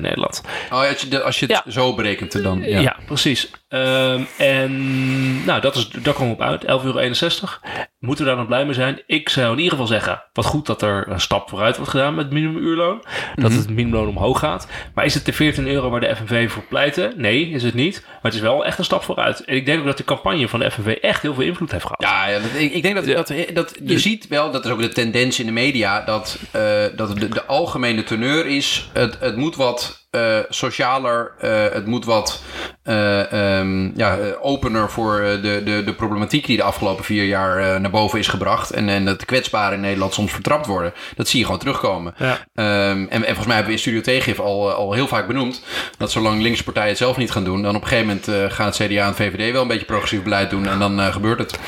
Nederland. 0.00 0.42
Oh, 0.72 0.82
ja, 0.82 0.88
als 0.88 1.00
je, 1.00 1.08
de- 1.08 1.22
als 1.22 1.38
je 1.40 1.46
het 1.46 1.62
Ja. 1.64 1.70
zo 1.72 1.94
berekent 1.94 2.42
dan. 2.42 2.62
Ja, 2.62 2.80
Ja. 2.80 2.96
precies. 3.06 3.50
Ehm, 3.68 4.22
en 4.38 5.44
nou, 5.44 5.60
dat 5.60 5.74
is, 5.76 5.88
daar 5.88 6.14
komen 6.14 6.36
we 6.36 6.42
op 6.42 6.48
uit. 6.48 6.64
11,61 6.64 7.60
euro. 7.62 7.74
Moeten 8.06 8.24
we 8.24 8.30
daar 8.30 8.38
dan 8.38 8.46
blij 8.46 8.64
mee 8.64 8.74
zijn? 8.74 9.02
Ik 9.06 9.28
zou 9.28 9.50
in 9.50 9.56
ieder 9.56 9.70
geval 9.70 9.86
zeggen, 9.86 10.22
wat 10.32 10.44
goed 10.44 10.66
dat 10.66 10.82
er 10.82 11.08
een 11.08 11.20
stap 11.20 11.48
vooruit 11.48 11.76
wordt 11.76 11.90
gedaan 11.90 12.14
met 12.14 12.24
het 12.24 12.32
minimumuurloon. 12.34 13.04
Dat 13.34 13.52
het 13.52 13.68
minimumloon 13.68 14.08
omhoog 14.08 14.38
gaat. 14.38 14.68
Maar 14.94 15.04
is 15.04 15.14
het 15.14 15.24
de 15.24 15.32
14 15.32 15.68
euro 15.68 15.90
waar 15.90 16.00
de 16.00 16.16
FNV 16.16 16.50
voor 16.50 16.62
pleitte? 16.62 17.12
Nee, 17.16 17.50
is 17.50 17.62
het 17.62 17.74
niet. 17.74 18.02
Maar 18.04 18.18
het 18.22 18.34
is 18.34 18.40
wel 18.40 18.64
echt 18.64 18.78
een 18.78 18.84
stap 18.84 19.02
vooruit. 19.02 19.44
En 19.44 19.56
ik 19.56 19.66
denk 19.66 19.78
ook 19.78 19.86
dat 19.86 19.96
de 19.96 20.04
campagne 20.04 20.48
van 20.48 20.60
de 20.60 20.70
FNV 20.70 20.86
echt 20.86 21.22
heel 21.22 21.34
veel 21.34 21.44
invloed 21.44 21.70
heeft 21.70 21.84
gehad. 21.84 22.02
Ja, 22.02 22.28
ja, 22.28 22.38
dat, 22.38 22.50
ik, 22.54 22.72
ik 22.72 22.82
denk 22.82 22.94
dat, 22.94 23.06
dat, 23.06 23.32
dat 23.54 23.78
je 23.84 23.98
ziet 23.98 24.28
wel, 24.28 24.50
dat 24.50 24.64
is 24.64 24.70
ook 24.70 24.80
de 24.80 24.88
tendens 24.88 25.40
in 25.40 25.46
de 25.46 25.52
media, 25.52 26.04
dat, 26.04 26.38
eh, 26.50 26.84
dat 26.96 27.18
de, 27.18 27.28
de 27.28 27.44
algemene 27.44 28.04
teneur 28.04 28.46
is, 28.46 28.88
het, 28.92 29.20
het 29.20 29.36
moet 29.36 29.56
wat 29.56 30.05
eh, 30.16 30.38
socialer, 30.48 31.32
eh, 31.40 31.50
het 31.72 31.86
moet 31.86 32.04
wat 32.04 32.42
eh, 32.82 33.32
ehm, 33.32 33.90
ja, 33.98 34.16
eh, 34.18 34.26
opener 34.40 34.90
voor 34.90 35.18
eh, 35.20 35.42
de, 35.42 35.62
de, 35.64 35.82
de 35.84 35.92
problematiek 35.94 36.46
die 36.46 36.56
de 36.56 36.62
afgelopen 36.62 37.04
vier 37.04 37.24
jaar 37.24 37.58
eh, 37.58 37.80
naar 37.80 37.90
boven 37.90 38.18
is 38.18 38.28
gebracht. 38.28 38.70
En, 38.70 38.88
en 38.88 39.04
dat 39.04 39.20
de 39.20 39.26
kwetsbaren 39.26 39.74
in 39.74 39.80
Nederland 39.80 40.14
soms 40.14 40.32
vertrapt 40.32 40.66
worden. 40.66 40.92
Dat 41.16 41.28
zie 41.28 41.38
je 41.38 41.44
gewoon 41.44 41.60
terugkomen. 41.60 42.14
Ja. 42.18 42.38
Ehm, 42.54 42.66
en, 42.98 43.08
en 43.10 43.24
volgens 43.24 43.46
mij 43.46 43.54
hebben 43.54 43.66
we 43.66 43.72
in 43.72 43.78
Studio 43.84 44.00
Tegengif 44.00 44.40
al, 44.40 44.72
al 44.72 44.92
heel 44.92 45.06
vaak 45.06 45.26
benoemd 45.26 45.62
dat 45.98 46.10
zolang 46.10 46.42
linkse 46.42 46.64
partijen 46.64 46.88
het 46.88 46.98
zelf 46.98 47.16
niet 47.16 47.30
gaan 47.30 47.44
doen, 47.44 47.62
dan 47.62 47.76
op 47.76 47.82
een 47.82 47.88
gegeven 47.88 48.06
moment 48.06 48.28
eh, 48.28 48.56
gaan 48.56 48.66
het 48.66 48.74
CDA 48.76 48.84
en 49.00 49.06
het 49.06 49.16
VVD 49.16 49.52
wel 49.52 49.62
een 49.62 49.68
beetje 49.68 49.84
progressief 49.86 50.22
beleid 50.22 50.50
doen 50.50 50.66
en 50.66 50.78
dan 50.78 51.00
gebeurt 51.12 51.38
het. 51.38 51.58
100%. 51.58 51.60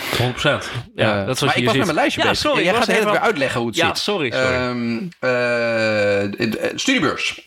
Ja, 0.95 1.25
dat 1.25 1.35
is 1.35 1.41
wat 1.41 1.49
maar 1.49 1.55
je 1.55 1.61
ik 1.61 1.65
was 1.67 1.75
ziet. 1.75 1.77
met 1.77 1.77
mijn 1.77 1.95
lijstje 1.95 2.23
Ja, 2.23 2.29
bezig. 2.29 2.47
sorry, 2.49 2.63
Jij 2.65 2.71
ik 2.73 2.77
gaat 2.79 2.87
de 2.87 2.93
hele 2.93 3.05
tijd 3.05 3.17
weer 3.17 3.27
uitleggen 3.27 3.59
hoe 3.61 3.69
het 3.69 3.77
Ja, 3.79 3.87
zit. 3.87 3.99
sorry, 3.99 4.31
sorry. 4.31 4.55
Ehm, 4.55 4.99
eh, 5.21 6.71
studiebeurs. 6.75 7.45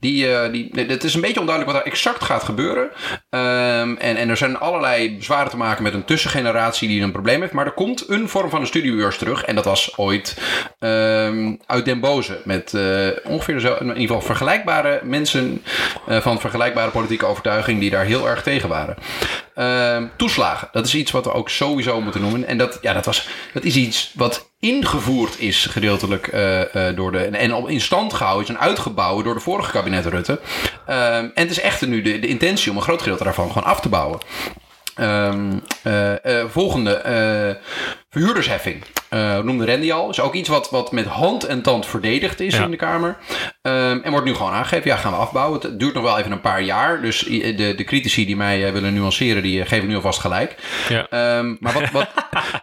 Die, 0.00 0.34
eh, 0.34 0.52
die, 0.52 0.70
het 0.74 1.04
is 1.04 1.14
een 1.14 1.20
beetje 1.20 1.40
onduidelijk 1.40 1.76
wat 1.76 1.84
er 1.86 1.92
exact 1.92 2.24
gaat 2.24 2.42
gebeuren. 2.42 2.90
Ehm, 3.30 3.94
en, 3.94 4.16
en 4.16 4.28
er 4.28 4.36
zijn 4.36 4.58
allerlei 4.58 5.16
bezwaren 5.16 5.50
te 5.50 5.56
maken 5.56 5.82
met 5.82 5.94
een 5.94 6.04
tussengeneratie 6.04 6.88
die 6.88 7.02
een 7.02 7.12
probleem 7.12 7.40
heeft. 7.40 7.52
Maar 7.52 7.66
er 7.66 7.72
komt 7.72 8.08
een 8.08 8.28
vorm 8.28 8.50
van 8.50 8.60
een 8.60 8.66
studiebeurs 8.66 9.18
terug. 9.18 9.44
En 9.44 9.54
dat 9.54 9.64
was 9.64 9.98
ooit 9.98 10.36
ehm, 10.78 11.54
uit 11.66 11.84
Den 11.84 12.00
Boze. 12.00 12.40
Met 12.44 12.74
eh, 12.74 13.08
ongeveer 13.24 13.60
zo, 13.60 13.74
in 13.74 13.86
ieder 13.86 14.00
geval 14.00 14.20
vergelijkbare 14.20 15.00
mensen 15.04 15.62
eh, 16.06 16.20
van 16.20 16.40
vergelijkbare 16.40 16.90
politieke 16.90 17.26
overtuiging 17.26 17.80
die 17.80 17.90
daar 17.90 18.04
heel 18.04 18.28
erg 18.28 18.42
tegen 18.42 18.68
waren. 18.68 18.96
Ehm, 19.54 20.06
toeslagen. 20.16 20.68
Dat 20.72 20.86
is 20.86 20.94
iets 20.94 21.10
wat 21.10 21.24
we 21.24 21.32
ook 21.32 21.50
sowieso 21.50 22.00
moeten 22.00 22.20
noemen. 22.20 22.46
En 22.46 22.58
dat, 22.58 22.78
ja, 22.80 22.92
dat, 22.92 23.06
was, 23.06 23.28
dat 23.52 23.64
is 23.64 23.76
iets 23.76 24.12
wat 24.14 24.50
ingevoerd 24.60 25.40
is 25.40 25.66
gedeeltelijk 25.66 26.26
eh, 26.26 26.60
door 26.94 27.12
de... 27.12 27.18
En, 27.18 27.52
al 27.52 27.66
in 27.66 27.80
stand 27.80 28.12
gehouden 28.12 28.48
is 28.48 28.54
en 28.54 28.60
uitgebouwd 28.60 29.24
door 29.24 29.34
de 29.34 29.40
vorige 29.40 29.70
kabinet 29.70 30.06
Rutte. 30.06 30.40
Ehm, 30.86 31.24
en 31.24 31.42
het 31.42 31.50
is 31.50 31.60
echt 31.60 31.86
nu 31.86 32.02
de, 32.02 32.18
de 32.18 32.26
intentie 32.26 32.70
om 32.70 32.76
een 32.76 32.82
groot 32.82 33.02
gedeelte 33.02 33.24
daarvan 33.24 33.48
gewoon 33.48 33.68
af 33.68 33.80
te 33.80 33.88
bouwen. 33.88 34.18
Ehm, 34.94 35.58
eh, 35.82 36.40
eh, 36.40 36.48
volgende, 36.50 36.92
verhuurdersheffing. 38.14 38.82
Eh 39.08 39.38
noemde 39.38 39.66
Randy 39.66 39.92
al. 39.92 40.10
Is 40.10 40.20
ook 40.20 40.34
iets 40.34 40.48
wat, 40.48 40.70
wat 40.70 40.92
met 40.92 41.06
hand 41.06 41.44
en 41.44 41.62
tand 41.62 41.86
verdedigd 41.86 42.40
is 42.40 42.54
Ja. 42.54 42.64
in 42.64 42.70
de 42.70 42.76
Kamer. 42.76 43.16
Ehm, 43.62 43.98
en 44.02 44.10
wordt 44.10 44.26
nu 44.26 44.34
gewoon 44.34 44.52
aangegeven, 44.52 44.90
ja, 44.90 44.96
gaan 44.96 45.12
we 45.12 45.18
afbouwen. 45.18 45.60
Het 45.60 45.78
duurt 45.78 45.94
nog 45.94 46.02
wel 46.02 46.18
even 46.18 46.32
een 46.32 46.40
paar 46.40 46.62
jaar. 46.62 47.02
Dus 47.02 47.18
de, 47.18 47.74
de 47.76 47.84
critici 47.84 48.26
die 48.26 48.36
mij 48.36 48.66
eh, 48.66 48.72
willen 48.72 48.94
nuanceren, 48.94 49.42
die 49.42 49.60
eh, 49.60 49.68
geven 49.68 49.88
nu 49.88 49.94
alvast 49.94 50.20
gelijk. 50.20 50.54
Ja. 50.88 51.06
Ehm, 51.10 51.54
maar 51.60 51.72
wat, 51.72 51.90
wat, 51.90 52.08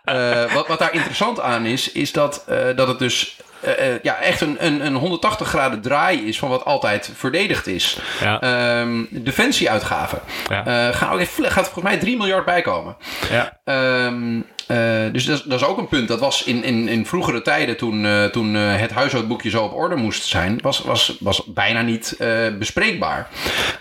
wat, 0.55 0.67
wat 0.67 0.79
daar 0.79 0.93
interessant 0.93 1.39
aan 1.39 1.65
is, 1.65 1.91
is 1.91 2.11
dat, 2.11 2.45
dat 2.75 2.87
het 2.87 2.99
dus 2.99 3.39
eh, 3.61 3.93
eh, 3.93 3.99
ja, 4.03 4.17
echt 4.19 4.41
een, 4.41 4.55
een, 4.65 4.85
een 4.85 4.95
180 4.95 5.47
graden 5.47 5.81
draai 5.81 6.27
is 6.27 6.39
van 6.39 6.49
wat 6.49 6.65
altijd 6.65 7.11
verdedigd 7.15 7.67
is. 7.67 7.97
Ja. 8.19 8.39
Ehm, 8.41 9.03
defensieuitgaven. 9.09 10.19
Ja. 10.49 10.65
Eh, 10.89 10.95
gaan 10.95 11.11
ook, 11.13 11.19
even- 11.19 11.51
gaat 11.51 11.63
volgens 11.63 11.83
mij 11.83 11.97
3 11.97 12.17
miljard 12.17 12.45
bijkomen. 12.45 12.95
Ja. 13.31 13.59
Ehm, 13.63 14.39
eh, 14.67 14.77
dus 15.11 15.25
dat, 15.25 15.37
is- 15.37 15.43
dat 15.43 15.61
is 15.61 15.67
ook 15.67 15.77
een 15.77 15.87
punt. 15.87 16.07
Dat 16.07 16.19
was 16.19 16.43
in, 16.43 16.63
in, 16.63 16.87
in 16.87 17.05
vroegere 17.05 17.41
tijden, 17.41 17.77
toen, 17.77 18.07
toen 18.31 18.53
het 18.53 18.91
huishoudboekje 18.91 19.49
zo 19.49 19.63
op 19.63 19.73
orde 19.73 19.95
moest 19.95 20.23
zijn, 20.23 20.59
was, 20.61 20.79
was, 20.79 21.17
was 21.19 21.43
bijna 21.45 21.81
niet 21.81 22.15
bespreekbaar. 22.59 23.27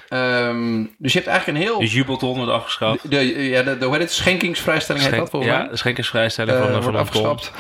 Ehm, 0.09 0.85
dus 0.99 1.13
je 1.13 1.19
hebt 1.19 1.31
eigenlijk 1.31 1.59
een 1.59 1.65
heel. 1.65 1.79
De 1.79 1.87
jubelton 1.87 2.37
wordt 2.37 2.51
afgeschaft. 2.53 3.11
De, 3.11 3.49
ja, 3.49 3.63
de, 3.63 3.79
de, 3.79 3.85
hoe 3.85 3.95
heet 3.95 4.03
het? 4.03 4.13
Schenkingsvrijstelling 4.13 5.05
heet 5.05 5.17
dat 5.17 5.31
volgens 5.31 5.53
ja, 5.53 5.59
mij. 5.59 5.69
de 5.69 5.77
schenkersvrijstelling 5.77 6.57
Eh, 6.59 6.63
van, 6.73 6.83
wordt 6.83 6.99
afgeschaft. 6.99 7.51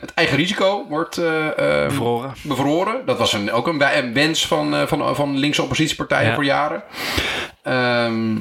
Het 0.00 0.14
eigen 0.14 0.36
risico 0.36 0.86
wordt 0.88 1.16
Bevroren. 1.88 2.32
bevroren. 2.42 3.06
Dat 3.06 3.18
was 3.18 3.32
een, 3.32 3.52
ook 3.52 3.66
een, 3.66 3.96
een 3.96 4.12
wens 4.12 4.46
van, 4.46 4.74
eh, 4.74 4.86
van, 4.86 5.16
van 5.16 5.36
linkse 5.38 5.62
oppositiepartijen 5.62 6.28
Ja. 6.28 6.34
voor 6.34 6.44
jaren. 6.44 6.82
Ehm, 7.62 8.32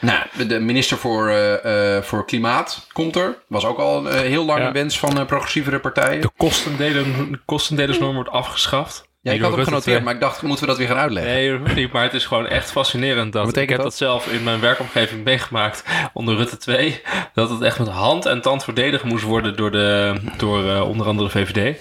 nou, 0.00 0.18
de- 0.46 0.60
minister 0.60 0.96
voor, 0.96 1.28
eh, 1.28 1.96
eh, 1.96 2.02
voor 2.02 2.24
Klimaat 2.26 2.86
komt 2.92 3.16
er. 3.16 3.36
Was 3.46 3.64
ook 3.64 3.78
al 3.78 4.08
eh, 4.10 4.20
heel 4.20 4.44
lang 4.44 4.60
Ja. 4.60 4.66
een 4.66 4.72
wens 4.72 4.98
van 4.98 5.18
eh, 5.18 5.26
progressievere 5.26 5.78
partijen. 5.78 6.20
De 6.20 6.30
kostendelen, 6.36 7.30
de 7.32 7.40
kostendelersnorm 7.44 8.14
wordt 8.14 8.30
afgeschaft. 8.30 9.05
Ja, 9.26 9.32
ik 9.32 9.40
had 9.40 9.54
Rutte 9.54 9.70
genoteerd, 9.70 10.04
maar 10.04 10.14
ik 10.14 10.20
dacht, 10.20 10.42
moeten 10.42 10.64
we 10.64 10.70
dat 10.70 10.78
weer 10.78 10.88
gaan 10.88 10.96
uitleggen? 10.96 11.32
Nee, 11.32 11.50
dat 11.50 11.60
hoeft 11.60 11.74
niet, 11.74 11.92
maar 11.92 12.02
het 12.02 12.14
is 12.14 12.24
gewoon 12.24 12.46
echt 12.46 12.70
fascinerend. 12.70 13.32
Dat, 13.32 13.46
betekent 13.46 13.62
ik 13.62 13.76
heb 13.76 13.78
dat? 13.78 13.86
dat 13.86 13.96
zelf 13.96 14.32
in 14.32 14.42
mijn 14.42 14.60
werkomgeving 14.60 15.24
meegemaakt 15.24 15.84
onder 16.12 16.36
Rutte 16.36 16.56
2. 16.56 17.00
Dat 17.34 17.50
het 17.50 17.60
echt 17.60 17.78
met 17.78 17.88
hand 17.88 18.26
en 18.26 18.40
tand 18.40 18.64
verdedigd 18.64 19.04
moest 19.04 19.24
worden 19.24 19.56
door, 19.56 19.70
de, 19.70 20.14
door 20.36 20.70
eh, 20.70 20.88
onder 20.88 21.06
andere 21.06 21.28
de 21.28 21.38
VVD. 21.38 21.80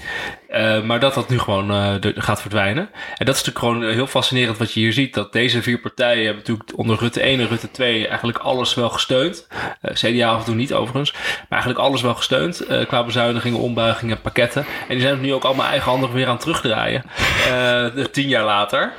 Maar 0.84 1.00
dat 1.00 1.14
dat 1.14 1.30
nu 1.30 1.40
gewoon 1.40 2.00
gaat 2.16 2.42
verdwijnen. 2.42 2.90
En 3.18 3.26
dat 3.26 3.36
is 3.36 3.44
natuurlijk 3.44 3.60
gewoon 3.60 3.94
heel 3.94 4.08
fascinerend 4.08 4.58
wat 4.58 4.74
je 4.74 4.80
hier 4.80 4.94
ziet. 4.94 5.14
Dat 5.14 5.34
deze 5.34 5.62
vier 5.62 5.80
partijen 5.80 6.26
hebben 6.26 6.44
natuurlijk 6.48 6.78
onder 6.78 6.98
Rutte 7.00 7.22
1 7.22 7.40
en 7.40 7.48
Rutte 7.48 7.72
2 7.72 8.08
eigenlijk 8.08 8.38
alles 8.38 8.74
wel 8.74 8.90
gesteund. 8.90 9.48
CDA 9.94 10.30
af 10.30 10.40
en 10.40 10.46
toe 10.46 10.56
niet 10.56 10.74
overigens. 10.74 11.12
Maar 11.14 11.46
eigenlijk 11.50 11.80
alles 11.80 12.02
wel 12.02 12.16
gesteund 12.16 12.66
qua 12.88 13.04
bezuinigingen, 13.04 13.60
ombuigingen, 13.60 14.22
pakketten. 14.22 14.66
En 14.88 14.88
die 14.88 15.02
zijn 15.02 15.14
het 15.14 15.22
nu 15.22 15.34
ook 15.34 15.44
allemaal 15.44 15.68
eigenhandig 15.68 16.12
weer 16.12 16.28
aan 16.28 16.38
terugdraaien. 16.38 17.04
tien 18.12 18.28
jaar 18.28 18.46
later. 18.46 18.94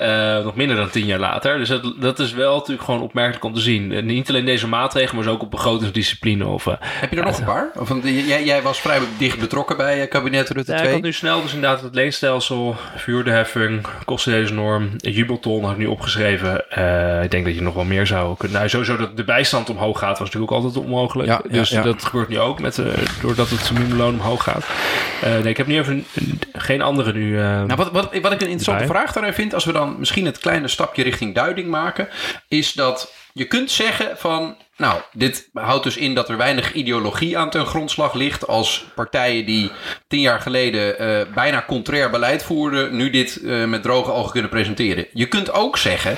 Uh, 0.00 0.44
nog 0.44 0.54
minder 0.54 0.76
dan 0.76 0.90
tien 0.90 1.06
jaar 1.06 1.18
later. 1.18 1.58
Dus 1.58 1.68
dat, 1.68 1.94
dat 2.00 2.18
is 2.18 2.32
wel 2.32 2.56
natuurlijk 2.56 2.84
gewoon 2.84 3.00
opmerkelijk 3.00 3.44
om 3.44 3.54
te 3.54 3.60
zien. 3.60 3.90
Uh, 3.90 4.02
niet 4.02 4.28
alleen 4.28 4.44
deze 4.44 4.68
maatregelen, 4.68 5.14
maar 5.14 5.24
dus 5.24 5.32
ook 5.32 5.42
op 5.42 5.50
begrotingsdiscipline. 5.50 6.46
Of, 6.46 6.66
uh, 6.66 6.74
Heb 6.78 7.10
je 7.10 7.16
er 7.16 7.24
nog 7.24 7.38
een 7.38 7.44
paar? 7.44 7.70
Of, 7.74 7.92
jij, 8.02 8.44
jij, 8.44 8.62
was 8.62 8.80
vrij 8.80 8.98
dicht 9.18 9.38
betrokken 9.38 9.76
bij 9.76 10.06
kabinet 10.06 10.48
Rutte 10.48 10.72
2. 10.72 10.76
Ja, 10.76 10.86
ik 10.86 10.92
had 10.92 11.02
nu 11.02 11.12
snel 11.12 11.42
dus 11.42 11.54
inderdaad 11.54 11.82
het 11.82 11.94
leenstelsel, 11.94 12.76
vuurderheffing, 12.96 13.86
kostendeelsnorm, 14.04 14.90
jubelton 14.96 15.62
had 15.62 15.72
ik 15.72 15.78
nu 15.78 15.86
opgeschreven. 15.86 16.54
ik 17.22 17.30
denk 17.30 17.44
dat 17.44 17.54
je 17.54 17.62
nog 17.62 17.74
wel 17.74 17.84
meer 17.84 18.06
zou 18.06 18.36
kunnen. 18.36 18.56
Nou, 18.56 18.68
sowieso 18.68 18.96
dat 18.96 19.16
de 19.16 19.24
bijstand 19.24 19.70
omhoog 19.70 19.98
gaat 19.98 20.18
was 20.18 20.26
natuurlijk 20.26 20.52
ook 20.52 20.64
altijd 20.64 20.84
onmogelijk. 20.84 21.28
Ja, 21.28 21.40
dus 21.50 21.68
ja, 21.68 21.82
dat 21.82 22.04
gebeurt 22.04 22.28
nu 22.28 22.38
ook, 22.38 22.60
met, 22.60 22.82
doordat 23.22 23.50
het 23.50 23.70
minimumloon 23.72 24.14
omhoog 24.14 24.42
gaat. 24.42 24.66
nee, 25.22 25.48
ik 25.48 25.56
heb 25.56 25.66
nu 25.66 25.78
even 25.78 26.06
geen 26.52 26.82
andere 26.82 27.12
nu. 27.12 27.36
nou, 27.36 27.74
wat, 27.76 27.90
wat, 27.90 28.18
wat 28.22 28.32
ik 28.32 28.40
een 28.40 28.48
interessante 28.48 28.86
vraag 28.86 29.12
daarin 29.12 29.32
vind, 29.32 29.54
als 29.54 29.64
we 29.64 29.72
dan 29.72 29.85
misschien 29.86 30.26
het 30.26 30.38
kleine 30.38 30.68
stapje 30.68 31.02
richting 31.02 31.34
duiding 31.34 31.68
maken, 31.68 32.08
is 32.48 32.72
dat 32.72 33.12
je 33.36 33.44
kunt 33.44 33.70
zeggen 33.70 34.18
van, 34.18 34.56
nou, 34.76 35.00
dit 35.12 35.48
houdt 35.52 35.84
dus 35.84 35.96
in 35.96 36.14
dat 36.14 36.28
er 36.28 36.36
weinig 36.36 36.72
ideologie 36.72 37.38
aan 37.38 37.50
ten 37.50 37.66
grondslag 37.66 38.14
ligt 38.14 38.46
als 38.46 38.84
partijen 38.94 39.46
die 39.46 39.70
tien 40.08 40.20
jaar 40.20 40.40
geleden 40.40 41.02
uh, 41.02 41.34
bijna 41.34 41.64
contrair 41.66 42.10
beleid 42.10 42.42
voerden, 42.42 42.96
nu 42.96 43.10
dit 43.10 43.38
uh, 43.42 43.64
met 43.64 43.82
droge 43.82 44.12
ogen 44.12 44.32
kunnen 44.32 44.50
presenteren. 44.50 45.06
Je 45.12 45.26
kunt 45.26 45.52
ook 45.52 45.78
zeggen 45.78 46.16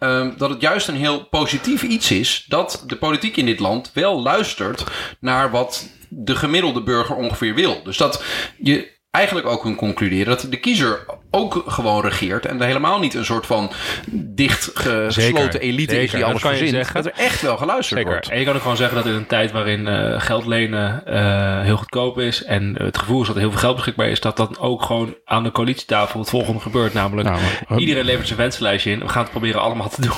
uh, 0.00 0.28
dat 0.36 0.50
het 0.50 0.60
juist 0.60 0.88
een 0.88 0.96
heel 0.96 1.24
positief 1.24 1.82
iets 1.82 2.10
is 2.10 2.44
dat 2.48 2.84
de 2.86 2.96
politiek 2.96 3.36
in 3.36 3.46
dit 3.46 3.60
land 3.60 3.90
wel 3.94 4.22
luistert 4.22 4.84
naar 5.20 5.50
wat 5.50 5.88
de 6.08 6.36
gemiddelde 6.36 6.82
burger 6.82 7.16
ongeveer 7.16 7.54
wil. 7.54 7.82
Dus 7.82 7.96
dat 7.96 8.24
je 8.58 8.94
eigenlijk 9.16 9.46
ook 9.46 9.60
kunt 9.60 9.76
concluderen 9.76 10.26
dat 10.26 10.46
de 10.50 10.56
kiezer 10.56 11.04
ook 11.30 11.62
gewoon 11.66 12.02
regeert. 12.02 12.46
En 12.46 12.60
er 12.60 12.66
helemaal 12.66 12.98
niet 12.98 13.14
een 13.14 13.24
soort 13.24 13.46
van 13.46 13.72
dichtgesloten 14.10 15.60
elite 15.60 16.02
is 16.02 16.10
die 16.10 16.24
alles 16.24 16.40
verzint. 16.40 16.92
Dat 16.92 17.06
er 17.06 17.12
echt 17.12 17.42
wel 17.42 17.56
geluisterd 17.56 17.98
Zeker. 17.98 18.12
wordt. 18.12 18.28
En 18.28 18.38
je 18.38 18.44
kan 18.44 18.54
ook 18.54 18.60
gewoon 18.60 18.76
zeggen 18.76 18.96
dat 18.96 19.06
in 19.06 19.12
een 19.12 19.26
tijd 19.26 19.52
waarin 19.52 19.86
uh, 19.86 20.20
geld 20.20 20.46
lenen 20.46 21.02
uh, 21.06 21.60
heel 21.60 21.76
goedkoop 21.76 22.18
is. 22.18 22.44
En 22.44 22.74
het 22.78 22.98
gevoel 22.98 23.20
is 23.20 23.26
dat 23.26 23.36
er 23.36 23.42
heel 23.42 23.50
veel 23.50 23.60
geld 23.60 23.74
beschikbaar 23.74 24.08
is. 24.08 24.20
Dat 24.20 24.36
dan 24.36 24.58
ook 24.58 24.82
gewoon 24.82 25.16
aan 25.24 25.42
de 25.42 25.50
coalitietafel 25.50 26.20
het 26.20 26.30
volgende 26.30 26.60
gebeurt. 26.60 26.94
Namelijk 26.94 27.28
nou, 27.28 27.40
maar, 27.68 27.78
iedereen 27.78 28.04
levert 28.04 28.26
zijn 28.26 28.38
wensenlijstje 28.38 28.90
in. 28.90 29.00
We 29.00 29.08
gaan 29.08 29.22
het 29.22 29.30
proberen 29.30 29.60
allemaal 29.60 29.88
te 29.88 30.00
doen. 30.00 30.10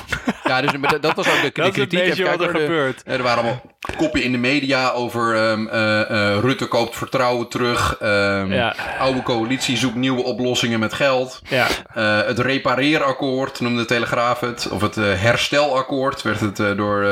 Ja, 0.45 0.61
dus 0.61 0.71
dat 1.01 1.15
was 1.15 1.29
ook 1.29 1.43
de, 1.43 1.63
de 1.63 1.71
kritiek. 1.71 2.17
Dat 2.17 2.19
wat 2.19 2.41
er 2.41 2.61
gebeurt. 2.61 3.03
Er 3.05 3.23
waren 3.23 3.39
allemaal 3.39 3.63
koppen 3.99 4.23
in 4.23 4.33
de 4.33 4.39
media 4.39 4.91
over 4.91 5.51
um, 5.51 5.67
uh, 5.67 6.39
Rutte 6.41 6.67
koopt 6.67 6.97
vertrouwen 6.97 7.49
terug. 7.49 7.99
Um, 8.03 8.53
ja. 8.53 8.75
Oude 8.99 9.23
coalitie 9.23 9.77
zoekt 9.77 9.95
nieuwe 9.95 10.25
oplossingen 10.25 10.81
met 10.81 10.93
geld. 10.93 11.43
Ja. 11.49 11.67
Uh, 11.97 12.27
het 12.27 12.39
repareerakkoord 12.39 13.61
noemde 13.61 13.81
de 13.81 13.87
Telegraaf 13.87 14.41
het. 14.41 14.69
Of 14.71 14.81
het 14.81 14.95
herstelakkoord 14.95 16.23
werd 16.23 16.41
het 16.41 16.57
door 16.57 17.05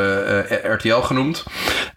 RTL 0.63 1.01
genoemd. 1.01 1.45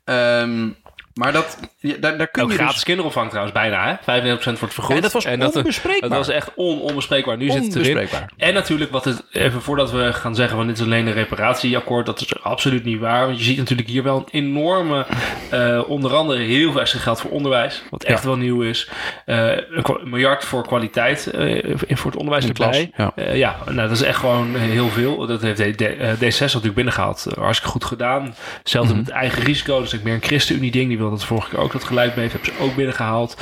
Um, 0.05 0.77
maar 1.19 1.31
dat, 1.31 1.57
daar, 1.99 2.17
daar 2.17 2.27
kun 2.27 2.43
Ook 2.43 2.49
je 2.49 2.55
gratis 2.55 2.75
dus... 2.75 2.83
kinderopvang 2.83 3.29
trouwens, 3.29 3.55
bijna. 3.55 3.99
Hè? 4.05 4.21
35% 4.55 4.59
wordt 4.59 4.73
vergoed. 4.73 4.95
En 4.95 5.01
dat 5.01 5.11
was 5.11 5.25
en 5.25 5.45
onbespreekbaar. 5.45 6.09
Dat, 6.09 6.17
was 6.17 6.27
echt 6.27 6.51
on, 6.55 6.81
onbespreekbaar. 6.81 7.37
Nu 7.37 7.49
zit 7.49 7.73
het 7.73 7.75
erin. 7.75 8.07
En 8.37 8.53
natuurlijk, 8.53 8.91
wat 8.91 9.05
het, 9.05 9.23
even 9.31 9.61
voordat 9.61 9.91
we 9.91 10.13
gaan 10.13 10.35
zeggen 10.35 10.57
van 10.57 10.67
dit 10.67 10.77
is 10.77 10.83
alleen 10.83 11.07
een 11.07 11.13
reparatieakkoord, 11.13 12.05
dat 12.05 12.21
is 12.21 12.43
absoluut 12.43 12.83
niet 12.83 12.99
waar. 12.99 13.25
Want 13.25 13.37
je 13.37 13.43
ziet 13.43 13.57
natuurlijk 13.57 13.87
hier 13.87 14.03
wel 14.03 14.17
een 14.17 14.27
enorme, 14.31 15.05
uh, 15.53 15.89
onder 15.89 16.15
andere 16.15 16.39
heel 16.39 16.71
veel 16.71 16.81
extra 16.81 16.99
geld 16.99 17.19
voor 17.19 17.31
onderwijs, 17.31 17.83
wat 17.89 18.03
echt 18.03 18.21
ja. 18.21 18.27
wel 18.27 18.37
nieuw 18.37 18.61
is. 18.61 18.89
Uh, 19.25 19.51
een 19.55 19.83
miljard 20.03 20.45
voor 20.45 20.67
kwaliteit 20.67 21.31
uh, 21.35 21.75
voor 21.75 22.11
het 22.11 22.19
onderwijs 22.19 22.47
erbij. 22.47 22.91
Ja. 22.97 23.13
ja, 23.33 23.57
nou 23.65 23.75
dat 23.75 23.91
is 23.91 24.01
echt 24.01 24.19
gewoon 24.19 24.55
heel 24.55 24.89
veel. 24.89 25.27
Dat 25.27 25.41
heeft 25.41 25.59
D66 25.59 26.39
natuurlijk 26.39 26.75
binnengehaald. 26.75 27.27
Hartstikke 27.35 27.71
goed 27.71 27.85
gedaan. 27.85 28.35
Zelfs 28.63 28.87
mm 28.87 28.95
-hmm. 28.95 29.03
met 29.03 29.13
eigen 29.13 29.43
risico. 29.43 29.79
Dus 29.79 29.93
ik 29.93 30.03
meer 30.03 30.13
een 30.13 30.23
ChristenUnie 30.23 30.71
ding. 30.71 30.87
Die 30.87 30.97
wil 30.97 31.08
dat 31.09 31.25
vorige 31.25 31.49
keer 31.49 31.59
ook 31.59 31.71
dat 31.71 31.83
gelijk 31.83 32.13
bleef. 32.13 32.31
Hebben 32.31 32.53
ze 32.53 32.63
ook 32.63 32.75
binnengehaald. 32.75 33.37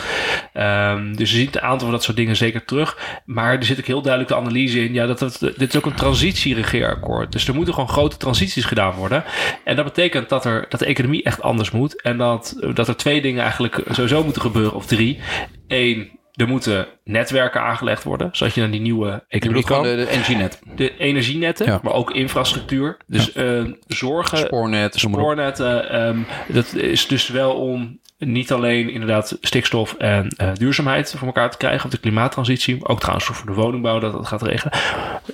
Um, 0.54 1.16
dus 1.16 1.32
je 1.32 1.38
ziet 1.38 1.56
een 1.56 1.62
aantal 1.62 1.80
van 1.80 1.92
dat 1.92 2.04
soort 2.04 2.18
dingen 2.18 2.36
zeker 2.36 2.66
terug. 2.66 3.22
Maar 3.26 3.56
er 3.56 3.64
zit 3.64 3.80
ook 3.80 3.86
heel 3.86 4.02
duidelijk 4.02 4.34
de 4.34 4.40
analyse 4.40 4.84
in. 4.84 4.94
Ja, 4.94 5.06
dat 5.06 5.20
het, 5.20 5.40
dit 5.40 5.70
is 5.70 5.78
ook 5.78 5.86
een 5.86 5.94
transitieregeerakkoord. 5.94 7.32
Dus 7.32 7.48
er 7.48 7.56
moeten 7.56 7.74
gewoon 7.74 7.90
grote 7.90 8.18
transities 8.18 8.66
gedaan 8.66 8.94
worden. 8.94 9.24
En 9.64 9.76
dat 9.76 9.86
betekent 9.86 10.30
dat, 10.30 10.46
er, 10.46 10.66
dat 10.70 10.80
de 10.80 10.86
economie 10.86 11.24
echt 11.24 11.42
anders 11.42 11.72
moet. 11.72 12.02
En 12.02 12.18
dat, 12.18 12.58
dat 12.74 12.88
er 12.88 12.96
twee 12.96 13.22
dingen 13.22 13.42
eigenlijk 13.42 13.82
sowieso 13.90 14.24
moeten 14.24 14.42
gebeuren. 14.42 14.74
Of 14.74 14.86
drie. 14.86 15.20
Eén, 15.68 16.17
er 16.38 16.48
moeten 16.48 16.88
netwerken 17.04 17.62
aangelegd 17.62 18.04
worden, 18.04 18.30
zodat 18.32 18.54
je 18.54 18.62
naar 18.62 18.72
die 18.72 18.82
nieuwe 18.82 19.26
economie 19.28 19.64
kan. 19.64 19.84
De, 19.84 19.96
de 19.96 20.10
energienet. 20.10 20.62
De 20.76 20.98
energienetten, 20.98 21.66
ja. 21.66 21.80
maar 21.84 21.94
ook 21.94 22.12
infrastructuur. 22.12 22.98
Dus 23.08 23.32
ja. 23.34 23.44
uh, 23.44 23.74
zorgen. 23.88 24.38
Spoornet. 24.38 24.96
Spoornetten. 24.96 26.02
Um, 26.08 26.26
dat 26.48 26.74
is 26.74 27.08
dus 27.08 27.28
wel 27.28 27.54
om 27.54 28.00
niet 28.18 28.52
alleen 28.52 28.90
inderdaad 28.90 29.38
stikstof 29.42 29.94
en 29.94 30.36
uh, 30.42 30.50
duurzaamheid 30.54 31.14
voor 31.18 31.28
elkaar 31.28 31.52
te 31.52 31.58
krijgen, 31.58 31.86
of 31.86 31.92
de 31.92 31.98
klimaattransitie, 31.98 32.88
ook 32.88 33.00
trouwens 33.00 33.26
voor 33.26 33.46
de 33.46 33.62
woningbouw 33.62 34.00
dat 34.00 34.12
dat 34.12 34.28
gaat 34.28 34.42
regelen. 34.42 34.74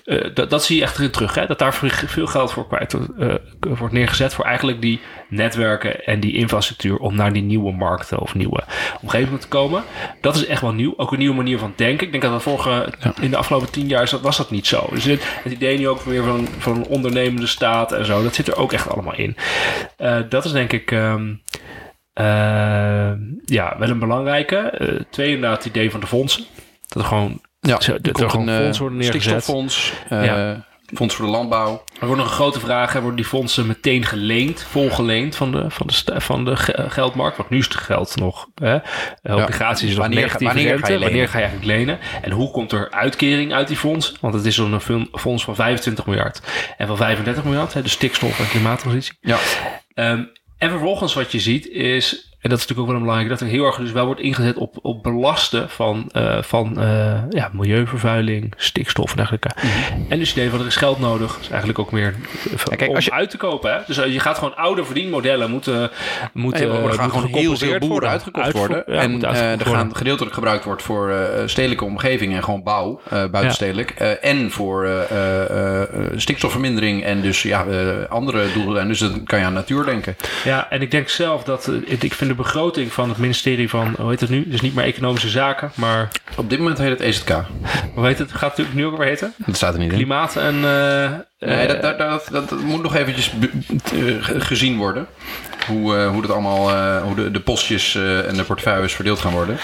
Uh, 0.06 0.34
dat, 0.34 0.50
dat 0.50 0.64
zie 0.64 0.78
je 0.78 0.82
echt 0.82 0.98
erin 0.98 1.12
terug, 1.12 1.36
hè? 1.36 1.46
dat 1.46 1.60
daar 1.60 1.74
veel 1.74 2.28
geld 2.28 2.52
voor 2.52 2.68
kwijt 2.68 2.94
uh, 2.94 3.34
wordt 3.60 3.94
neergezet 3.94 4.34
voor 4.34 4.46
eigenlijk 4.46 4.82
die 4.82 5.00
netwerken 5.30 6.06
en 6.06 6.20
die 6.20 6.34
infrastructuur 6.34 6.98
om 6.98 7.16
naar 7.16 7.34
die 7.34 7.42
nieuwe 7.42 7.72
markten 7.72 8.20
of 8.20 8.36
nieuwe 8.36 8.64
omgevingen 9.02 9.40
te 9.40 9.48
komen. 9.48 9.84
Dat 10.22 10.36
is 10.36 10.46
echt 10.46 10.62
wel 10.62 10.74
nieuw, 10.74 10.94
ook 10.98 11.12
een 11.12 11.20
nieuwe 11.20 11.36
manier 11.36 11.60
van 11.60 11.74
denken. 11.76 12.06
Ik 12.06 12.12
denk 12.12 12.24
dat 12.24 12.32
dat 12.32 12.44
vorige, 12.44 12.94
ja. 13.00 13.14
in 13.22 13.30
de 13.30 13.38
afgelopen 13.38 13.72
tien 13.72 13.88
jaar 13.88 14.10
dat, 14.10 14.22
was 14.22 14.38
dat 14.38 14.52
niet 14.52 14.68
zo. 14.68 14.88
Dus 14.92 15.04
het, 15.04 15.22
het 15.44 15.54
idee 15.54 15.78
nu 15.78 15.88
ook 15.88 16.02
weer 16.02 16.24
van, 16.24 16.48
van 16.58 16.76
een 16.76 16.86
ondernemende 16.86 17.48
staat 17.48 17.92
en 17.92 18.06
zo, 18.06 18.24
dat 18.24 18.36
zit 18.36 18.48
er 18.48 18.58
ook 18.58 18.74
echt 18.74 18.90
allemaal 18.90 19.16
in. 19.16 19.36
dat 20.30 20.46
is 20.46 20.52
denk 20.52 20.74
ik... 20.74 20.92
Um, 20.92 21.30
uh, 21.30 21.83
ja, 23.45 23.76
wel 23.78 23.89
een 23.89 23.99
belangrijke. 23.99 24.74
Uh, 24.80 24.99
twee, 25.09 25.34
inderdaad, 25.34 25.57
het 25.57 25.66
idee 25.66 25.91
van 25.91 25.99
de 25.99 26.07
fondsen. 26.07 26.43
Dat 26.88 27.01
er 27.01 27.07
gewoon, 27.07 27.41
ja, 27.59 27.78
dat 28.01 28.20
er 28.20 28.30
gewoon 28.30 28.47
een 28.47 28.61
fonds 28.61 28.80
worden 28.80 28.97
neergezet. 28.97 29.22
Stikstoffonds, 29.22 29.93
uh, 30.11 30.26
ja. 30.26 30.66
Fonds 30.95 31.16
voor 31.16 31.26
de 31.26 31.32
landbouw. 31.32 31.84
Er 31.99 32.05
wordt 32.07 32.22
nog 32.22 32.30
een 32.30 32.36
grote 32.36 32.59
vraag: 32.59 32.93
worden 32.93 33.16
die 33.16 33.26
fondsen 33.26 33.68
meteen 33.68 34.05
geleend, 34.05 34.64
volgeleend 34.64 35.36
van 35.36 35.51
de, 35.51 35.70
van 35.70 35.88
de, 35.88 36.22
van 36.22 36.45
de 36.45 36.55
geldmarkt? 36.89 37.38
Want 37.38 37.49
nu 37.49 37.57
is 37.57 37.66
het 37.66 37.76
geld 37.76 38.16
nog. 38.16 38.47
Hè? 38.55 38.78
Obligaties 39.24 39.89
is 39.89 39.95
nog 39.95 39.99
wanneer, 39.99 40.22
negatieve 40.22 40.53
wanneer 40.53 40.72
rente. 40.72 40.86
Ga 40.86 40.93
je 40.93 40.99
wanneer 40.99 41.28
ga 41.28 41.38
je 41.38 41.43
eigenlijk 41.43 41.78
lenen? 41.78 41.99
En 42.22 42.32
hoe 42.32 42.51
komt 42.51 42.72
er 42.72 42.91
uitkering 42.91 43.53
uit 43.53 43.68
die 43.68 43.78
fonds? 43.78 44.14
Want 44.22 44.34
het 44.34 44.45
is 44.45 44.55
zo'n 44.55 44.80
fonds 45.11 45.43
van 45.43 45.55
25 45.55 46.05
miljard 46.05 46.41
en 46.78 46.88
van 46.88 46.97
35 46.97 47.43
miljard, 47.43 47.74
hè, 47.74 47.82
de 47.82 47.89
stikstof- 47.89 48.39
en 48.39 48.49
klimaattransitie. 48.49 49.18
Ja. 49.22 49.38
Um, 49.95 50.32
en 50.64 50.70
vervolgens 50.70 51.14
wat 51.14 51.32
je 51.32 51.39
ziet 51.39 51.68
is, 51.68 52.33
en 52.44 52.50
dat 52.50 52.60
is 52.60 52.68
natuurlijk 52.68 52.80
ook 52.80 52.96
wel 52.96 53.00
belangrijk, 53.00 53.30
dat 53.30 53.39
er 53.39 53.54
heel 53.54 53.66
erg 53.66 53.76
dus 53.76 53.91
wel 53.91 54.06
wordt 54.06 54.22
ingezet 54.22 54.58
op, 54.58 54.80
op 54.82 55.04
belasten 55.04 55.70
van, 55.70 56.10
uh, 56.18 56.41
van 56.41 56.76
uh, 56.78 57.20
ja, 57.30 57.50
milieuvervuiling, 57.54 58.54
stikstof 58.58 59.10
en 59.10 59.16
dergelijke. 59.16 59.52
Mm 59.56 59.70
-hmm. 59.70 60.06
En 60.10 60.20
dus 60.20 60.28
het 60.28 60.38
idee 60.38 60.50
van 60.50 60.60
er 60.60 60.66
is 60.66 60.76
geld 60.76 61.00
nodig, 61.00 61.38
is 61.41 61.50
eigenlijk 61.50 61.80
ook 61.80 61.91
meer 61.91 62.16
ja, 62.66 62.76
kijk, 62.76 62.89
om 62.89 62.96
als 62.96 63.06
je, 63.06 63.12
uit 63.12 63.30
te 63.30 63.38
kopen. 63.38 63.74
Hè? 63.74 63.80
Dus 63.88 63.96
je 63.96 64.20
gaat 64.20 64.38
gewoon 64.38 64.56
oude 64.56 64.86
verdienmodellen 64.86 65.50
moeten, 65.50 65.91
moeten, 66.34 66.70
er 66.72 66.94
gaan 66.94 67.10
gewoon 67.10 67.26
heel 67.26 67.58
veel 67.58 67.80
boeren 67.80 68.10
uitgekocht 68.10 68.52
worden. 68.52 68.84
Ja, 68.88 68.94
en 68.94 69.20
uh, 69.20 69.60
er 69.60 69.66
gaan 69.66 69.96
gedeeltelijk 69.96 70.34
gebruikt 70.34 70.64
wordt 70.64 70.82
voor 70.82 71.14
stedelijke 71.46 71.86
omgeving 71.86 72.34
en 72.34 72.44
gewoon 72.44 72.64
bouw, 72.64 73.02
buitenstedelijk. 73.10 73.94
Ja. 74.00 74.06
En 74.06 74.52
voor 74.52 74.89
stikstofvermindering 76.16 77.04
en 77.04 77.22
dus 77.22 77.41
ja, 77.41 77.66
andere 78.10 78.52
doelen. 78.54 78.88
Dus 78.88 79.00
dan 79.00 79.24
kan 79.24 79.39
je 79.39 79.46
aan 79.46 79.54
natuur 79.54 79.86
denken. 79.86 80.16
Ja, 80.44 80.70
en 80.70 80.82
ik 80.82 80.91
denk 80.91 81.10
zelf 81.10 81.44
dat, 81.44 81.72
ik 81.86 82.14
vind 82.14 82.32
de 82.36 82.42
begroting 82.44 82.94
van 82.94 83.10
het 83.10 83.18
ministerie 83.18 83.70
van, 83.70 83.96
hoe 83.98 84.10
heet 84.10 84.20
het 84.20 84.30
nu? 84.30 84.50
Dus 84.50 84.62
niet 84.62 84.76
meer 84.76 84.86
economische 84.86 85.30
zaken, 85.30 85.72
maar... 85.76 86.12
Op 86.36 86.50
dit 86.50 86.60
moment 86.60 86.78
heet 86.78 86.90
het 86.90 87.00
EZK. 87.00 87.30
Hoe 87.96 88.06
heet 88.06 88.18
het? 88.18 88.32
Gaat 88.32 88.40
het 88.40 88.58
natuurlijk 88.58 88.76
nu 88.76 88.86
ook 88.86 88.98
weer 88.98 89.08
heten? 89.08 89.34
Dat 89.38 89.56
staat 89.56 89.74
er 89.74 89.80
niet 89.80 89.92
in. 89.92 89.98
Klimaat 89.98 90.36
en... 90.36 90.56
Uh, 90.56 91.12
nee, 91.40 91.68
dat, 91.68 91.82
dat, 91.82 91.98
dat, 91.98 92.28
dat, 92.32 92.52
moet 92.52 92.82
nog 92.82 92.96
eventjes 92.96 93.32
gezien 94.50 94.78
worden. 94.78 95.08
Hoe, 95.68 95.96
uh, 95.96 96.10
hoe, 96.10 96.22
dat 96.22 96.32
allemaal, 96.32 96.70
uh, 96.70 97.02
hoe 97.02 97.16
de, 97.16 97.32
de 97.32 97.40
postjes 97.40 97.96
en 97.96 98.36
de 98.36 98.44
portefeuilles 98.44 98.94
verdeeld 98.94 99.20
gaan 99.20 99.32
worden. 99.32 99.58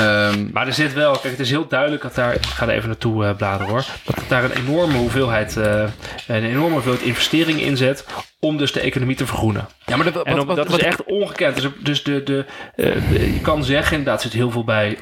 Um, 0.00 0.50
maar 0.52 0.66
er 0.66 0.72
zit 0.72 0.92
wel, 0.92 1.12
kijk, 1.12 1.22
het 1.22 1.40
is 1.40 1.50
heel 1.50 1.66
duidelijk 1.68 2.02
dat 2.02 2.14
daar, 2.14 2.34
ik 2.34 2.46
ga 2.46 2.68
er 2.68 2.74
even 2.74 2.88
naartoe 2.88 3.24
uh, 3.24 3.36
bladeren 3.36 3.72
hoor, 3.72 3.84
dat 4.04 4.24
daar 4.28 4.44
een 4.44 4.52
enorme 4.52 4.96
hoeveelheid, 4.96 5.56
uh, 5.56 5.82
een 6.26 6.44
enorme 6.44 6.72
hoeveelheid 6.72 7.02
investeringen 7.02 7.60
in 7.60 7.76
zet 7.76 8.06
om 8.38 8.56
dus 8.56 8.72
de 8.72 8.80
economie 8.80 9.16
te 9.16 9.26
vergroenen. 9.26 9.66
Ja, 9.86 9.96
maar 9.96 10.12
dat, 10.12 10.28
wat, 10.28 10.44
wat, 10.44 10.56
dat 10.56 10.68
is 10.68 10.78
echt 10.78 11.04
ongekend. 11.04 11.54
Dus, 11.60 11.70
dus 11.82 12.02
de, 12.02 12.22
de, 12.22 12.44
uh, 12.76 13.34
je 13.34 13.40
kan 13.40 13.64
zeggen, 13.64 13.96
inderdaad 13.96 14.22
zit 14.22 14.32
heel 14.32 14.50
veel 14.50 14.64
bij 14.64 14.98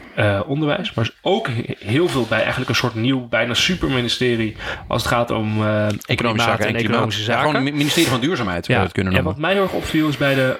onderwijs, 0.46 0.94
maar 0.94 1.04
is 1.04 1.16
ook 1.22 1.48
heel 1.78 2.08
veel 2.08 2.26
bij 2.28 2.38
eigenlijk 2.38 2.68
een 2.68 2.76
soort 2.76 2.94
nieuw, 2.94 3.28
bijna 3.28 3.54
superministerie 3.54 4.56
als 4.88 5.02
het 5.02 5.12
gaat 5.12 5.30
om 5.30 5.66
economische 6.06 6.48
zaken 6.48 6.66
en, 6.66 6.74
economische 6.74 7.22
zaken. 7.22 7.40
gewoon 7.40 7.64
het 7.64 7.74
ministerie 7.74 8.08
van 8.08 8.20
duurzaamheid 8.20 8.66
ja. 8.66 8.82
het 8.82 8.92
kunnen 8.92 9.12
noemen. 9.12 9.30
En 9.30 9.36
wat 9.38 9.46
mij 9.48 9.52
heel 9.52 9.62
erg 9.62 9.72
opviel 9.72 10.08
is 10.08 10.16
bij 10.16 10.34
de 10.34 10.56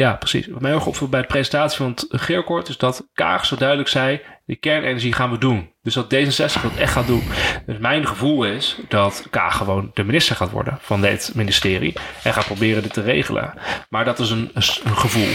ja, 0.00 0.14
precies. 0.14 0.46
Wat 0.46 0.60
mij 0.60 0.72
erg 0.72 0.86
opviel 0.86 1.08
bij 1.08 1.20
de 1.20 1.26
presentatie 1.26 1.76
van 1.76 1.90
het 1.90 2.06
Geerkort 2.08 2.68
is 2.68 2.76
dat 2.78 3.08
Kaag 3.12 3.46
zo 3.46 3.56
duidelijk 3.56 3.88
zei: 3.88 4.20
de 4.50 4.56
kernenergie 4.56 5.12
gaan 5.12 5.30
we 5.30 5.38
doen. 5.38 5.68
Dus 5.82 5.94
dat 5.94 6.14
D66 6.14 6.62
dat 6.62 6.76
echt 6.78 6.92
gaat 6.92 7.06
doen. 7.06 7.22
Dus 7.66 7.78
mijn 7.78 8.06
gevoel 8.06 8.44
is 8.44 8.78
dat 8.88 9.26
Kaag 9.30 9.56
gewoon 9.56 9.90
de 9.94 10.04
minister 10.04 10.36
gaat 10.36 10.50
worden 10.50 10.78
van 10.80 11.00
dit 11.00 11.32
ministerie. 11.34 11.92
En 12.22 12.32
gaat 12.32 12.46
proberen 12.46 12.82
dit 12.82 12.92
te 12.92 13.02
regelen. 13.02 13.54
Maar 13.88 14.04
dat 14.04 14.18
is 14.18 14.30
een, 14.30 14.50
een 14.54 14.96
gevoel. 14.96 15.28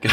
Ik 0.00 0.10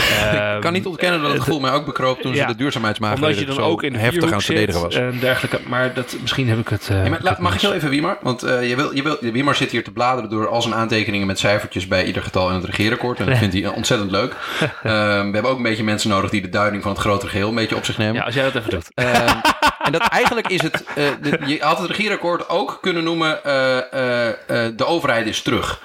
kan 0.60 0.74
niet 0.78 0.86
ontkennen 0.86 1.22
dat 1.22 1.32
het 1.32 1.42
gevoel 1.42 1.60
mij 1.60 1.72
ook 1.72 1.86
bekroop 1.86 2.22
toen 2.22 2.36
ze 2.36 2.46
de 2.46 2.56
duurzaamheidsmaatregelen 2.56 3.40
Omdat 3.40 3.56
je 3.56 3.62
dan 3.62 3.72
ook 3.72 3.84
in 3.84 3.94
de 3.94 4.00
heftig 4.00 4.24
aan 4.24 4.34
het 4.34 4.46
verdedigen 4.46 4.82
was. 4.82 4.96
En 4.96 5.20
dergelijke. 5.20 5.60
Maar 5.68 5.94
dat, 5.94 6.16
misschien 6.22 6.50
heb 6.50 6.58
ik 6.60 6.68
het... 6.68 6.90
Uh, 6.92 7.08
maar 7.08 7.20
laat, 7.22 7.40
mag 7.40 7.56
ik 7.56 7.62
heel 7.62 7.74
even 7.74 7.90
Wiemar? 7.90 8.18
Want 8.22 8.46
uh, 8.46 8.70
je 8.70 8.76
wil, 8.76 8.96
je 8.96 9.04
wil, 9.04 9.18
Wiemar 9.20 9.56
zit 9.56 9.72
hier 9.72 9.84
te 9.84 9.92
bladeren 9.92 10.30
door 10.30 10.48
al 10.48 10.62
zijn 10.62 10.76
aantekeningen 10.76 11.28
met 11.28 11.40
cijfertjes 11.40 11.88
bij 11.88 12.06
ieder 12.06 12.22
getal 12.22 12.50
in 12.50 12.56
het 12.56 12.66
regeerakkoord. 12.66 13.20
En 13.20 13.26
dat 13.26 13.38
vindt 13.46 13.54
hij 13.54 13.68
ontzettend 13.68 14.12
leuk. 14.12 14.36
um, 14.62 14.70
we 15.32 15.34
hebben 15.34 15.52
ook 15.52 15.58
een 15.58 15.64
beetje 15.64 15.84
mensen 15.84 16.10
nodig 16.10 16.30
die 16.30 16.42
de 16.42 16.50
duiding 16.50 16.82
van 16.84 16.92
het 16.92 17.02
grote 17.02 17.28
geheel 17.28 17.50
een 17.50 17.56
beetje 17.56 17.76
op 17.76 17.86
zich 17.86 17.98
nemen. 17.98 18.16
Ja, 18.16 18.24
als 18.24 18.36
jij 18.36 18.45
dat 18.52 18.56
even 18.56 18.70
doet. 18.70 18.92
Um, 18.96 19.06
en 19.86 19.92
dat 19.92 20.02
eigenlijk 20.02 20.48
is 20.48 20.62
het. 20.62 20.84
Uh, 20.98 21.10
de, 21.22 21.40
je 21.46 21.58
had 21.62 21.78
het 21.78 21.90
regeerakkoord 21.90 22.50
ook 22.50 22.78
kunnen 22.82 23.04
noemen. 23.04 23.40
Uh, 23.46 23.54
uh, 23.54 24.32
de 24.76 24.86
overheid 24.86 25.28
is 25.28 25.42
terug. 25.42 25.82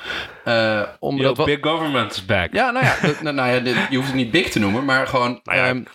omdat 0.99 1.37
Yo, 1.37 1.45
big 1.45 1.59
government 1.61 2.13
is 2.13 2.25
back. 2.25 2.53
Ja, 2.53 2.71
nou 2.71 2.85
ja, 2.85 2.97
nou, 3.23 3.35
nou 3.35 3.51
ja 3.51 3.87
je 3.91 3.97
hoeft 3.97 4.09
het 4.09 4.17
niet 4.17 4.31
big 4.31 4.51
te 4.51 4.59
noemen, 4.59 4.85
maar 4.85 5.07
gewoon. 5.07 5.41
Nou 5.45 5.59
ja, 5.59 5.69
um, 5.69 5.87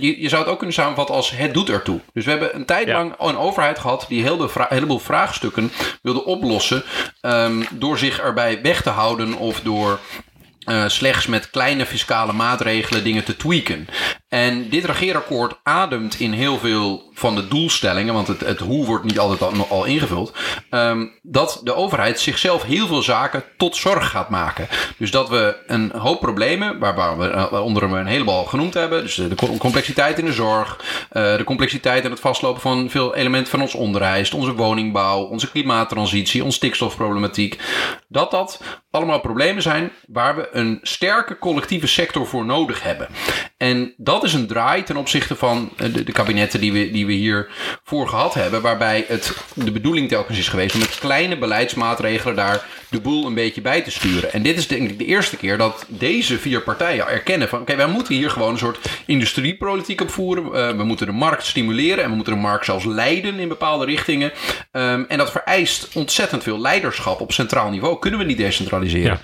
je, 0.00 0.20
je, 0.20 0.28
zou 0.28 0.42
het 0.42 0.50
ook 0.50 0.58
kunnen 0.58 0.74
samenvatten 0.74 1.14
als 1.14 1.30
het 1.30 1.54
doet 1.54 1.68
ertoe. 1.68 2.00
Dus 2.12 2.24
we 2.24 2.30
hebben 2.30 2.54
een 2.54 2.64
tijd 2.64 2.88
lang 2.88 3.14
een 3.18 3.38
overheid 3.38 3.78
gehad 3.78 4.04
die 4.08 4.22
heel 4.22 4.48
vra 4.48 4.66
heleboel 4.68 4.98
vraagstukken 4.98 5.72
wilde 6.02 6.24
oplossen. 6.24 6.82
Um, 7.20 7.64
door 7.70 7.98
zich 7.98 8.20
erbij 8.20 8.62
weg 8.62 8.82
te 8.82 8.90
houden 8.90 9.34
of 9.34 9.60
door 9.60 9.98
uh, 10.68 10.88
slechts 10.88 11.26
met 11.26 11.50
kleine 11.50 11.86
fiscale 11.86 12.32
maatregelen 12.32 13.04
dingen 13.04 13.24
te 13.24 13.36
tweaken. 13.36 13.88
En 14.32 14.68
dit 14.68 14.84
regeerakkoord 14.84 15.54
ademt 15.62 16.20
in 16.20 16.32
heel 16.32 16.58
veel 16.58 17.10
van 17.14 17.34
de 17.34 17.48
doelstellingen, 17.48 18.14
want 18.14 18.28
het, 18.28 18.40
het 18.40 18.58
hoe 18.58 18.84
wordt 18.86 19.04
niet 19.04 19.18
altijd 19.18 19.42
al, 19.42 19.66
al 19.68 19.84
ingevuld, 19.84 20.32
um, 20.70 21.12
dat 21.22 21.60
de 21.64 21.74
overheid 21.74 22.20
zichzelf 22.20 22.62
heel 22.62 22.86
veel 22.86 23.02
zaken 23.02 23.44
tot 23.56 23.76
zorg 23.76 24.10
gaat 24.10 24.28
maken. 24.28 24.68
Dus 24.96 25.10
dat 25.10 25.28
we 25.28 25.56
een 25.66 25.92
hoop 25.96 26.20
problemen, 26.20 26.78
waar, 26.78 27.18
we 27.18 27.28
uh, 27.28 27.64
onder 27.64 27.82
een 27.82 28.06
heleboel 28.06 28.44
genoemd 28.44 28.74
hebben, 28.74 29.02
dus 29.02 29.14
de 29.14 29.56
complexiteit 29.58 30.18
in 30.18 30.24
de 30.24 30.32
zorg, 30.32 30.80
uh, 31.12 31.36
de 31.36 31.44
complexiteit 31.44 32.04
in 32.04 32.10
het 32.10 32.20
vastlopen 32.20 32.60
van 32.60 32.90
veel 32.90 33.14
elementen 33.14 33.50
van 33.50 33.60
ons 33.60 33.74
onderwijs, 33.74 34.32
onze 34.32 34.54
woningbouw, 34.54 35.22
onze 35.22 35.50
klimaattransitie, 35.50 36.44
onze 36.44 36.56
stikstofproblematiek, 36.56 37.58
dat 38.08 38.30
dat 38.30 38.60
allemaal 38.92 39.20
problemen 39.20 39.62
zijn 39.62 39.90
waar 40.06 40.36
we 40.36 40.48
een 40.52 40.78
sterke 40.82 41.38
collectieve 41.38 41.86
sector 41.86 42.26
voor 42.26 42.44
nodig 42.44 42.82
hebben. 42.82 43.08
En 43.56 43.94
dat 43.96 44.24
is 44.24 44.32
een 44.34 44.46
draai 44.46 44.82
ten 44.82 44.96
opzichte 44.96 45.36
van 45.36 45.72
de, 45.76 46.04
de 46.04 46.12
kabinetten 46.12 46.60
die 46.60 46.72
we, 46.72 46.90
die 46.90 47.06
we 47.06 47.12
hier 47.12 47.50
voor 47.84 48.08
gehad 48.08 48.34
hebben. 48.34 48.62
Waarbij 48.62 49.04
het 49.08 49.36
de 49.54 49.72
bedoeling 49.72 50.08
telkens 50.08 50.38
is 50.38 50.48
geweest 50.48 50.74
om 50.74 50.80
met 50.80 50.98
kleine 50.98 51.38
beleidsmaatregelen 51.38 52.36
daar 52.36 52.64
de 52.90 53.00
boel 53.00 53.26
een 53.26 53.34
beetje 53.34 53.60
bij 53.60 53.82
te 53.82 53.90
sturen. 53.90 54.32
En 54.32 54.42
dit 54.42 54.56
is 54.56 54.66
denk 54.66 54.90
ik 54.90 54.98
de 54.98 55.04
eerste 55.04 55.36
keer 55.36 55.58
dat 55.58 55.84
deze 55.88 56.38
vier 56.38 56.60
partijen 56.60 57.08
erkennen 57.08 57.48
van... 57.48 57.60
oké, 57.60 57.76
wij 57.76 57.86
moeten 57.86 58.14
hier 58.14 58.30
gewoon 58.30 58.52
een 58.52 58.58
soort 58.58 58.78
industriepolitiek 59.06 60.00
opvoeren. 60.00 60.44
Uh, 60.44 60.76
we 60.76 60.84
moeten 60.84 61.06
de 61.06 61.12
markt 61.12 61.46
stimuleren 61.46 62.04
en 62.04 62.10
we 62.10 62.16
moeten 62.16 62.34
de 62.34 62.40
markt 62.40 62.64
zelfs 62.64 62.84
leiden 62.84 63.38
in 63.38 63.48
bepaalde 63.48 63.84
richtingen. 63.84 64.32
Um, 64.72 65.04
en 65.08 65.18
dat 65.18 65.30
vereist 65.30 65.88
ontzettend 65.94 66.42
veel 66.42 66.60
leiderschap 66.60 67.20
op 67.20 67.32
centraal 67.32 67.70
niveau. 67.70 67.98
Kunnen 67.98 68.20
we 68.20 68.26
niet 68.26 68.36
decentraliseren. 68.36 68.80
Ja. 68.90 69.18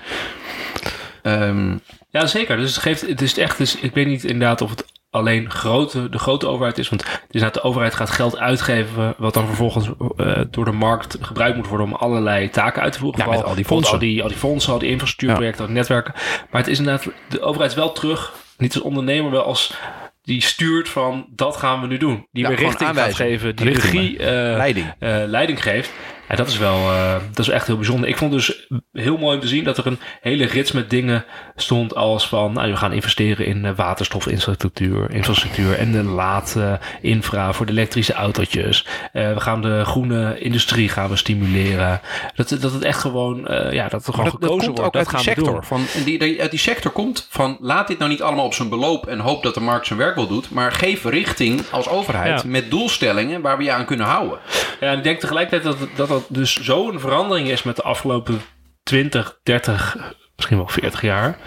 Um, 1.23 1.81
ja, 2.11 2.27
zeker. 2.27 2.57
Dus 2.57 2.75
het 2.75 2.83
geeft, 2.83 3.01
het 3.01 3.21
is 3.21 3.39
echt, 3.39 3.59
dus 3.59 3.77
ik 3.77 3.95
weet 3.95 4.07
niet 4.07 4.25
inderdaad 4.25 4.61
of 4.61 4.71
het 4.71 4.85
alleen 5.11 5.51
grote, 5.51 6.09
de 6.09 6.19
grote 6.19 6.47
overheid 6.47 6.79
is. 6.79 6.89
Want 6.89 7.05
het 7.05 7.23
is 7.31 7.41
dat 7.41 7.55
de 7.55 7.63
overheid 7.63 7.95
gaat 7.95 8.11
geld 8.11 8.39
uitgeven, 8.39 9.15
wat 9.19 9.35
dan 9.35 9.47
vervolgens 9.47 9.89
uh, 10.17 10.41
door 10.51 10.65
de 10.65 10.73
markt 10.73 11.17
gebruikt 11.21 11.57
moet 11.57 11.69
worden 11.69 11.87
om 11.87 11.95
allerlei 11.95 12.51
taken 12.51 12.83
uit 12.83 12.93
te 12.93 12.99
voeren. 12.99 13.21
Ja, 13.25 13.31
met 13.31 13.45
al 13.45 13.55
die 13.55 13.65
fondsen. 13.65 13.93
Al 13.93 13.99
die, 13.99 14.23
al 14.23 14.29
die 14.29 14.37
fondsen, 14.37 14.73
al 14.73 14.79
die 14.79 14.91
infrastructuurprojecten, 14.91 15.61
al 15.61 15.67
die 15.67 15.77
netwerken. 15.77 16.15
Maar 16.51 16.61
het 16.61 16.71
is 16.71 16.79
inderdaad, 16.79 17.13
de 17.29 17.41
overheid 17.41 17.71
is 17.71 17.77
wel 17.77 17.93
terug, 17.93 18.33
niet 18.57 18.75
als 18.75 18.83
ondernemer, 18.83 19.31
wel 19.31 19.43
als 19.43 19.75
die 20.23 20.43
stuurt 20.43 20.89
van 20.89 21.27
dat 21.31 21.57
gaan 21.57 21.81
we 21.81 21.87
nu 21.87 21.99
doen. 21.99 22.27
Die 22.33 22.43
ja, 22.43 22.49
weer 22.49 22.59
richting 22.59 22.95
gaat 22.95 23.15
geven, 23.15 23.57
die 23.57 23.71
regie, 23.71 24.13
uh, 24.13 24.27
leiding. 24.27 24.87
Uh, 25.01 25.23
leiding 25.27 25.63
geeft. 25.63 25.91
Ja, 26.29 26.37
dat 26.37 26.49
is 26.49 26.59
wel 26.59 26.77
uh, 26.77 27.15
dat 27.33 27.47
is 27.47 27.49
echt 27.49 27.67
heel 27.67 27.77
bijzonder. 27.77 28.09
Ik 28.09 28.17
vond 28.17 28.33
dus 28.33 28.69
heel 28.93 29.17
mooi 29.17 29.35
om 29.35 29.41
te 29.41 29.49
zien 29.49 29.65
dat 29.65 29.79
er 29.79 29.87
een 29.87 29.99
hele 30.21 30.47
rits 30.47 30.73
met 30.73 30.91
dingen 30.91 31.25
stond 31.57 31.95
als 31.95 32.29
van, 32.29 32.53
nou, 32.53 32.71
we 32.71 32.77
gaan 32.77 32.93
investeren 32.93 33.47
in 33.47 33.65
uh, 33.65 33.71
waterstofinfrastructuur, 33.77 35.11
infrastructuur 35.11 35.79
en 35.79 35.93
de 35.93 36.03
laad 36.03 36.55
uh, 36.59 36.73
infra 37.01 37.53
voor 37.53 37.67
de 37.67 37.73
elektrische 37.73 38.13
autootjes. 38.13 38.87
we 39.13 39.41
gaan 39.41 39.63
de 39.63 39.85
groene 39.85 40.39
industrie 40.39 40.89
gaan 40.89 41.09
we 41.09 41.17
stimuleren. 41.17 42.01
Dat, 42.35 42.49
dat 42.49 42.73
het 42.73 42.83
echt 42.83 43.01
gewoon, 43.01 43.47
ja, 43.71 43.89
dat 43.89 44.07
er 44.07 44.13
gewoon 44.13 44.31
dat, 44.31 44.41
gekozen 44.41 44.69
dat 44.69 44.79
wordt. 44.79 44.93
dat 44.93 45.09
gaan 45.09 45.21
sector. 45.21 45.53
doen. 45.53 45.65
Van, 45.65 45.87
die, 46.05 46.19
die, 46.19 46.49
die 46.49 46.59
sector 46.59 46.93
komt 46.93 47.27
van, 47.31 47.57
laat 47.61 47.89
dit 47.89 47.99
nou 47.99 48.11
niet 48.11 48.23
allemaal 48.23 48.45
op 48.45 48.55
zijn 48.55 48.69
beloop 48.69 49.07
en 49.07 49.19
hoop 49.19 49.43
dat 49.43 49.55
de 49.55 49.61
markt 49.61 49.87
zijn 49.87 49.99
werk 49.99 50.15
wel 50.15 50.27
doet, 50.27 50.51
maar 50.51 50.73
geef 50.73 51.05
richting 51.05 51.63
als 51.71 51.89
overheid 51.89 52.43
ja. 52.43 52.49
met 52.49 52.71
doelstellingen 52.71 53.41
waar 53.41 53.57
we 53.59 53.65
je 53.65 53.73
aan 53.73 53.85
kunnen 53.85 54.07
houden. 54.07 54.39
Ja, 54.81 54.91
en 54.91 54.97
ik 54.97 55.03
denk 55.03 55.21
tegelijkertijd 55.21 55.77
dat 55.97 56.09
dat 56.09 56.18
dus 56.29 56.53
zo'n 56.53 57.01
verandering 57.01 57.49
is 57.49 57.63
met 57.63 57.77
de 57.77 57.83
afgelopen 57.83 58.41
20, 58.83 59.41
30, 59.43 59.97
misschien 60.37 60.57
wel 60.57 60.69
40 60.69 61.03
jaar. 61.03 61.39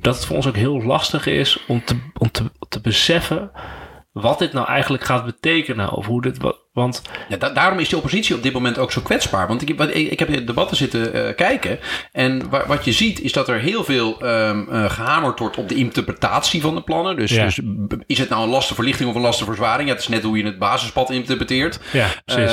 Dat 0.00 0.14
het 0.14 0.24
voor 0.24 0.36
ons 0.36 0.46
ook 0.46 0.56
heel 0.56 0.82
lastig 0.82 1.26
is 1.26 1.64
om 1.66 1.84
te, 1.84 1.96
om 2.18 2.30
te, 2.30 2.50
te 2.68 2.80
beseffen 2.80 3.50
wat 4.12 4.38
dit 4.38 4.52
nou 4.52 4.66
eigenlijk 4.66 5.04
gaat 5.04 5.24
betekenen. 5.24 5.90
Of 5.90 6.06
hoe 6.06 6.22
dit, 6.22 6.38
want 6.76 7.02
ja, 7.28 7.36
daarom 7.36 7.78
is 7.78 7.88
die 7.88 7.96
oppositie 7.96 8.34
op 8.34 8.42
dit 8.42 8.52
moment 8.52 8.78
ook 8.78 8.92
zo 8.92 9.00
kwetsbaar. 9.00 9.48
Want 9.48 9.62
ik, 9.62 9.80
ik 9.90 10.18
heb 10.18 10.28
in 10.28 10.46
debatten 10.46 10.76
zitten 10.76 11.16
uh, 11.16 11.34
kijken. 11.34 11.78
En 12.12 12.42
wat 12.66 12.84
je 12.84 12.92
ziet 12.92 13.20
is 13.20 13.32
dat 13.32 13.48
er 13.48 13.58
heel 13.58 13.84
veel 13.84 14.26
um, 14.26 14.68
uh, 14.70 14.90
gehamerd 14.90 15.38
wordt 15.38 15.56
op 15.56 15.68
de 15.68 15.74
interpretatie 15.74 16.60
van 16.60 16.74
de 16.74 16.82
plannen. 16.82 17.16
Dus, 17.16 17.30
ja. 17.30 17.44
dus, 17.44 17.60
is 18.06 18.18
het 18.18 18.28
nou 18.28 18.42
een 18.42 18.48
lastenverlichting 18.48 19.08
of 19.08 19.14
een 19.14 19.20
lastenverzwaring? 19.20 19.88
Ja, 19.88 19.94
het 19.94 20.02
is 20.02 20.08
net 20.08 20.22
hoe 20.22 20.36
je 20.36 20.44
het 20.44 20.58
basispad 20.58 21.10
interpreteert. 21.10 21.78
Ja, 21.92 22.08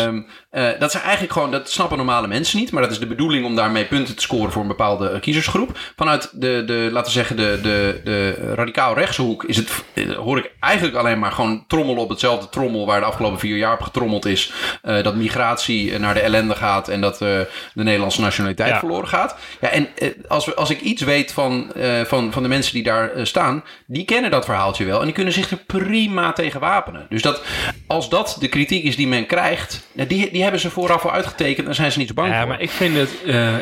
um, 0.05 0.27
uh, 0.51 0.69
dat 0.79 0.91
zijn 0.91 1.03
eigenlijk 1.03 1.33
gewoon, 1.33 1.51
dat 1.51 1.69
snappen 1.69 1.97
normale 1.97 2.27
mensen 2.27 2.59
niet. 2.59 2.71
Maar 2.71 2.81
dat 2.81 2.91
is 2.91 2.99
de 2.99 3.07
bedoeling 3.07 3.45
om 3.45 3.55
daarmee 3.55 3.85
punten 3.85 4.15
te 4.15 4.21
scoren 4.21 4.51
voor 4.51 4.61
een 4.61 4.67
bepaalde 4.67 5.19
kiezersgroep. 5.19 5.77
Vanuit 5.95 6.29
de, 6.33 6.63
de 6.65 6.89
laten 6.91 7.13
we 7.13 7.17
zeggen, 7.17 7.35
de, 7.35 7.59
de, 7.61 8.01
de 8.03 8.53
radicaal 8.55 8.95
rechtse 8.95 9.21
hoek 9.21 9.43
is 9.43 9.57
het, 9.57 9.83
hoor 10.15 10.37
ik 10.37 10.51
eigenlijk 10.59 10.95
alleen 10.95 11.19
maar 11.19 11.31
gewoon 11.31 11.63
trommelen 11.67 12.03
op 12.03 12.09
hetzelfde 12.09 12.49
trommel 12.49 12.85
waar 12.85 12.99
de 12.99 13.05
afgelopen 13.05 13.39
vier 13.39 13.57
jaar 13.57 13.73
op 13.73 13.81
getrommeld 13.81 14.11
is. 14.21 14.53
Uh, 14.83 15.03
dat 15.03 15.15
migratie 15.15 15.99
naar 15.99 16.13
de 16.13 16.19
ellende 16.19 16.55
gaat 16.55 16.87
en 16.87 17.01
dat 17.01 17.13
uh, 17.13 17.19
de 17.19 17.83
Nederlandse 17.83 18.21
nationaliteit 18.21 18.69
ja. 18.69 18.79
verloren 18.79 19.07
gaat. 19.07 19.35
Ja, 19.61 19.69
en 19.69 19.87
uh, 19.97 20.09
als, 20.27 20.45
we, 20.45 20.55
als 20.55 20.69
ik 20.69 20.81
iets 20.81 21.01
weet 21.01 21.31
van, 21.31 21.71
van, 22.05 22.31
van 22.31 22.43
de 22.43 22.49
mensen 22.49 22.73
die 22.73 22.83
daar 22.83 23.11
staan, 23.23 23.63
die 23.87 24.05
kennen 24.05 24.31
dat 24.31 24.45
verhaaltje 24.45 24.85
wel. 24.85 24.99
En 24.99 25.05
die 25.05 25.13
kunnen 25.13 25.33
zich 25.33 25.51
er 25.51 25.57
prima 25.57 26.33
tegen 26.33 26.59
wapenen. 26.59 27.05
Dus 27.09 27.21
dat, 27.21 27.43
als 27.87 28.09
dat 28.09 28.37
de 28.39 28.47
kritiek 28.47 28.83
is 28.83 28.95
die 28.95 29.07
men 29.07 29.25
krijgt, 29.25 29.87
die, 29.93 30.31
die 30.31 30.41
hebben 30.41 30.59
ze 30.59 30.69
vooraf 30.69 31.05
al 31.05 31.11
uitgetekend 31.11 31.67
en 31.67 31.75
zijn 31.75 31.91
ze 31.91 31.99
niet 31.99 32.07
zo 32.07 32.13
bang 32.13 32.31
ja, 32.31 32.39
voor. 32.39 32.47
maar 32.47 32.61
ik 32.61 32.69
vind 32.69 32.97
het, 32.97 33.09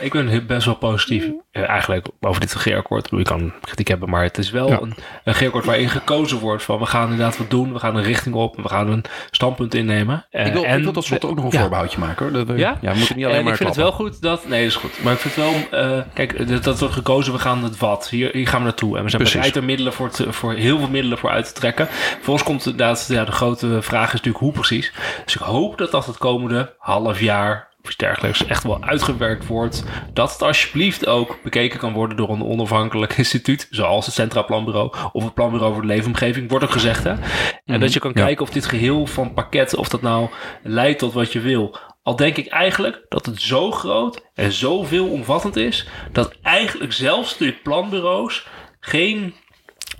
ik 0.01 0.11
ben 0.11 0.45
best 0.47 0.65
wel 0.65 0.75
positief 0.75 1.29
eigenlijk 1.51 2.07
over 2.19 2.41
dit 2.41 2.53
regeerakkoord. 2.53 3.09
Je 3.11 3.23
kan 3.23 3.53
kritiek 3.61 3.87
hebben, 3.87 4.09
maar 4.09 4.23
het 4.23 4.37
is 4.37 4.49
wel 4.51 4.67
ja. 4.67 4.81
een, 4.81 4.81
een 4.81 4.93
regeerakkoord 5.23 5.65
waarin 5.65 5.89
gekozen 5.89 6.39
wordt 6.39 6.63
van 6.63 6.79
we 6.79 6.85
gaan 6.85 7.09
inderdaad 7.09 7.37
wat 7.37 7.49
doen, 7.49 7.73
we 7.73 7.79
gaan 7.79 7.95
een 7.95 8.03
richting 8.03 8.35
op, 8.35 8.55
we 8.55 8.69
gaan 8.69 8.89
een 8.89 9.03
standpunt 9.31 9.73
innemen. 9.73 10.25
Ik, 10.45 10.53
wil, 10.53 10.65
en, 10.65 10.77
ik 10.77 10.83
wil 10.83 10.93
tot 10.93 11.03
slot 11.03 11.25
ook 11.25 11.35
nog 11.35 11.45
een 11.45 11.59
voorbehoudje 11.59 11.99
maken 11.99 12.25
hoor. 12.25 12.45
Dat, 12.45 12.57
ja? 12.57 12.77
ja, 12.81 12.91
we 12.91 12.97
moeten 12.97 13.15
niet 13.15 13.25
alleen 13.25 13.37
en 13.37 13.43
maar 13.43 13.53
ik 13.53 13.57
vind 13.59 13.75
klappen. 13.75 13.95
het 13.95 13.97
wel 13.97 14.07
goed 14.07 14.21
dat... 14.21 14.47
Nee, 14.47 14.63
dat 14.63 14.69
is 14.69 14.75
goed. 14.75 15.03
Maar 15.03 15.13
ik 15.13 15.19
vind 15.19 15.35
het 15.35 15.69
wel... 15.71 15.83
Uh, 15.97 16.01
kijk, 16.13 16.47
dat, 16.47 16.63
dat 16.63 16.79
wordt 16.79 16.93
gekozen, 16.93 17.33
we 17.33 17.39
gaan 17.39 17.63
het 17.63 17.77
wat. 17.77 18.09
Hier, 18.09 18.29
hier 18.33 18.47
gaan 18.47 18.59
we 18.59 18.65
naartoe. 18.65 18.97
En 18.97 19.03
we 19.03 19.09
zijn 19.09 19.23
bereid 19.23 19.55
er 19.55 19.63
middelen 19.63 19.93
voor, 19.93 20.09
te, 20.09 20.33
voor 20.33 20.53
heel 20.53 20.77
veel 20.77 20.89
middelen 20.89 21.17
voor 21.17 21.29
uit 21.29 21.45
te 21.45 21.53
trekken. 21.53 21.87
Voor 22.21 22.33
ons 22.33 22.43
komt 22.43 22.65
inderdaad... 22.65 23.05
Ja, 23.07 23.25
de 23.25 23.31
grote 23.31 23.81
vraag 23.81 24.07
is 24.07 24.11
natuurlijk 24.11 24.43
hoe 24.43 24.51
precies. 24.51 24.93
Dus 25.25 25.35
ik 25.35 25.41
hoop 25.41 25.77
dat 25.77 25.91
dat 25.91 26.05
het 26.05 26.17
komende 26.17 26.73
half 26.77 27.19
jaar 27.19 27.70
of 27.83 27.87
iets 27.89 27.97
dergelijks 27.97 28.45
echt 28.45 28.63
wel 28.63 28.83
uitgewerkt 28.83 29.47
wordt, 29.47 29.83
dat 30.13 30.31
het 30.31 30.41
alsjeblieft 30.41 31.07
ook 31.07 31.37
bekeken 31.43 31.79
kan 31.79 31.93
worden 31.93 32.17
door 32.17 32.29
een 32.29 32.43
onafhankelijk 32.43 33.17
instituut, 33.17 33.67
zoals 33.69 34.05
het 34.05 34.15
Centraal 34.15 34.45
Planbureau 34.45 34.93
of 35.11 35.23
het 35.23 35.33
Planbureau 35.33 35.73
voor 35.73 35.81
de 35.81 35.87
Leefomgeving, 35.87 36.49
wordt 36.49 36.65
ook 36.65 36.71
gezegd. 36.71 37.03
Hè? 37.03 37.09
En 37.11 37.19
Mhm, 37.65 37.79
dat 37.79 37.93
je 37.93 37.99
kan 37.99 38.11
ja. 38.15 38.23
kijken 38.23 38.43
of 38.43 38.49
dit 38.49 38.65
geheel 38.65 39.05
van 39.07 39.33
pakket, 39.33 39.75
of 39.75 39.89
dat 39.89 40.01
nou 40.01 40.29
leidt 40.63 40.99
tot 40.99 41.13
wat 41.13 41.31
je 41.33 41.39
wil. 41.39 41.77
Al 42.03 42.15
denk 42.15 42.37
ik 42.37 42.47
eigenlijk 42.47 43.05
dat 43.09 43.25
het 43.25 43.41
zo 43.41 43.71
groot 43.71 44.25
en 44.33 44.51
zo 44.51 44.83
veelomvattend 44.83 45.55
is, 45.55 45.87
dat 46.11 46.35
eigenlijk 46.41 46.93
zelfs 46.93 47.37
de 47.37 47.51
planbureaus 47.63 48.47
geen 48.79 49.33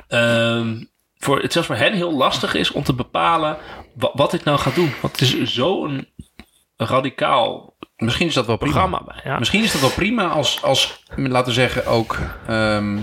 ehm, 0.07 0.83
voor 1.17 1.41
het 1.41 1.51
zelfs 1.53 1.67
voor 1.67 1.77
hen 1.77 1.93
heel 1.93 2.13
lastig 2.13 2.53
is 2.55 2.71
om 2.71 2.83
te 2.83 2.93
bepalen 2.93 3.57
wa- 3.95 4.11
wat 4.13 4.31
dit 4.31 4.43
nou 4.43 4.57
gaat 4.59 4.75
doen. 4.75 4.91
Want 5.01 5.19
het 5.19 5.33
is 5.33 5.53
zo'n 5.53 6.07
radicaal 6.77 7.70
Misschien 8.01 8.27
is 8.27 8.33
dat 8.33 8.45
wel 8.45 8.57
prima. 8.57 8.71
programma. 8.71 9.15
Ja. 9.23 9.39
Misschien 9.39 9.63
is 9.63 9.71
dat 9.71 9.81
wel 9.81 9.89
prima 9.89 10.27
als, 10.27 10.61
als 10.61 11.03
laten 11.15 11.47
we 11.47 11.53
zeggen, 11.53 11.85
ook 11.85 12.17
ehm, 12.47 12.97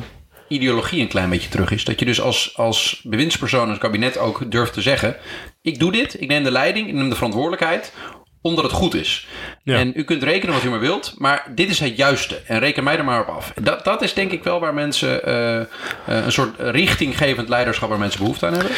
ideologie 0.49 1.01
een 1.01 1.09
klein 1.09 1.31
beetje 1.31 1.49
terug 1.49 1.71
is. 1.71 1.85
Dat 1.85 1.99
je 1.99 2.05
dus 2.05 2.21
als, 2.21 2.57
als 2.57 3.01
bewindspersoon 3.05 3.63
en 3.63 3.71
het 3.71 3.79
kabinet 3.79 4.19
ook 4.19 4.51
durft 4.51 4.73
te 4.73 4.83
zeggen... 4.83 5.17
ik 5.63 5.79
doe 5.79 5.93
dit, 5.93 6.21
ik 6.21 6.29
neem 6.29 6.43
de 6.43 6.51
leiding, 6.51 6.89
ik 6.89 6.95
neem 6.95 7.09
de 7.09 7.15
verantwoordelijkheid 7.15 7.93
omdat 8.41 8.65
het 8.65 8.73
goed 8.73 8.95
is. 8.95 9.27
Ja. 9.63 9.79
En 9.79 9.93
u 9.95 10.05
kunt 10.05 10.23
rekenen 10.23 10.55
wat 10.55 10.65
u 10.65 10.71
maar 10.71 10.81
wilt, 10.81 11.15
maar 11.17 11.53
dit 11.55 11.71
is 11.71 11.81
het 11.81 11.97
juiste. 11.97 12.41
En 12.47 12.59
reken 12.59 12.85
mij 12.85 12.99
er 12.99 13.05
maar 13.05 13.21
op 13.21 13.29
af. 13.29 13.53
Dat, 13.63 13.85
dat 13.85 14.03
is 14.03 14.15
denk 14.15 14.33
ik 14.33 14.45
wel 14.45 14.61
waar 14.61 14.75
mensen 14.75 15.25
eh, 15.25 15.61
eh, 15.61 15.67
een 16.05 16.33
soort 16.33 16.55
richtinggevend 16.59 17.49
leiderschap 17.49 17.89
waar 17.89 17.99
mensen 17.99 18.21
behoefte 18.21 18.47
aan 18.47 18.53
hebben. 18.53 18.73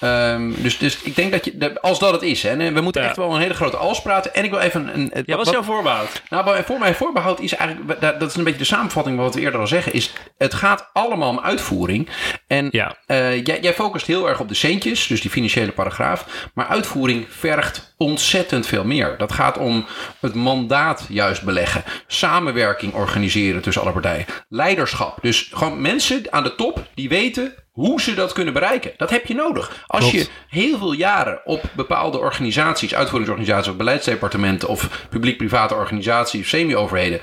Ehm, 0.00 0.52
dus, 0.56 0.78
dus 0.78 1.02
ik 1.02 1.16
denk 1.16 1.32
dat 1.32 1.44
je, 1.44 1.80
als 1.80 1.98
dat 1.98 2.12
het 2.12 2.22
is, 2.22 2.42
hè, 2.42 2.56
en 2.56 2.74
we 2.74 2.80
moeten 2.80 3.02
Ja. 3.02 3.08
echt 3.08 3.16
wel 3.16 3.34
een 3.34 3.40
hele 3.40 3.54
grote 3.54 3.76
als 3.76 4.02
praten. 4.02 4.34
En 4.34 4.44
ik 4.44 4.50
wil 4.50 4.58
even 4.60 4.88
een. 4.94 5.10
een 5.12 5.22
Ja, 5.26 5.36
wat 5.36 5.46
is 5.46 5.52
jouw 5.52 5.62
voorbehoud? 5.62 6.22
nou, 6.28 6.62
voor 6.64 6.78
mijn 6.78 6.94
voorbehoud 6.94 7.40
is 7.40 7.54
eigenlijk, 7.54 8.00
dat 8.00 8.20
dat 8.20 8.30
is 8.30 8.36
een 8.36 8.44
beetje 8.44 8.58
de 8.58 8.64
samenvatting 8.64 9.16
van 9.16 9.24
wat 9.24 9.34
we 9.34 9.40
eerder 9.40 9.60
al 9.60 9.66
zeggen, 9.66 9.92
is 9.92 10.12
het 10.38 10.54
gaat 10.54 10.90
allemaal 10.92 11.28
om 11.30 11.40
uitvoering. 11.40 12.08
En 12.46 12.68
Ja. 12.70 12.96
eh, 13.06 13.44
jij, 13.44 13.60
jij 13.60 13.74
focust 13.74 14.06
heel 14.06 14.28
erg 14.28 14.40
op 14.40 14.48
de 14.48 14.54
centjes, 14.54 15.06
dus 15.06 15.20
die 15.20 15.30
financiële 15.30 15.72
paragraaf, 15.72 16.48
maar 16.54 16.66
uitvoering 16.66 17.26
vergt 17.30 17.94
ontzettend 17.96 18.66
veel 18.66 18.84
meer. 18.84 19.14
Dat 19.18 19.32
gaat 19.32 19.58
om 19.58 19.86
het 20.20 20.34
mandaat 20.34 21.04
juist 21.08 21.42
beleggen, 21.42 21.84
samenwerking 22.06 22.94
organiseren 22.94 23.62
tussen 23.62 23.82
alle 23.82 23.92
partijen, 23.92 24.26
leiderschap. 24.48 25.18
Dus 25.22 25.50
gewoon 25.52 25.80
mensen 25.80 26.22
aan 26.30 26.42
de 26.42 26.54
top 26.54 26.84
die 26.94 27.08
weten 27.08 27.54
hoe 27.76 28.00
ze 28.00 28.14
dat 28.14 28.32
kunnen 28.32 28.52
bereiken. 28.54 28.92
Dat 28.96 29.10
heb 29.10 29.26
je 29.26 29.34
nodig. 29.34 29.84
Als 29.86 30.10
Klopt. 30.10 30.26
je 30.26 30.30
heel 30.48 30.78
veel 30.78 30.92
jaren 30.92 31.40
op 31.44 31.62
bepaalde 31.72 32.18
organisaties, 32.18 32.94
uitvoeringsorganisaties 32.94 33.70
of 33.70 33.76
beleidsdepartementen 33.76 34.68
of 34.68 35.06
publiek-private 35.10 35.74
organisaties 35.74 36.40
of 36.40 36.46
semi-overheden 36.46 37.20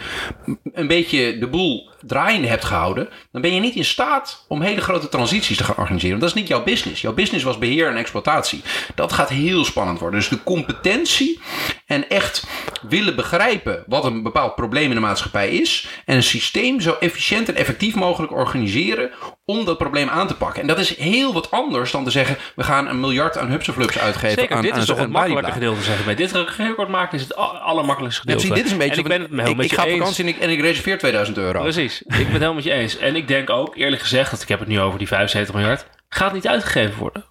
een 0.73 0.87
beetje 0.87 1.37
de 1.37 1.47
boel 1.47 1.91
draaiende 2.07 2.47
hebt 2.47 2.65
gehouden, 2.65 3.09
dan 3.31 3.41
ben 3.41 3.53
je 3.53 3.59
niet 3.59 3.75
in 3.75 3.85
staat 3.85 4.45
om 4.47 4.61
hele 4.61 4.81
grote 4.81 5.09
transities 5.09 5.57
te 5.57 5.63
gaan 5.63 5.77
organiseren. 5.77 6.19
Want 6.19 6.21
dat 6.21 6.35
is 6.35 6.41
niet 6.41 6.51
jouw 6.51 6.63
business. 6.63 7.01
Jouw 7.01 7.13
business 7.13 7.43
was 7.43 7.57
beheer 7.57 7.87
en 7.87 7.97
exploitatie. 7.97 8.61
Dat 8.95 9.13
gaat 9.13 9.29
heel 9.29 9.65
spannend 9.65 9.99
worden. 9.99 10.19
Dus 10.19 10.29
de 10.29 10.43
competentie 10.43 11.39
en 11.85 12.09
echt 12.09 12.45
willen 12.81 13.15
begrijpen 13.15 13.83
wat 13.87 14.05
een 14.05 14.23
bepaald 14.23 14.55
probleem 14.55 14.89
in 14.89 14.95
de 14.95 14.99
maatschappij 15.01 15.49
is 15.49 15.87
en 16.05 16.15
een 16.15 16.23
systeem 16.23 16.81
zo 16.81 16.95
efficiënt 16.99 17.49
en 17.49 17.55
effectief 17.55 17.95
mogelijk 17.95 18.31
organiseren 18.31 19.11
om 19.45 19.65
dat 19.65 19.77
probleem 19.77 20.09
aan 20.09 20.27
te 20.27 20.35
pakken. 20.35 20.61
En 20.61 20.67
dat 20.67 20.79
is 20.79 20.97
heel 20.97 21.33
wat 21.33 21.51
anders 21.51 21.91
dan 21.91 22.03
te 22.03 22.09
zeggen, 22.11 22.37
we 22.55 22.63
gaan 22.63 22.87
een 22.87 22.99
miljard 22.99 23.37
aan 23.37 23.49
hupseflups 23.49 23.99
uitgeven. 23.99 24.39
Zeker, 24.39 24.55
aan, 24.55 24.61
dit 24.61 24.71
aan 24.71 24.79
is 24.79 24.85
toch 24.85 24.97
het 24.97 25.09
makkelijke 25.09 25.51
gedeelte, 25.51 25.83
zeg 25.83 25.99
ik. 25.99 26.05
Bij 26.05 26.15
dit 26.15 26.31
regeerakkoord 26.31 26.89
maken 26.89 27.17
is 27.17 27.23
het 27.23 27.35
al- 27.35 27.57
allermakkelijkste 27.57 28.21
Ja, 28.25 28.33
gedeelte. 28.33 28.47
precies, 28.47 28.63
dit 28.63 28.65
is 28.65 28.71
een 28.71 28.77
beetje 28.89 29.09
En 29.09 29.21
ik 29.49 29.55
ben 29.57 29.57
het 29.57 29.73
ga 29.73 29.83
op 29.83 29.89
vakantie 29.89 30.23
en 30.23 30.29
ik, 30.29 30.37
en 30.39 30.49
ik 30.49 30.61
reserveer 30.61 30.97
2000 30.97 31.37
euro. 31.37 31.61
Precies, 31.61 31.92
ik 32.01 32.07
ben 32.09 32.17
het 32.19 32.31
helemaal 32.31 32.53
met 32.53 32.63
je 32.63 32.71
eens. 32.71 32.97
En 32.97 33.15
ik 33.15 33.27
denk 33.27 33.49
ook, 33.49 33.75
eerlijk 33.75 34.01
gezegd, 34.01 34.31
dat 34.31 34.41
ik 34.41 34.47
heb 34.47 34.59
het 34.59 34.67
nu 34.67 34.79
over 34.79 34.97
die 34.97 35.07
75 35.07 35.55
miljard, 35.55 35.85
gaat 36.09 36.33
niet 36.33 36.47
uitgegeven 36.47 36.99
worden. 36.99 37.25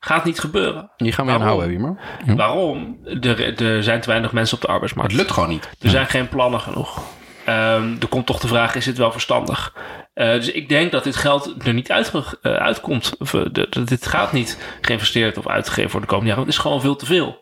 Gaat 0.00 0.24
niet 0.24 0.40
gebeuren. 0.40 0.90
Hier 0.96 1.12
gaan 1.14 1.26
we 1.26 1.32
aan 1.32 1.38
Waarom? 1.38 1.58
houden, 1.58 1.78
Wiemer. 1.78 2.36
Waarom? 2.36 2.98
Er, 3.20 3.62
er 3.62 3.82
zijn 3.82 4.00
te 4.00 4.08
weinig 4.08 4.32
mensen 4.32 4.56
op 4.56 4.62
de 4.62 4.68
arbeidsmarkt. 4.68 5.10
Het 5.12 5.20
lukt 5.20 5.32
gewoon 5.32 5.48
niet. 5.48 5.70
Er 5.80 5.90
zijn 5.90 6.06
geen 6.06 6.28
plannen 6.28 6.60
genoeg. 6.60 7.02
Ehm, 7.44 7.94
er 8.00 8.06
komt 8.08 8.26
toch 8.26 8.38
de 8.40 8.48
vraag, 8.48 8.74
is 8.74 8.84
dit 8.84 8.98
wel 8.98 9.12
verstandig? 9.12 9.74
Eh, 10.14 10.32
dus 10.32 10.50
ik 10.52 10.68
denk 10.68 10.92
dat 10.92 11.04
dit 11.04 11.16
geld 11.16 11.54
er 11.66 11.72
niet 11.74 11.90
uitge- 11.92 12.38
eh, 12.42 12.52
uitkomt. 12.52 13.14
Of, 13.18 13.34
eh, 13.34 13.40
de- 13.52 13.84
dit 13.84 14.06
gaat 14.06 14.32
niet 14.32 14.58
geïnvesteerd 14.80 15.38
of 15.38 15.46
uitgegeven 15.48 15.90
voor 15.90 16.00
de 16.00 16.06
komende 16.06 16.28
jaren. 16.30 16.44
Het 16.44 16.52
is 16.54 16.60
gewoon 16.60 16.80
veel 16.80 16.96
te 16.96 17.06
veel. 17.06 17.38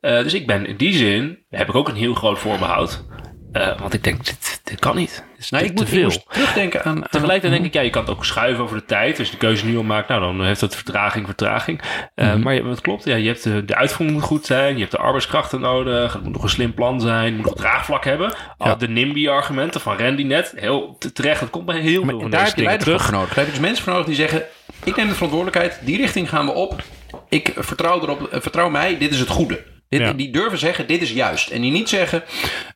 Dus 0.00 0.34
ik 0.34 0.46
ben 0.46 0.66
in 0.66 0.76
die 0.76 0.92
zin, 0.92 1.44
heb 1.50 1.68
ik 1.68 1.74
ook 1.74 1.88
een 1.88 1.94
heel 1.94 2.14
groot 2.14 2.38
voorbehoud. 2.38 3.04
Eh, 3.52 3.78
want 3.80 3.94
ik 3.94 4.04
denk, 4.04 4.24
dit, 4.24 4.60
dit 4.64 4.78
kan 4.78 4.96
niet. 4.96 5.24
Is 5.38 5.50
Nou, 5.50 5.64
ik, 5.64 5.70
moet, 5.72 5.80
ik 5.82 5.88
veel. 5.88 6.10
terugdenken 6.28 6.84
aan... 6.84 6.96
aan 6.96 7.08
Tegelijkertijd 7.10 7.52
denk 7.52 7.64
ik, 7.64 7.72
ja, 7.74 7.80
je 7.80 7.90
kan 7.90 8.02
het 8.02 8.10
ook 8.10 8.24
schuiven 8.24 8.64
over 8.64 8.76
de 8.76 8.84
tijd. 8.84 9.18
Als 9.18 9.26
je 9.26 9.32
de 9.32 9.38
keuze 9.38 9.66
nu 9.66 9.76
al 9.76 9.82
maakt, 9.82 10.08
nou, 10.08 10.20
dan 10.20 10.44
heeft 10.46 10.60
dat 10.60 10.74
vertraging, 10.76 11.26
vertraging. 11.26 11.80
Eh, 12.14 12.34
Maar 12.34 12.54
je, 12.54 12.64
het 12.64 12.80
klopt, 12.80 13.04
ja, 13.04 13.16
je 13.16 13.26
hebt 13.28 13.42
de, 13.42 13.64
de 13.64 13.74
uitvoering 13.74 14.18
moet 14.18 14.26
goed 14.26 14.46
zijn. 14.46 14.74
Je 14.74 14.78
hebt 14.80 14.90
de 14.90 14.98
arbeidskrachten 14.98 15.60
nodig. 15.60 16.12
Het 16.12 16.22
moet 16.22 16.32
nog 16.32 16.42
een 16.42 16.48
slim 16.48 16.74
plan 16.74 17.00
zijn. 17.00 17.24
Het 17.24 17.36
moet 17.36 17.44
nog 17.44 17.54
draagvlak 17.54 18.04
hebben. 18.04 18.34
Al 18.58 18.78
de 18.78 18.88
NIMBY-argumenten 18.88 19.80
van 19.80 19.96
Randy 19.98 20.22
net, 20.22 20.52
heel 20.56 20.96
te- 20.98 21.12
terecht. 21.12 21.40
Het 21.40 21.50
komt 21.50 21.66
bij 21.66 21.80
heel 21.80 22.04
veel 22.04 22.20
van 22.20 22.30
daar 22.30 22.40
heb 22.46 22.56
je 22.56 22.62
voor 22.98 23.12
nodig. 23.12 23.28
Daar 23.34 23.36
heb 23.36 23.44
je 23.46 23.50
dus 23.50 23.60
mensen 23.60 23.84
voor 23.84 23.92
nodig 23.92 24.06
die 24.08 24.16
zeggen... 24.16 24.42
ik 24.84 24.96
neem 24.96 25.08
de 25.08 25.14
verantwoordelijkheid, 25.14 25.78
die 25.82 25.96
richting 25.96 26.28
gaan 26.28 26.46
we 26.46 26.52
op. 26.52 26.82
Ik 27.28 27.52
vertrouw 27.56 28.02
erop, 28.02 28.26
eh, 28.26 28.40
vertrouw 28.40 28.68
mij, 28.68 28.98
dit 28.98 29.10
is 29.12 29.18
het 29.20 29.28
goede. 29.28 29.64
Dit, 29.88 30.00
Ja. 30.00 30.12
Die 30.12 30.30
durven 30.30 30.58
zeggen, 30.58 30.86
dit 30.86 31.02
is 31.02 31.10
juist. 31.10 31.48
En 31.50 31.60
die 31.60 31.70
niet 31.72 31.88
zeggen, 31.88 32.22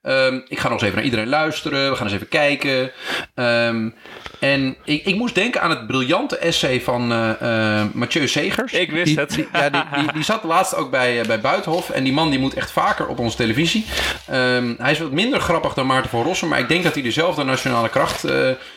ehm, 0.03 0.41
ik 0.49 0.59
ga 0.59 0.63
nog 0.69 0.73
eens 0.73 0.83
even 0.83 0.95
naar 0.95 1.05
iedereen 1.05 1.29
luisteren. 1.29 1.91
We 1.91 1.97
gaan 1.97 2.07
eens 2.07 2.15
even 2.15 2.29
kijken. 2.29 2.91
Ehm, 3.35 3.89
en 4.41 4.77
ik, 4.85 5.05
ik 5.05 5.15
moest 5.17 5.35
denken 5.35 5.63
aan 5.63 5.71
het 5.71 5.87
briljante 5.87 6.37
essay 6.37 6.81
van 6.81 7.13
eh, 7.13 7.31
eh, 7.81 7.87
Mathieu 7.93 8.29
Segers. 8.29 8.73
Ik 8.73 8.91
wist 8.91 9.05
Die- 9.07 9.17
het. 9.19 9.31
die- 9.31 9.49
ja, 9.53 9.71
die, 9.71 9.83
die, 9.97 10.13
die 10.13 10.23
zat 10.23 10.45
laatst 10.45 10.75
ook 10.75 10.91
bij, 10.91 11.21
eh, 11.21 11.27
bij 11.27 11.41
Buitenhof. 11.41 11.91
En 11.91 12.05
die 12.05 12.13
man 12.13 12.31
die 12.31 12.39
moet 12.39 12.55
echt 12.55 12.71
vaker 12.71 13.07
op 13.07 13.19
onze 13.19 13.37
televisie. 13.37 13.85
Ehm, 14.27 14.75
hij 14.79 14.93
is 14.93 14.99
wat 14.99 15.11
minder 15.11 15.41
grappig 15.41 15.75
dan 15.75 15.87
Maarten 15.87 16.11
van 16.11 16.23
Rossum. 16.23 16.49
Maar 16.49 16.59
ik 16.59 16.69
denk 16.69 16.83
dat 16.85 16.95
hij 16.95 17.03
dezelfde 17.03 17.45
nationale 17.45 17.89
kracht 17.89 18.21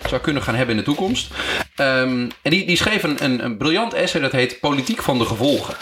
zou 0.08 0.22
kunnen 0.22 0.42
gaan 0.44 0.56
hebben 0.56 0.76
in 0.76 0.82
de 0.82 0.88
toekomst. 0.88 1.28
En 1.76 2.32
die, 2.42 2.66
die 2.66 2.78
schreef 2.78 3.04
een, 3.04 3.24
een, 3.24 3.46
een 3.46 3.58
briljant 3.58 3.94
essay 3.94 4.22
dat 4.22 4.32
heet 4.32 4.60
Politiek 4.60 5.02
van 5.02 5.18
de 5.18 5.26
Gevolgen. 5.26 5.76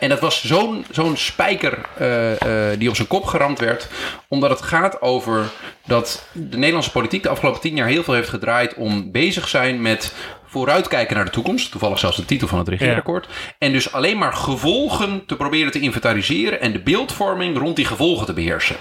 En 0.00 0.08
dat 0.08 0.20
was 0.20 0.44
zo'n 0.44 0.84
zo'n 0.90 1.16
spijker 1.16 1.63
eh, 1.72 2.70
eh, 2.72 2.78
die 2.78 2.88
op 2.88 2.96
zijn 2.96 3.08
kop 3.08 3.24
geramd 3.24 3.58
werd. 3.58 3.88
Omdat 4.28 4.50
het 4.50 4.62
gaat 4.62 5.02
over 5.02 5.50
dat 5.86 6.28
de 6.32 6.56
Nederlandse 6.56 6.90
politiek 6.90 7.22
de 7.22 7.28
afgelopen 7.28 7.60
tien 7.60 7.76
jaar 7.76 7.88
heel 7.88 8.02
veel 8.02 8.14
heeft 8.14 8.28
gedraaid 8.28 8.74
om 8.74 9.12
bezig 9.12 9.48
zijn 9.48 9.82
met 9.82 10.14
vooruitkijken 10.46 11.16
naar 11.16 11.24
de 11.24 11.30
toekomst. 11.30 11.70
Toevallig 11.70 11.98
zelfs 11.98 12.16
de 12.16 12.24
titel 12.24 12.48
van 12.48 12.58
het 12.58 12.68
regeerakkoord. 12.68 13.28
En 13.58 13.72
dus 13.72 13.92
alleen 13.92 14.18
maar 14.18 14.32
gevolgen 14.32 15.26
te 15.26 15.36
proberen 15.36 15.72
te 15.72 15.80
inventariseren 15.80 16.60
en 16.60 16.72
de 16.72 16.82
beeldvorming 16.82 17.58
rond 17.58 17.76
die 17.76 17.84
gevolgen 17.84 18.26
te 18.26 18.32
beheersen. 18.32 18.76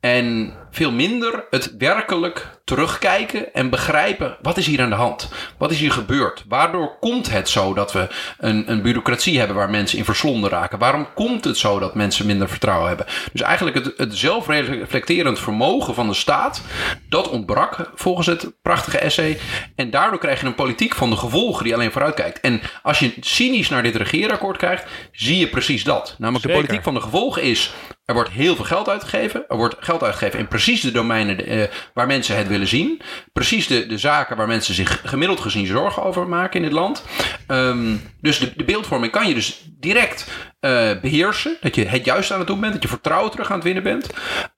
En 0.00 0.52
veel 0.70 0.92
minder 0.92 1.44
het 1.50 1.76
werkelijk 1.78 2.58
terugkijken 2.64 3.54
en 3.54 3.70
begrijpen 3.70 4.36
wat 4.42 4.56
is 4.56 4.66
hier 4.66 4.80
aan 4.80 4.90
de 4.90 4.96
hand? 4.96 5.28
Wat 5.58 5.70
is 5.70 5.78
hier 5.78 5.92
gebeurd? 5.92 6.44
Waardoor 6.48 6.98
komt 7.00 7.30
het 7.30 7.48
zo 7.48 7.74
dat 7.74 7.92
we 7.92 8.08
een, 8.38 8.70
een 8.70 8.82
bureaucratie 8.82 9.38
hebben 9.38 9.56
waar 9.56 9.70
mensen 9.70 9.98
in 9.98 10.04
verslonden 10.04 10.50
raken? 10.50 10.78
Waarom 10.78 11.06
komt 11.14 11.44
het 11.44 11.58
zo 11.58 11.78
dat 11.78 11.94
mensen 11.94 12.26
minder 12.26 12.48
vertrouwen 12.48 12.88
hebben? 12.88 13.06
Dus 13.32 13.40
eigenlijk 13.40 13.76
het, 13.76 13.92
het 13.96 14.16
zelfreflecterend 14.16 15.38
vermogen 15.38 15.94
van 15.94 16.08
de 16.08 16.14
staat, 16.14 16.62
dat 17.08 17.28
ontbrak 17.28 17.90
volgens 17.94 18.26
het 18.26 18.52
prachtige 18.62 18.98
essay. 18.98 19.38
En 19.74 19.90
daardoor 19.90 20.18
krijg 20.18 20.40
je 20.40 20.46
een 20.46 20.54
politiek 20.54 20.94
van 20.94 21.10
de 21.10 21.16
gevolgen 21.16 21.64
die 21.64 21.74
alleen 21.74 21.92
vooruitkijkt. 21.92 22.40
En 22.40 22.60
als 22.82 22.98
je 22.98 23.14
cynisch 23.20 23.68
naar 23.68 23.82
dit 23.82 23.96
regeerakkoord 23.96 24.56
kijkt, 24.56 24.86
zie 25.12 25.38
je 25.38 25.48
precies 25.48 25.84
dat. 25.84 26.14
Namelijk 26.18 26.46
de 26.46 26.52
politiek 26.52 26.82
van 26.82 26.94
de 26.94 27.00
gevolgen 27.00 27.42
is, 27.42 27.74
er 28.08 28.14
wordt 28.14 28.30
heel 28.30 28.56
veel 28.56 28.64
geld 28.64 28.88
uitgegeven. 28.88 29.44
Er 29.48 29.56
wordt 29.56 29.76
geld 29.80 30.02
uitgegeven 30.02 30.38
in 30.38 30.48
precies 30.48 30.80
de 30.80 30.90
domeinen 30.90 31.46
eh, 31.46 31.62
waar 31.94 32.06
mensen 32.06 32.36
het 32.36 32.48
willen 32.48 32.66
zien. 32.66 33.00
Precies 33.32 33.66
de, 33.66 33.86
de 33.86 33.98
zaken 33.98 34.36
waar 34.36 34.46
mensen 34.46 34.74
zich 34.74 35.00
gemiddeld 35.04 35.40
gezien 35.40 35.66
zorgen 35.66 36.02
over 36.02 36.28
maken 36.28 36.56
in 36.56 36.62
dit 36.62 36.72
land. 36.72 37.04
Ehm, 37.46 37.96
dus 38.20 38.38
de, 38.38 38.52
de 38.56 38.64
beeldvorming 38.64 39.12
kan 39.12 39.28
je 39.28 39.34
dus 39.34 39.64
direct 39.80 40.30
eh, 40.60 40.90
beheersen. 41.00 41.56
Dat 41.60 41.74
je 41.74 41.84
het 41.84 42.04
juist 42.04 42.32
aan 42.32 42.38
het 42.38 42.46
doen 42.46 42.60
bent. 42.60 42.72
Dat 42.72 42.82
je 42.82 42.88
vertrouwen 42.88 43.30
terug 43.30 43.48
aan 43.48 43.54
het 43.54 43.64
winnen 43.64 43.82
bent. 43.82 44.10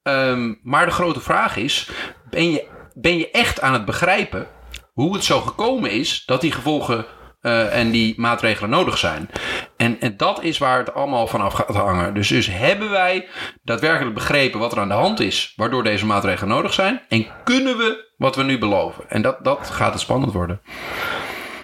Ehm, 0.02 0.54
maar 0.62 0.86
de 0.86 0.92
grote 0.92 1.20
vraag 1.20 1.56
is, 1.56 1.88
ben 2.30 2.50
je, 2.50 2.66
ben 2.94 3.18
je 3.18 3.30
echt 3.30 3.60
aan 3.60 3.72
het 3.72 3.84
begrijpen 3.84 4.46
hoe 4.92 5.14
het 5.14 5.24
zo 5.24 5.40
gekomen 5.40 5.90
is 5.90 6.22
dat 6.26 6.40
die 6.40 6.52
gevolgen 6.52 7.06
eh, 7.40 7.78
en 7.78 7.90
die 7.90 8.14
maatregelen 8.16 8.70
nodig 8.70 8.98
zijn. 8.98 9.28
En, 9.76 9.96
en 10.00 10.16
dat 10.16 10.42
is 10.42 10.58
waar 10.58 10.78
het 10.78 10.94
allemaal 10.94 11.26
vanaf 11.26 11.52
gaat 11.54 11.74
hangen. 11.74 12.14
Dus, 12.14 12.28
dus 12.28 12.46
hebben 12.46 12.90
wij 12.90 13.28
daadwerkelijk 13.62 14.14
begrepen 14.14 14.60
wat 14.60 14.72
er 14.72 14.78
aan 14.78 14.88
de 14.88 14.94
hand 14.94 15.20
is, 15.20 15.52
waardoor 15.56 15.82
deze 15.82 16.06
maatregelen 16.06 16.54
nodig 16.54 16.72
zijn? 16.72 17.00
En 17.08 17.26
kunnen 17.44 17.76
we 17.76 18.08
wat 18.16 18.36
we 18.36 18.42
nu 18.42 18.58
beloven? 18.58 19.04
En 19.08 19.22
dat, 19.22 19.44
dat 19.44 19.70
gaat 19.70 19.92
het 19.92 20.00
spannend 20.00 20.32
worden. 20.32 20.60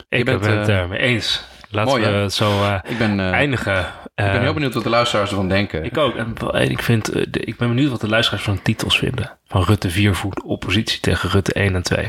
Ik 0.09 0.24
bent, 0.24 0.41
ben 0.41 0.59
het 0.59 0.68
eh, 0.68 0.79
er 0.79 0.89
mee 0.89 0.99
eens. 0.99 1.45
Laten 1.70 1.91
mooi, 1.91 2.05
we 2.05 2.16
het 2.16 2.33
zo 2.33 2.62
eh, 2.62 2.79
Ik 2.85 2.99
ben. 2.99 3.20
eindigen. 3.20 3.79
Ik 4.14 4.33
ben 4.33 4.41
heel 4.41 4.55
benieuwd 4.55 4.74
wat 4.74 4.83
de 4.83 4.89
luisteraars 4.91 5.31
ervan 5.31 5.49
denken. 5.49 5.85
Ik 5.85 5.99
ook. 5.99 6.16
En 6.16 6.70
ik, 6.70 6.83
vind, 6.83 7.16
ik 7.47 7.57
ben 7.57 7.68
benieuwd 7.68 7.91
wat 7.91 8.01
de 8.01 8.09
luisteraars 8.09 8.45
van 8.45 8.55
de 8.55 8.62
titels 8.62 8.99
vinden. 8.99 9.39
Van 9.47 9.62
Rutte 9.62 9.91
4 9.91 10.14
voert 10.14 10.43
oppositie 10.43 11.01
tegen 11.01 11.31
Rutte 11.31 11.53
1 11.53 11.74
en 11.74 11.83
2. 11.83 12.07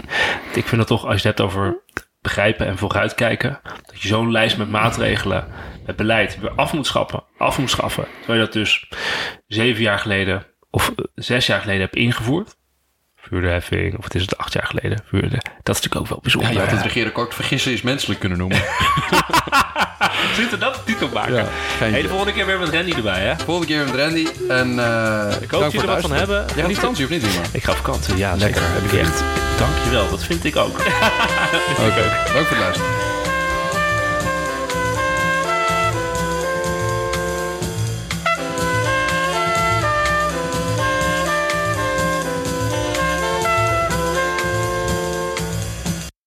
Ik 0.54 0.68
vind 0.68 0.72
het 0.72 0.88
toch, 0.88 1.06
als 1.06 1.22
je 1.22 1.28
het 1.28 1.38
hebt 1.38 1.42
over 1.50 1.78
begrijpen 2.28 2.68
en 2.68 2.78
vooruitkijken. 2.78 3.60
Dat 3.86 4.02
je 4.02 4.08
zo'n 4.08 4.32
lijst 4.32 4.58
met 4.58 4.70
maatregelen, 4.70 5.48
met 5.86 5.96
beleid 5.96 6.40
weer 6.40 6.52
af 6.52 6.74
moet. 6.74 6.96
Af 7.38 7.58
moet 7.58 7.70
schaffen. 7.70 8.08
Terwijl 8.18 8.40
je 8.40 8.46
dat 8.46 8.54
dus 8.54 8.90
zeven 9.48 9.82
jaar 9.82 10.00
geleden 10.00 10.46
of 10.70 10.90
eh, 10.90 11.06
zes 11.16 11.46
jaar 11.48 11.60
geleden 11.60 11.82
hebt 11.82 11.96
ingevoerd 11.96 12.57
vuurderheffing, 13.30 13.98
of 13.98 14.04
het 14.04 14.16
is 14.16 14.22
het 14.22 14.38
acht 14.38 14.54
jaar 14.54 14.66
geleden, 14.66 15.00
vuurde. 15.10 15.36
Dat 15.64 15.76
is 15.76 15.82
natuurlijk 15.82 15.96
ook 15.96 16.08
wel 16.08 16.20
bijzonder. 16.22 16.52
Ja, 16.52 16.56
je 16.56 16.66
had 16.66 16.76
het 16.76 16.86
regeren 16.86 17.12
kort 17.12 17.34
vergissen 17.34 17.72
is 17.72 17.82
menselijk 17.82 18.20
kunnen 18.20 18.38
noemen. 18.38 18.62
Zitten 20.36 20.60
dat 20.60 20.74
de 20.76 20.80
titel 20.86 21.10
maken? 21.14 21.36
Ja, 21.36 21.48
hey, 21.78 22.02
de 22.02 22.08
volgende 22.08 22.34
keer 22.34 22.46
weer 22.46 22.60
met 22.60 22.70
Randy 22.70 22.92
erbij, 22.92 23.22
hè? 23.22 23.36
Volgende 23.38 23.74
keer 23.74 23.86
met 23.86 23.96
Randy. 23.96 24.28
En 24.50 24.70
uh, 24.70 25.42
ik 25.42 25.52
hoop 25.52 25.62
dat 25.62 25.72
jullie 25.72 25.88
er 25.88 25.94
wat 25.94 26.02
van 26.02 26.12
hebben. 26.12 26.46
Jij 26.56 26.64
gaat 26.64 26.74
vakantie 26.74 27.06
of 27.06 27.10
niet, 27.12 27.22
Wima? 27.22 27.46
Ik 27.52 27.64
ga 27.64 27.72
op 27.72 27.78
vakantie, 27.78 28.18
ja. 28.18 28.36
Lekker, 28.36 28.62
heb 28.66 28.92
ik 28.92 29.00
echt. 29.00 29.24
Dankjewel, 29.58 30.10
dat 30.10 30.24
vind 30.24 30.44
ik 30.44 30.56
ook. 30.56 30.78
Oké, 30.80 31.82
okay. 31.82 32.34
Dank 32.34 32.48
voor 32.48 32.58
het 32.58 32.60
luisteren. 32.60 33.17